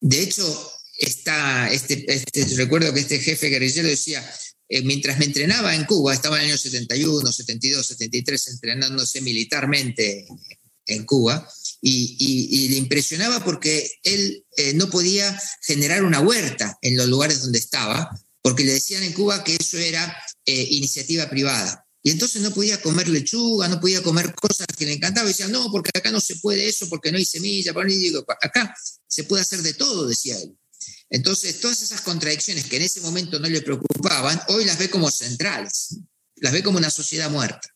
de 0.00 0.22
hecho, 0.22 0.72
está 0.98 1.72
este, 1.72 2.04
este, 2.12 2.44
recuerdo 2.56 2.92
que 2.92 3.00
este 3.00 3.20
jefe 3.20 3.48
guerrillero 3.48 3.88
decía, 3.88 4.22
eh, 4.72 4.82
mientras 4.82 5.18
me 5.18 5.24
entrenaba 5.24 5.74
en 5.74 5.84
Cuba, 5.84 6.14
estaba 6.14 6.36
en 6.36 6.44
el 6.44 6.50
año 6.50 6.58
71, 6.58 7.32
72, 7.32 7.84
73, 7.84 8.48
entrenándose 8.48 9.20
militarmente 9.20 10.28
en 10.86 11.04
Cuba, 11.04 11.44
y, 11.82 12.68
le 12.68 12.76
impresionaba 12.76 13.42
porque 13.44 13.90
él 14.04 14.44
eh, 14.56 14.74
no 14.74 14.88
podía 14.88 15.36
generar 15.62 16.04
una 16.04 16.20
huerta 16.20 16.78
en 16.82 16.96
los 16.96 17.08
lugares 17.08 17.42
donde 17.42 17.58
estaba, 17.58 18.08
porque 18.42 18.64
le 18.64 18.74
decían 18.74 19.02
en 19.02 19.12
Cuba 19.12 19.42
que 19.42 19.56
eso 19.56 19.76
era 19.76 20.16
iniciativa 20.46 21.28
privada. 21.28 21.84
Y 22.02 22.10
entonces 22.10 22.40
no 22.40 22.52
podía 22.52 22.80
comer 22.80 23.08
lechuga, 23.08 23.68
no 23.68 23.80
podía 23.80 24.02
comer 24.02 24.34
cosas 24.34 24.66
que 24.76 24.86
le 24.86 24.94
encantaban. 24.94 25.28
Y 25.28 25.32
decía, 25.32 25.48
no, 25.48 25.70
porque 25.70 25.90
acá 25.94 26.10
no 26.10 26.20
se 26.20 26.36
puede 26.36 26.66
eso, 26.66 26.88
porque 26.88 27.12
no 27.12 27.18
hay 27.18 27.24
semilla. 27.24 27.74
Digo, 27.86 28.24
acá 28.40 28.74
se 29.06 29.24
puede 29.24 29.42
hacer 29.42 29.62
de 29.62 29.74
todo, 29.74 30.06
decía 30.06 30.38
él. 30.38 30.56
Entonces, 31.10 31.60
todas 31.60 31.82
esas 31.82 32.00
contradicciones 32.02 32.66
que 32.66 32.76
en 32.76 32.82
ese 32.82 33.00
momento 33.00 33.40
no 33.40 33.48
le 33.48 33.62
preocupaban, 33.62 34.40
hoy 34.48 34.64
las 34.64 34.78
ve 34.78 34.88
como 34.88 35.10
centrales, 35.10 35.96
las 36.36 36.52
ve 36.52 36.62
como 36.62 36.78
una 36.78 36.90
sociedad 36.90 37.28
muerta. 37.28 37.68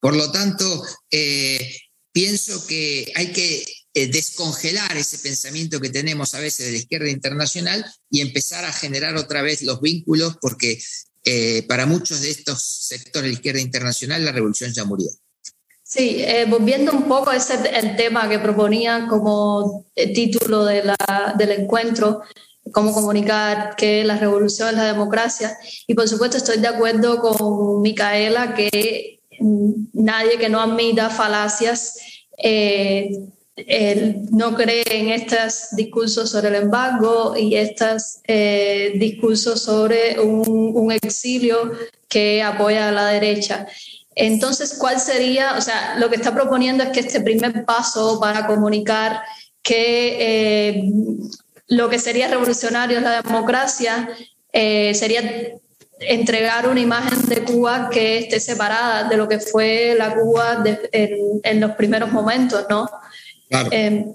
Por 0.00 0.14
lo 0.14 0.30
tanto, 0.30 0.84
eh, 1.10 1.76
pienso 2.12 2.66
que 2.66 3.10
hay 3.16 3.32
que 3.32 3.64
eh, 3.94 4.06
descongelar 4.08 4.96
ese 4.96 5.18
pensamiento 5.18 5.80
que 5.80 5.88
tenemos 5.88 6.34
a 6.34 6.40
veces 6.40 6.66
de 6.66 6.72
la 6.72 6.78
izquierda 6.78 7.08
internacional 7.08 7.84
y 8.10 8.20
empezar 8.20 8.64
a 8.66 8.72
generar 8.72 9.16
otra 9.16 9.40
vez 9.40 9.62
los 9.62 9.80
vínculos, 9.80 10.36
porque 10.40 10.78
eh, 11.24 11.64
para 11.66 11.86
muchos 11.86 12.20
de 12.20 12.30
estos 12.30 12.62
sectores 12.62 13.22
de 13.22 13.28
la 13.28 13.34
izquierda 13.34 13.60
internacional 13.60 14.24
la 14.24 14.32
revolución 14.32 14.72
ya 14.72 14.84
murió. 14.84 15.08
Sí, 15.82 16.22
volviendo 16.48 16.92
un 16.92 17.08
poco 17.08 17.30
a 17.30 17.36
ese 17.36 17.54
el 17.74 17.96
tema 17.96 18.28
que 18.28 18.38
proponía 18.38 19.06
como 19.08 19.86
título 20.14 20.66
del 20.66 21.50
encuentro, 21.50 22.20
cómo 22.72 22.92
comunicar 22.92 23.76
que 23.76 24.04
la 24.04 24.16
revolución 24.16 24.70
es 24.70 24.74
la 24.76 24.84
democracia. 24.84 25.56
Y 25.86 25.94
por 25.94 26.08
supuesto 26.08 26.36
estoy 26.36 26.58
de 26.58 26.68
acuerdo 26.68 27.18
con 27.20 27.82
Micaela 27.82 28.54
que 28.54 29.20
nadie 29.92 30.38
que 30.38 30.48
no 30.48 30.60
admita 30.60 31.10
falacias 31.10 31.94
él 33.66 34.22
no 34.30 34.54
cree 34.54 34.84
en 34.88 35.08
estos 35.08 35.68
discursos 35.72 36.30
sobre 36.30 36.48
el 36.48 36.54
embargo 36.56 37.34
y 37.36 37.56
estos 37.56 38.20
eh, 38.26 38.92
discursos 38.96 39.62
sobre 39.62 40.20
un, 40.20 40.92
exilio 41.02 41.72
que 42.08 42.42
apoya 42.42 42.88
a 42.88 42.92
la 42.92 43.08
derecha. 43.08 43.66
Entonces, 44.14 44.76
¿cuál 44.78 44.98
sería? 45.00 45.56
O 45.56 45.60
sea, 45.60 45.96
lo 45.98 46.08
que 46.08 46.16
está 46.16 46.34
proponiendo 46.34 46.82
es 46.82 46.90
que 46.90 47.00
este 47.00 47.20
primer 47.20 47.64
paso 47.64 48.18
para 48.18 48.46
comunicar 48.46 49.20
que 49.62 50.16
eh, 50.18 50.90
lo 51.68 51.88
que 51.88 51.98
sería 51.98 52.28
revolucionario 52.28 53.00
la 53.00 53.22
democracia 53.22 54.08
eh, 54.52 54.94
sería 54.94 55.52
entregar 56.00 56.68
una 56.68 56.80
imagen 56.80 57.20
de 57.26 57.44
Cuba 57.44 57.90
que 57.90 58.18
esté 58.18 58.40
separada 58.40 59.08
de 59.08 59.16
lo 59.16 59.28
que 59.28 59.38
fue 59.40 59.94
la 59.96 60.14
Cuba 60.14 60.62
en, 60.92 61.40
en, 61.42 61.60
los 61.60 61.72
primeros 61.72 62.12
momentos, 62.12 62.64
¿no? 62.70 62.88
Claro. 63.48 63.68
Em, 63.72 64.12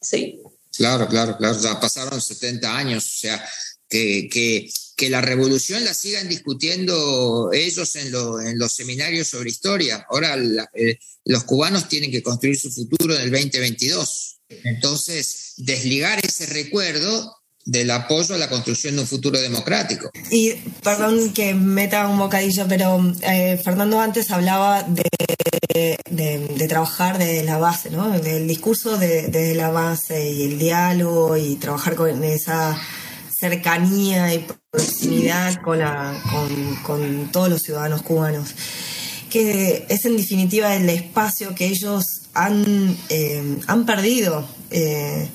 sí. 0.00 0.40
Claro, 0.76 1.08
claro, 1.08 1.36
claro. 1.38 1.58
Ya 1.58 1.80
pasaron 1.80 2.20
70 2.20 2.76
años, 2.76 3.04
o 3.04 3.18
sea, 3.18 3.48
que, 3.88 4.28
que, 4.30 4.68
que 4.96 5.10
la 5.10 5.22
revolución 5.22 5.84
la 5.84 5.94
sigan 5.94 6.28
discutiendo 6.28 7.50
ellos 7.52 7.96
en, 7.96 8.08
en 8.46 8.58
los 8.58 8.72
seminarios 8.72 9.28
sobre 9.28 9.50
historia. 9.50 10.06
Ahora 10.10 10.36
eh, 10.74 10.98
los 11.24 11.44
cubanos 11.44 11.88
tienen 11.88 12.10
que 12.10 12.22
construir 12.22 12.58
su 12.58 12.70
futuro 12.70 13.14
en 13.14 13.22
el 13.22 13.30
2022. 13.30 14.40
Entonces, 14.48 15.45
desligar 15.56 16.18
ese 16.24 16.46
recuerdo 16.46 17.36
del 17.64 17.90
apoyo 17.90 18.36
a 18.36 18.38
la 18.38 18.48
construcción 18.48 18.94
de 18.94 19.02
un 19.02 19.08
futuro 19.08 19.40
democrático. 19.40 20.10
Y 20.30 20.52
perdón 20.82 21.32
que 21.32 21.52
meta 21.52 22.08
un 22.08 22.18
bocadillo, 22.18 22.66
pero 22.68 23.12
eh, 23.22 23.60
Fernando 23.62 24.00
antes 24.00 24.30
hablaba 24.30 24.84
de, 24.84 25.98
de, 26.08 26.68
trabajar 26.68 27.18
desde 27.18 27.42
la 27.42 27.58
base, 27.58 27.90
¿no? 27.90 28.18
Del 28.20 28.46
discurso 28.46 28.96
desde 28.96 29.30
de 29.30 29.54
la 29.54 29.70
base 29.70 30.30
y 30.30 30.44
el 30.44 30.58
diálogo 30.58 31.36
y 31.36 31.56
trabajar 31.56 31.96
con 31.96 32.22
esa 32.22 32.80
cercanía 33.38 34.32
y 34.32 34.46
proximidad 34.70 35.60
con, 35.62 35.80
la, 35.80 36.22
con, 36.30 36.76
con 36.76 37.32
todos 37.32 37.50
los 37.50 37.62
ciudadanos 37.62 38.02
cubanos 38.02 38.54
que 39.30 39.84
es 39.88 40.04
en 40.04 40.16
definitiva 40.16 40.74
el 40.74 40.88
espacio 40.88 41.54
que 41.54 41.66
ellos 41.66 42.04
han, 42.32 42.96
eh, 43.08 43.58
han 43.66 43.84
perdido. 43.84 44.48
Eh, 44.70 45.28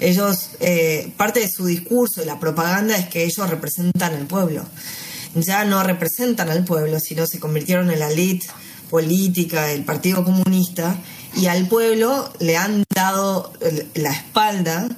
ellos, 0.00 0.50
eh, 0.60 1.12
parte 1.16 1.40
de 1.40 1.48
su 1.48 1.66
discurso 1.66 2.22
y 2.22 2.26
la 2.26 2.38
propaganda 2.38 2.96
es 2.96 3.08
que 3.08 3.24
ellos 3.24 3.48
representan 3.48 4.14
al 4.14 4.26
pueblo. 4.26 4.64
Ya 5.34 5.64
no 5.64 5.82
representan 5.82 6.50
al 6.50 6.64
pueblo, 6.64 6.98
sino 7.00 7.26
se 7.26 7.40
convirtieron 7.40 7.90
en 7.90 7.98
la 7.98 8.10
elite 8.10 8.46
política 8.90 9.66
del 9.66 9.84
Partido 9.84 10.24
Comunista 10.24 10.96
y 11.34 11.46
al 11.46 11.66
pueblo 11.66 12.32
le 12.38 12.56
han 12.56 12.84
dado 12.94 13.52
la 13.94 14.12
espalda 14.12 14.88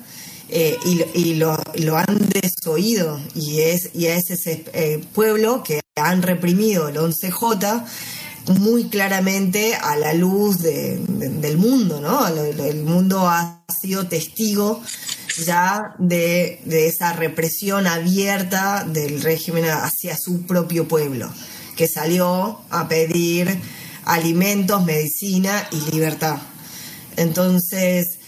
eh, 0.51 0.79
y, 1.15 1.35
lo, 1.35 1.59
han 1.97 2.19
desoído 2.31 3.21
y 3.35 3.61
es, 3.61 3.91
y 3.95 4.07
es 4.07 4.31
ese 4.31 4.65
eh, 4.73 5.05
pueblo 5.13 5.63
que 5.63 5.81
han 5.95 6.23
reprimido 6.23 6.89
el 6.89 6.97
11J 6.97 7.85
muy 8.49 8.89
claramente 8.89 9.75
a 9.75 9.97
la 9.97 10.13
luz 10.15 10.59
del 10.63 11.59
mundo, 11.59 12.01
¿no? 12.01 12.27
El 12.27 12.83
mundo 12.83 13.29
ha 13.29 13.63
sido 13.81 14.07
testigo 14.07 14.83
ya 15.45 15.95
de, 15.99 16.61
esa 16.67 17.13
represión 17.13 17.87
abierta 17.87 18.85
del 18.85 19.23
régimen 19.23 19.67
hacia 19.67 20.17
su 20.17 20.47
propio 20.47 20.89
pueblo, 20.89 21.31
que 21.77 21.87
salió 21.89 22.61
a 22.71 22.89
pedir 22.89 23.61
alimentos, 24.05 24.85
medicina 24.85 25.69
y 25.71 25.91
libertad. 25.91 26.39
Entonces, 27.17 28.19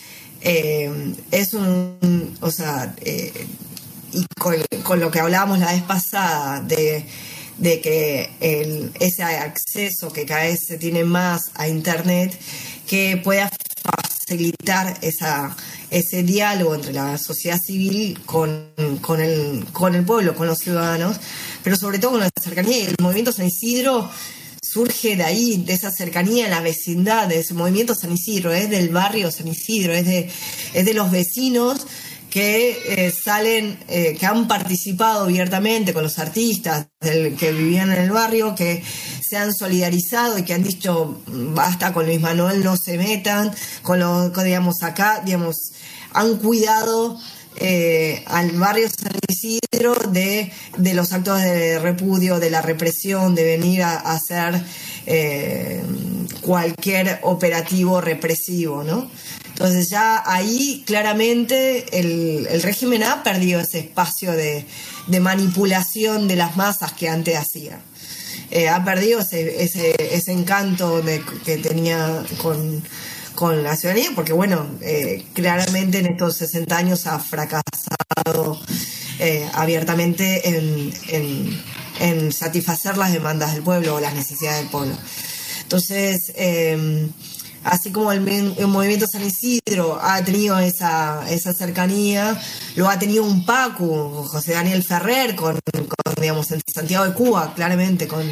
eh, 0.40 1.14
es 1.30 1.54
un, 1.54 2.36
o 2.40 2.50
sea, 2.50 2.94
eh, 3.00 3.46
y 4.12 4.26
con, 4.38 4.56
con, 4.82 5.00
lo 5.00 5.10
que 5.10 5.20
hablábamos 5.20 5.58
la 5.60 5.72
vez 5.72 5.82
pasada 5.82 6.60
de 6.60 7.06
de 7.60 7.80
que 7.80 8.30
el, 8.40 8.90
ese 8.98 9.22
acceso 9.22 10.10
que 10.12 10.24
cada 10.24 10.44
vez 10.44 10.60
se 10.66 10.78
tiene 10.78 11.04
más 11.04 11.52
a 11.54 11.68
Internet, 11.68 12.36
que 12.86 13.20
pueda 13.22 13.50
facilitar 14.26 14.98
esa, 15.02 15.56
ese 15.90 16.22
diálogo 16.22 16.74
entre 16.74 16.94
la 16.94 17.18
sociedad 17.18 17.60
civil 17.60 18.18
con, 18.24 18.70
con, 19.02 19.20
el, 19.20 19.66
con 19.72 19.94
el 19.94 20.04
pueblo, 20.04 20.34
con 20.34 20.46
los 20.46 20.58
ciudadanos, 20.58 21.18
pero 21.62 21.76
sobre 21.76 21.98
todo 21.98 22.12
con 22.12 22.20
la 22.20 22.30
cercanía. 22.42 22.88
El 22.88 22.96
movimiento 22.98 23.30
San 23.30 23.46
Isidro 23.46 24.10
surge 24.62 25.16
de 25.16 25.24
ahí, 25.24 25.62
de 25.66 25.74
esa 25.74 25.90
cercanía 25.90 26.48
la 26.48 26.60
vecindad, 26.60 27.28
de 27.28 27.40
ese 27.40 27.52
movimiento 27.52 27.94
San 27.94 28.12
Isidro, 28.12 28.52
es 28.54 28.70
del 28.70 28.88
barrio 28.88 29.30
San 29.30 29.48
Isidro, 29.48 29.92
es 29.92 30.06
de, 30.06 30.30
es 30.72 30.84
de 30.86 30.94
los 30.94 31.10
vecinos 31.10 31.86
que 32.30 32.78
eh, 32.86 33.12
salen, 33.12 33.78
eh, 33.88 34.16
que 34.18 34.24
han 34.24 34.46
participado 34.48 35.24
abiertamente 35.24 35.92
con 35.92 36.04
los 36.04 36.18
artistas 36.18 36.86
que 37.00 37.52
vivían 37.52 37.92
en 37.92 38.02
el 38.02 38.10
barrio, 38.10 38.54
que 38.54 38.82
se 39.20 39.36
han 39.36 39.52
solidarizado 39.52 40.38
y 40.38 40.44
que 40.44 40.54
han 40.54 40.62
dicho 40.62 41.20
basta 41.26 41.92
con 41.92 42.06
Luis 42.06 42.20
Manuel, 42.20 42.62
no 42.62 42.76
se 42.76 42.96
metan, 42.96 43.52
con 43.82 43.98
lo 43.98 44.32
que 44.32 44.44
digamos 44.44 44.82
acá, 44.82 45.22
digamos, 45.24 45.56
han 46.12 46.36
cuidado 46.36 47.18
eh, 47.56 48.24
al 48.26 48.52
barrio 48.52 48.88
San 48.88 49.12
Isidro 49.28 49.94
de, 50.10 50.52
de, 50.78 50.94
los 50.94 51.12
actos 51.12 51.42
de 51.42 51.78
repudio, 51.78 52.38
de 52.38 52.50
la 52.50 52.62
represión, 52.62 53.34
de 53.34 53.44
venir 53.44 53.82
a 53.82 53.96
hacer 53.96 54.62
cualquier 56.40 57.18
operativo 57.22 58.00
represivo, 58.00 58.84
¿no? 58.84 59.10
Entonces 59.60 59.90
ya 59.90 60.22
ahí 60.24 60.82
claramente 60.86 61.84
el, 62.00 62.62
régimen 62.62 63.02
ha 63.02 63.22
perdido 63.22 63.60
ese 63.60 63.80
espacio 63.80 64.32
de, 64.32 64.64
manipulación 65.20 66.28
de 66.28 66.36
las 66.36 66.56
masas 66.56 66.94
que 66.94 67.10
antes 67.10 67.36
hacía. 67.36 67.78
Eh, 68.50 68.70
ha 68.70 68.82
perdido 68.86 69.20
ese, 69.20 69.62
ese, 69.62 70.32
encanto 70.32 71.02
que 71.44 71.58
tenía 71.58 72.24
con, 72.38 72.82
la 73.62 73.76
ciudadanía, 73.76 74.12
porque 74.14 74.32
bueno, 74.32 74.66
eh, 74.80 75.26
claramente 75.34 75.98
en 75.98 76.06
estos 76.06 76.38
60 76.38 76.76
años 76.78 77.06
ha 77.06 77.18
fracasado 77.18 78.58
eh, 79.18 79.46
abiertamente 79.52 80.48
en, 80.48 80.90
en, 81.08 81.62
satisfacer 82.32 82.96
las 82.96 83.12
demandas 83.12 83.52
del 83.52 83.62
pueblo 83.62 83.96
o 83.96 84.00
las 84.00 84.14
necesidades 84.14 84.60
del 84.60 84.70
pueblo. 84.70 84.94
Entonces, 85.62 86.32
así 87.64 87.90
como 87.90 88.12
el, 88.12 88.20
movimiento 88.66 89.06
San 89.06 89.22
Isidro 89.24 89.98
ha 90.02 90.22
tenido 90.24 90.58
esa, 90.58 91.30
esa 91.30 91.52
cercanía, 91.52 92.40
lo 92.76 92.88
ha 92.88 92.98
tenido 92.98 93.24
un 93.24 93.44
Paco, 93.44 94.24
José 94.28 94.52
Daniel 94.52 94.82
Ferrer, 94.82 95.34
con, 95.34 95.58
digamos, 96.20 96.50
en 96.50 96.60
Santiago 96.72 97.06
de 97.06 97.14
Cuba, 97.14 97.52
claramente, 97.54 98.08
con, 98.08 98.26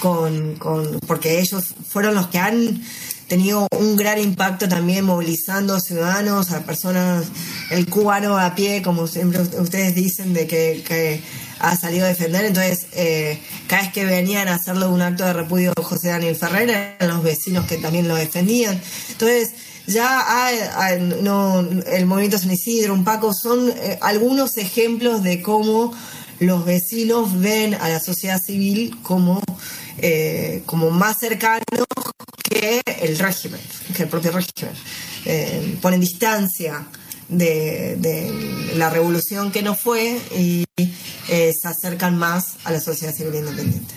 con, 0.00 1.00
porque 1.06 1.40
ellos 1.40 1.74
fueron 1.88 2.14
los 2.14 2.28
que 2.28 2.38
han 2.38 2.82
tenido 3.28 3.68
un 3.78 3.94
gran 3.96 4.18
impacto 4.18 4.68
también 4.68 5.04
movilizando 5.04 5.78
ciudadanos, 5.80 6.50
a 6.50 6.60
personas, 6.60 7.26
el 7.70 7.86
cubano 7.88 8.38
a 8.38 8.54
pie, 8.54 8.82
como 8.82 9.06
siempre 9.06 9.40
ustedes 9.40 9.94
dicen, 9.94 10.32
de 10.32 10.46
que, 10.46 11.22
ha 11.60 11.76
salido 11.76 12.04
a 12.04 12.08
defender. 12.08 12.44
Entonces, 12.44 12.86
eh, 12.92 13.40
cada 13.66 13.82
vez 13.82 13.92
que 13.92 14.04
venían 14.04 14.48
a 14.48 14.54
hacerle 14.54 14.86
un 14.86 15.02
acto 15.02 15.24
de 15.24 15.32
repudio 15.32 15.72
José 15.82 16.08
Daniel 16.08 16.36
Ferrer, 16.36 16.70
eran 16.70 17.08
los 17.08 17.22
vecinos 17.22 17.66
que 17.66 17.78
también 17.78 18.08
lo 18.08 18.14
defendían. 18.14 18.80
Entonces, 19.10 19.52
ya 19.86 20.50
no, 21.22 21.60
el 21.60 22.06
movimiento 22.06 22.38
San 22.38 22.50
Isidro, 22.50 22.92
un 22.92 23.04
Paco, 23.04 23.32
son 23.32 23.70
eh, 23.70 23.98
algunos 24.02 24.58
ejemplos 24.58 25.22
de 25.22 25.40
cómo 25.40 25.94
los 26.40 26.64
vecinos 26.64 27.40
ven 27.40 27.74
a 27.74 27.88
la 27.88 27.98
sociedad 27.98 28.40
civil 28.40 28.98
como, 29.02 29.40
eh, 29.98 30.62
como 30.66 30.90
más 30.90 31.18
cercanos 31.18 31.64
que 32.48 32.82
el 33.00 33.18
régimen, 33.18 33.60
que 33.96 34.02
el 34.04 34.08
propio 34.08 34.32
régimen. 34.32 34.74
Eh, 35.24 35.78
ponen 35.80 36.00
distancia 36.00 36.86
de, 37.28 38.76
la 38.76 38.90
revolución 38.90 39.50
que 39.50 39.62
no 39.62 39.74
fue 39.74 40.18
y 40.36 40.64
eh, 40.76 41.52
se 41.52 41.68
acercan 41.68 42.16
más 42.16 42.56
a 42.64 42.72
la 42.72 42.80
sociedad 42.80 43.14
civil 43.14 43.34
independiente. 43.34 43.94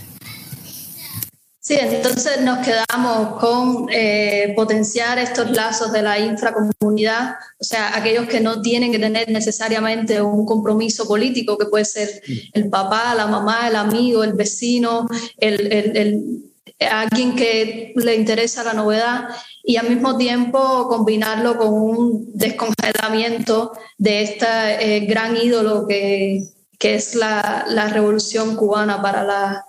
Sí, 1.64 1.78
entonces 1.80 2.42
nos 2.42 2.66
quedamos 2.66 3.40
con 3.40 3.88
eh, 3.92 4.52
potenciar 4.56 5.20
estos 5.20 5.52
lazos 5.52 5.92
de 5.92 6.02
la 6.02 6.18
infracomunidad, 6.18 7.36
o 7.60 7.64
sea, 7.64 7.96
aquellos 7.96 8.28
que 8.28 8.42
no 8.42 8.64
tienen 8.64 8.92
que 8.92 8.98
tener 8.98 9.30
necesariamente 9.30 10.22
un 10.24 10.46
compromiso 10.46 11.08
político, 11.08 11.60
que 11.60 11.68
puede 11.68 11.86
ser 11.86 12.22
el 12.54 12.68
papá, 12.70 13.14
la 13.14 13.28
mamá, 13.28 13.68
el 13.68 13.76
amigo, 13.76 14.24
el 14.24 14.34
vecino, 14.34 15.08
el, 15.38 16.51
alguien 16.80 17.36
que 17.36 17.94
le 17.96 18.16
interesa 18.16 18.64
la 18.64 18.74
novedad 18.74 19.30
y 19.64 19.78
al 19.78 19.90
mismo 19.90 20.18
tiempo 20.18 20.88
combinarlo 20.88 21.58
con 21.58 21.74
un 21.74 22.32
descongelamiento 22.34 23.72
de 23.98 24.24
este 24.24 25.02
gran 25.02 25.38
ídolo 25.38 25.88
que, 25.88 26.44
que 26.80 26.96
es 26.96 27.16
la, 27.16 27.66
la 27.68 27.88
revolución 27.88 28.56
cubana 28.56 29.02
para 29.02 29.24
la 29.24 29.66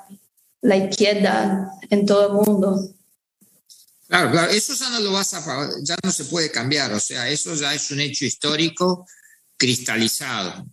la 0.63 0.77
izquierda 0.77 1.71
en 1.91 2.07
todo 2.07 2.29
el 2.29 2.33
mundo. 2.33 2.95
Claro, 4.07 4.31
claro, 4.31 4.51
eso 4.53 4.75
ya 4.75 4.91
no 4.91 5.01
lo 5.01 5.13
vas 5.13 5.35
a, 5.35 5.71
ya 5.83 5.97
no 6.03 6.13
se 6.13 6.25
puede 6.27 6.51
cambiar, 6.51 6.93
o 6.93 7.01
sea, 7.01 7.29
eso 7.29 7.55
ya 7.55 7.75
es 7.75 7.91
un 7.91 8.01
hecho 8.01 8.25
histórico 8.25 9.07
cristalizado. 9.57 10.67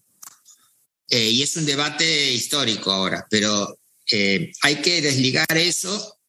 Eh, 1.09 1.29
y 1.29 1.41
es 1.41 1.55
un 1.57 1.65
debate 1.65 2.31
histórico 2.31 2.91
ahora, 2.91 3.25
pero 3.29 3.78
eh, 4.11 4.51
hay 4.61 4.81
que 4.81 5.01
desligar 5.01 5.57
eso 5.57 6.19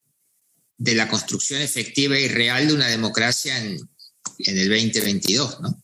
de 0.77 0.95
la 0.95 1.09
construcción 1.09 1.61
efectiva 1.61 2.19
y 2.19 2.29
real 2.29 2.67
de 2.67 2.75
una 2.75 2.89
democracia 2.89 3.59
en, 3.59 3.79
el 4.39 4.69
2022, 4.69 5.61
¿no? 5.61 5.83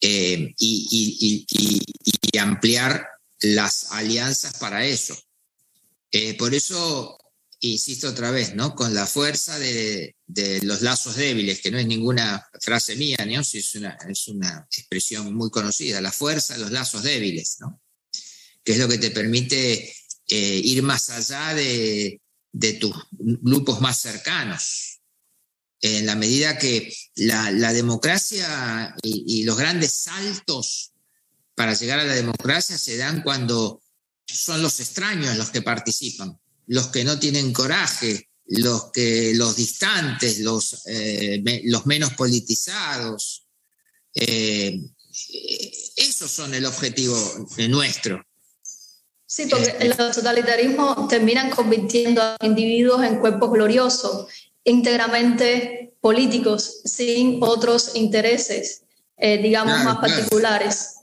Eh, 0.00 0.54
y, 0.58 1.46
ampliar 2.38 3.06
las 3.40 3.92
alianzas 3.92 4.54
para 4.58 4.84
eso. 4.84 5.16
Eh, 6.10 6.34
por 6.34 6.54
eso, 6.54 7.16
insisto 7.60 8.08
otra 8.08 8.30
vez, 8.30 8.54
¿no? 8.54 8.74
Con 8.74 8.94
la 8.94 9.06
fuerza 9.06 9.58
de, 9.58 10.16
los 10.62 10.80
lazos 10.82 11.16
débiles, 11.16 11.60
que 11.60 11.70
no 11.70 11.78
es 11.78 11.86
ninguna 11.86 12.44
frase 12.60 12.96
mía, 12.96 13.18
¿no? 13.26 13.40
es, 13.40 13.74
una, 13.74 13.96
es 14.08 14.28
una 14.28 14.66
expresión 14.76 15.32
muy 15.34 15.50
conocida, 15.50 16.00
la 16.00 16.10
fuerza 16.10 16.54
de 16.54 16.60
los 16.60 16.72
lazos 16.72 17.02
débiles, 17.02 17.58
¿no? 17.60 17.80
Que 18.64 18.72
es 18.72 18.78
lo 18.78 18.88
que 18.88 18.98
te 18.98 19.10
permite 19.10 19.94
eh, 20.28 20.60
ir 20.64 20.82
más 20.82 21.10
allá 21.10 21.54
de, 21.54 22.20
tus 22.80 22.94
grupos 23.10 23.80
más 23.80 23.98
cercanos. 24.00 25.00
En 25.80 26.06
la 26.06 26.14
medida 26.14 26.58
que 26.58 26.94
la, 27.16 27.72
democracia 27.72 28.94
y 29.02 29.42
los 29.42 29.56
grandes 29.56 29.92
saltos 29.92 30.92
para 31.54 31.74
llegar 31.74 31.98
a 31.98 32.04
la 32.04 32.14
democracia 32.14 32.78
se 32.78 32.96
dan 32.96 33.22
cuando 33.22 33.82
son 34.26 34.62
los 34.62 34.80
extraños 34.80 35.36
los 35.36 35.50
que 35.50 35.62
participan, 35.62 36.38
los 36.66 36.88
que 36.88 37.04
no 37.04 37.18
tienen 37.18 37.52
coraje, 37.52 38.30
los, 38.46 38.90
que, 38.92 39.32
los 39.34 39.56
distantes, 39.56 40.40
los, 40.40 40.82
eh, 40.86 41.42
menos 41.84 42.12
politizados. 42.14 43.46
Eh, 44.14 44.80
esos 45.96 46.30
son 46.30 46.54
el 46.54 46.64
objetivo 46.64 47.16
nuestro. 47.68 48.24
Sí, 49.34 49.46
porque 49.46 49.74
eh, 49.80 49.94
los 49.96 50.14
totalitarismos 50.14 51.08
terminan 51.08 51.50
convirtiendo 51.50 52.20
a 52.22 52.36
individuos 52.42 53.02
en 53.04 53.18
cuerpos 53.18 53.50
gloriosos, 53.52 54.26
íntegramente 54.64 55.94
políticos, 56.00 56.80
sin 56.84 57.38
otros 57.40 57.92
intereses, 57.94 58.82
digamos, 59.18 59.84
más 59.84 59.98
particulares. 59.98 60.96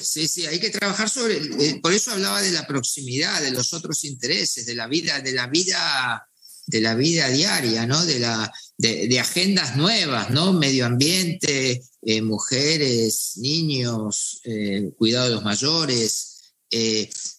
Sí, 0.00 0.26
sí, 0.26 0.46
hay 0.46 0.58
que 0.58 0.70
trabajar 0.70 1.08
sobre, 1.08 1.36
eh, 1.36 1.78
por 1.80 1.92
eso 1.92 2.10
hablaba 2.10 2.42
de 2.42 2.50
la 2.50 2.66
proximidad, 2.66 3.40
de 3.40 3.52
los 3.52 3.72
otros 3.72 4.02
intereses, 4.04 4.66
de 4.66 4.74
la 4.74 4.88
vida, 4.88 5.20
de 5.20 5.32
la 5.32 5.46
vida, 5.46 6.28
de 6.66 6.80
la 6.80 6.96
vida 6.96 7.28
diaria, 7.28 7.86
¿no? 7.86 8.04
De, 8.04 8.18
la, 8.18 8.52
de, 8.76 9.20
agendas 9.20 9.76
nuevas, 9.76 10.30
¿no? 10.30 10.52
Medio 10.52 10.84
ambiente, 10.84 11.80
eh, 12.02 12.22
mujeres, 12.22 13.34
niños, 13.36 14.40
eh, 14.44 14.90
cuidado 14.96 15.28
de 15.28 15.34
los 15.36 15.44
mayores, 15.44 16.31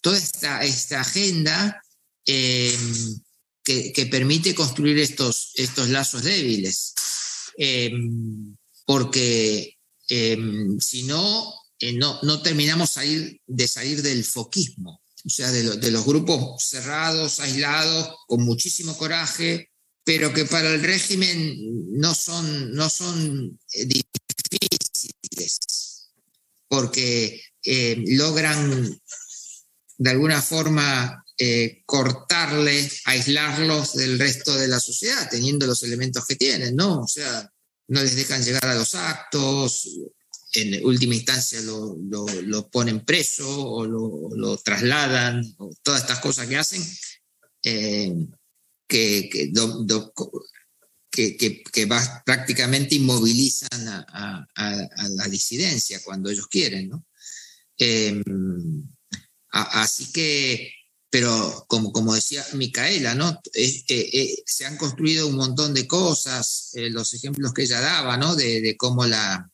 toda 0.02 0.18
esta, 0.18 0.64
esta 0.64 1.02
agenda 1.02 1.82
em, 2.26 3.22
que, 3.64 4.06
permite 4.12 4.54
construir 4.54 5.00
estos, 5.00 5.52
estos 5.56 5.90
lazos 5.90 6.24
débiles. 6.24 6.94
Em, 7.58 8.56
porque 8.86 9.78
si 10.80 11.04
no, 11.04 11.54
eh, 11.80 11.94
no, 11.94 12.20
no, 12.24 12.42
terminamos 12.42 12.96
de 13.46 13.68
salir 13.68 14.02
del 14.02 14.24
foquismo, 14.24 15.02
o 15.26 15.30
sea, 15.30 15.52
de, 15.52 15.92
los 15.92 16.06
grupos 16.06 16.64
cerrados, 16.64 17.40
aislados, 17.40 18.16
con 18.28 18.44
muchísimo 18.44 18.98
coraje, 18.98 19.70
pero 20.04 20.34
que 20.34 20.46
para 20.46 20.74
el 20.74 20.82
régimen 20.82 21.58
no 22.00 22.16
son, 22.16 22.74
no 22.74 22.90
son 22.90 23.60
eh, 23.74 23.86
difíciles, 23.86 25.60
porque 26.68 27.42
eh, 27.64 28.04
logran 28.08 29.02
de 29.98 30.10
alguna 30.10 30.42
forma 30.42 31.24
cortarle, 31.86 32.90
aislarlos 33.06 33.96
del 33.96 34.18
resto 34.18 34.56
de 34.56 34.68
la 34.68 34.80
sociedad, 34.80 35.28
teniendo 35.30 35.66
los 35.66 35.84
elementos 35.84 36.26
que 36.26 36.36
tienen, 36.36 36.76
¿no? 36.76 37.02
O 37.02 37.08
sea, 37.08 37.52
no 37.88 38.02
les 38.02 38.16
dejan 38.16 38.44
llegar 38.44 38.66
a 38.66 38.76
los 38.76 38.96
actos, 38.96 39.90
en 40.54 40.86
última 40.86 41.16
instancia 41.16 41.60
lo, 41.62 42.70
ponen 42.72 43.04
preso 43.04 43.48
o 43.50 43.86
lo, 43.86 44.58
trasladan, 44.58 45.44
o 45.58 45.74
todas 45.82 46.02
estas 46.02 46.20
cosas 46.20 46.48
que 46.48 46.58
hacen, 46.58 46.84
eh, 47.64 48.14
que, 48.88 49.30
que, 51.10 51.88
prácticamente 52.26 52.96
inmovilizan 52.96 53.88
a, 53.88 54.48
la 55.10 55.28
disidencia 55.28 56.02
cuando 56.04 56.30
ellos 56.30 56.48
quieren. 56.48 56.90
¿no? 56.90 57.06
Así 59.54 60.12
que, 60.12 60.74
pero 61.10 61.66
como, 61.68 61.92
como 61.92 62.14
decía 62.16 62.46
Micaela, 62.54 63.16
¿no? 63.16 63.40
Eh, 63.54 63.84
eh, 63.88 64.44
se 64.46 64.66
han 64.66 64.78
construido 64.78 65.28
un 65.28 65.36
montón 65.36 65.74
de 65.74 65.88
cosas, 65.88 66.72
los 66.74 67.14
ejemplos 67.14 67.54
que 67.54 67.64
ella 67.64 67.80
daba, 67.80 68.18
¿no? 68.18 68.36
de 68.36 68.76
cómo 68.78 69.06
la 69.06 69.50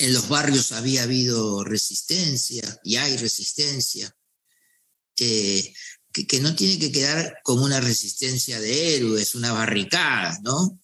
en 0.00 0.14
los 0.14 0.28
barrios 0.28 0.72
había 0.72 1.02
habido 1.02 1.62
resistencia 1.62 2.80
y 2.82 2.96
hay 2.96 3.16
resistencia, 3.18 4.14
que, 5.14 5.74
no 6.40 6.56
tiene 6.56 6.78
que 6.78 6.90
quedar 6.90 7.38
como 7.44 7.64
una 7.64 7.80
resistencia 7.80 8.58
de 8.58 8.96
héroes, 8.96 9.34
una 9.34 9.52
barricada, 9.52 10.38
¿no? 10.42 10.80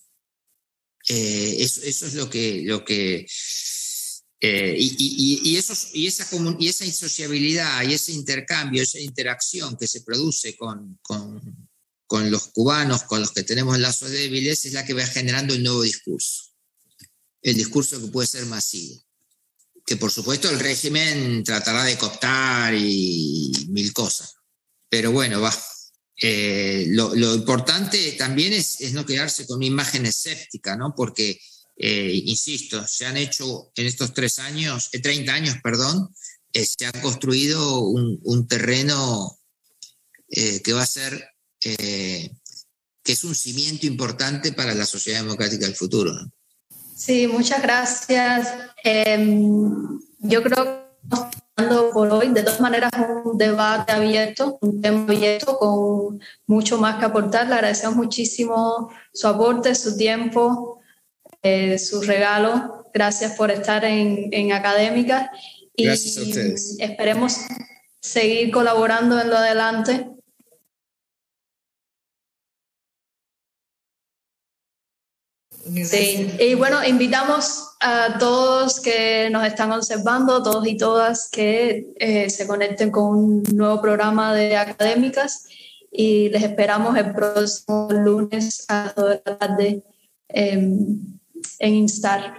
Eh, 1.09 1.57
eso, 1.61 1.81
es 1.83 2.15
lo 2.15 2.29
que... 2.29 2.63
Lo 2.65 2.85
que 2.85 3.27
eh, 4.41 4.77
y, 4.79 5.57
eso, 5.57 5.73
y, 5.95 6.07
esa 6.07 6.27
y 6.59 6.69
esa 6.69 6.85
insociabilidad 6.85 7.83
y 7.83 7.95
ese 7.95 8.13
intercambio, 8.13 8.83
esa 8.83 9.01
interacción 9.01 9.77
que 9.77 9.87
se 9.87 10.03
produce 10.03 10.57
con, 10.57 10.99
con 11.03 12.31
los 12.31 12.49
cubanos, 12.49 13.05
con 13.05 13.21
los 13.21 13.33
que 13.33 13.43
tenemos 13.43 13.79
lazos 13.79 14.11
débiles, 14.11 14.65
es 14.67 14.73
la 14.73 14.85
que 14.85 14.95
va 14.95 15.07
generando 15.07 15.55
el 15.55 15.63
nuevo 15.63 15.83
discurso. 15.83 16.53
El 17.43 17.55
discurso 17.55 18.01
que 18.01 18.09
puede 18.09 18.27
ser 18.27 18.47
masivo 18.47 19.07
que 19.87 19.97
por 19.97 20.11
supuesto 20.11 20.51
el 20.51 20.59
régimen 20.59 21.45
tratará 21.45 21.85
de 21.85 21.97
cooptar 21.97 22.75
y 22.75 23.53
mil 23.69 23.93
cosas. 23.93 24.35
Pero 24.89 25.13
bueno, 25.13 25.41
va. 25.41 25.57
Eh, 26.21 26.87
lo, 26.89 27.15
importante 27.35 28.13
también 28.13 28.53
es, 28.53 28.93
no 28.93 29.07
quedarse 29.07 29.47
con 29.47 29.59
una 29.59 29.67
imagen 29.67 30.07
escéptica, 30.07 30.77
¿no? 30.77 30.93
Porque, 30.97 31.39
eh, 31.77 32.23
insisto, 32.25 32.87
se 32.87 33.07
han 33.07 33.17
hecho 33.17 33.71
en 33.75 33.87
estos 33.87 34.15
tres 34.15 34.39
años, 34.39 34.91
30 34.91 35.11
eh, 35.11 35.35
años, 35.35 35.57
perdón, 35.63 36.15
se 36.53 36.87
ha 36.87 36.93
construido 37.03 37.81
un, 37.81 38.49
terreno 38.49 39.39
que 40.29 40.73
va 40.73 40.83
a 40.83 40.87
ser 40.87 41.29
que 41.61 43.13
es 43.13 43.25
un 43.25 43.35
cimiento 43.35 43.87
importante 43.87 44.53
para 44.53 44.75
la 44.75 44.87
sociedad 44.87 45.21
democrática 45.21 45.67
del 45.67 45.77
futuro. 45.77 46.13
Sí, 46.97 47.27
muchas 47.27 47.61
gracias. 47.63 48.49
Em, 48.83 50.01
yo 50.19 50.43
creo 50.43 50.65
que 50.65 51.31
estamos 51.57 51.93
por 51.93 52.11
hoy, 52.11 52.29
de 52.29 52.43
todas 52.43 52.61
maneras, 52.61 52.91
un 53.25 53.37
debate 53.37 53.93
abierto, 53.93 54.59
un 54.63 54.81
tema 54.81 55.03
abierto 55.03 55.59
con 55.59 56.21
mucho 56.47 56.79
más 56.79 56.99
que 56.99 57.05
aportar. 57.05 57.49
Le 57.49 57.55
agradecemos 57.55 57.97
muchísimo 57.97 58.91
su 59.13 59.29
aporte, 59.29 59.75
su 59.75 59.97
tiempo, 59.97 60.76
eh, 61.43 61.79
su 61.79 62.03
regalo. 62.03 62.87
Gracias 62.93 63.33
por 63.33 63.51
estar 63.51 63.85
en, 63.85 64.29
en 64.33 64.53
Académica. 64.53 65.31
Y 65.75 65.85
Gracias 65.85 66.17
a 66.19 66.23
ustedes. 66.23 66.77
Esperemos 66.79 67.39
seguir 68.01 68.51
colaborando 68.51 69.21
en 69.21 69.31
lo 69.31 69.37
adelante 69.37 70.07
Sí, 75.85 76.31
y 76.39 76.55
bueno, 76.55 76.85
invitamos 76.85 77.75
a 77.81 78.19
todos 78.19 78.79
que 78.79 79.29
nos 79.31 79.45
están 79.45 79.73
observando, 79.73 80.41
todos 80.41 80.65
y 80.67 80.77
todas, 80.77 81.29
que 81.29 81.93
eh, 81.97 82.31
se 82.31 82.47
conecten 82.47 82.93
con 82.93 83.17
un 83.17 83.43
nuevo 83.53 83.83
programa 83.83 84.33
de 84.33 84.57
académicas 84.57 85.49
y 85.91 86.29
les 86.29 86.45
esperamos 86.45 86.97
el 86.97 87.13
próximo 87.13 87.89
lunes 87.91 88.65
a 88.69 88.85
las 88.85 88.95
2 88.95 89.09
de 89.09 89.23
la 89.25 89.39
tarde 89.39 89.83
en 91.59 91.75
Instar. 91.75 92.35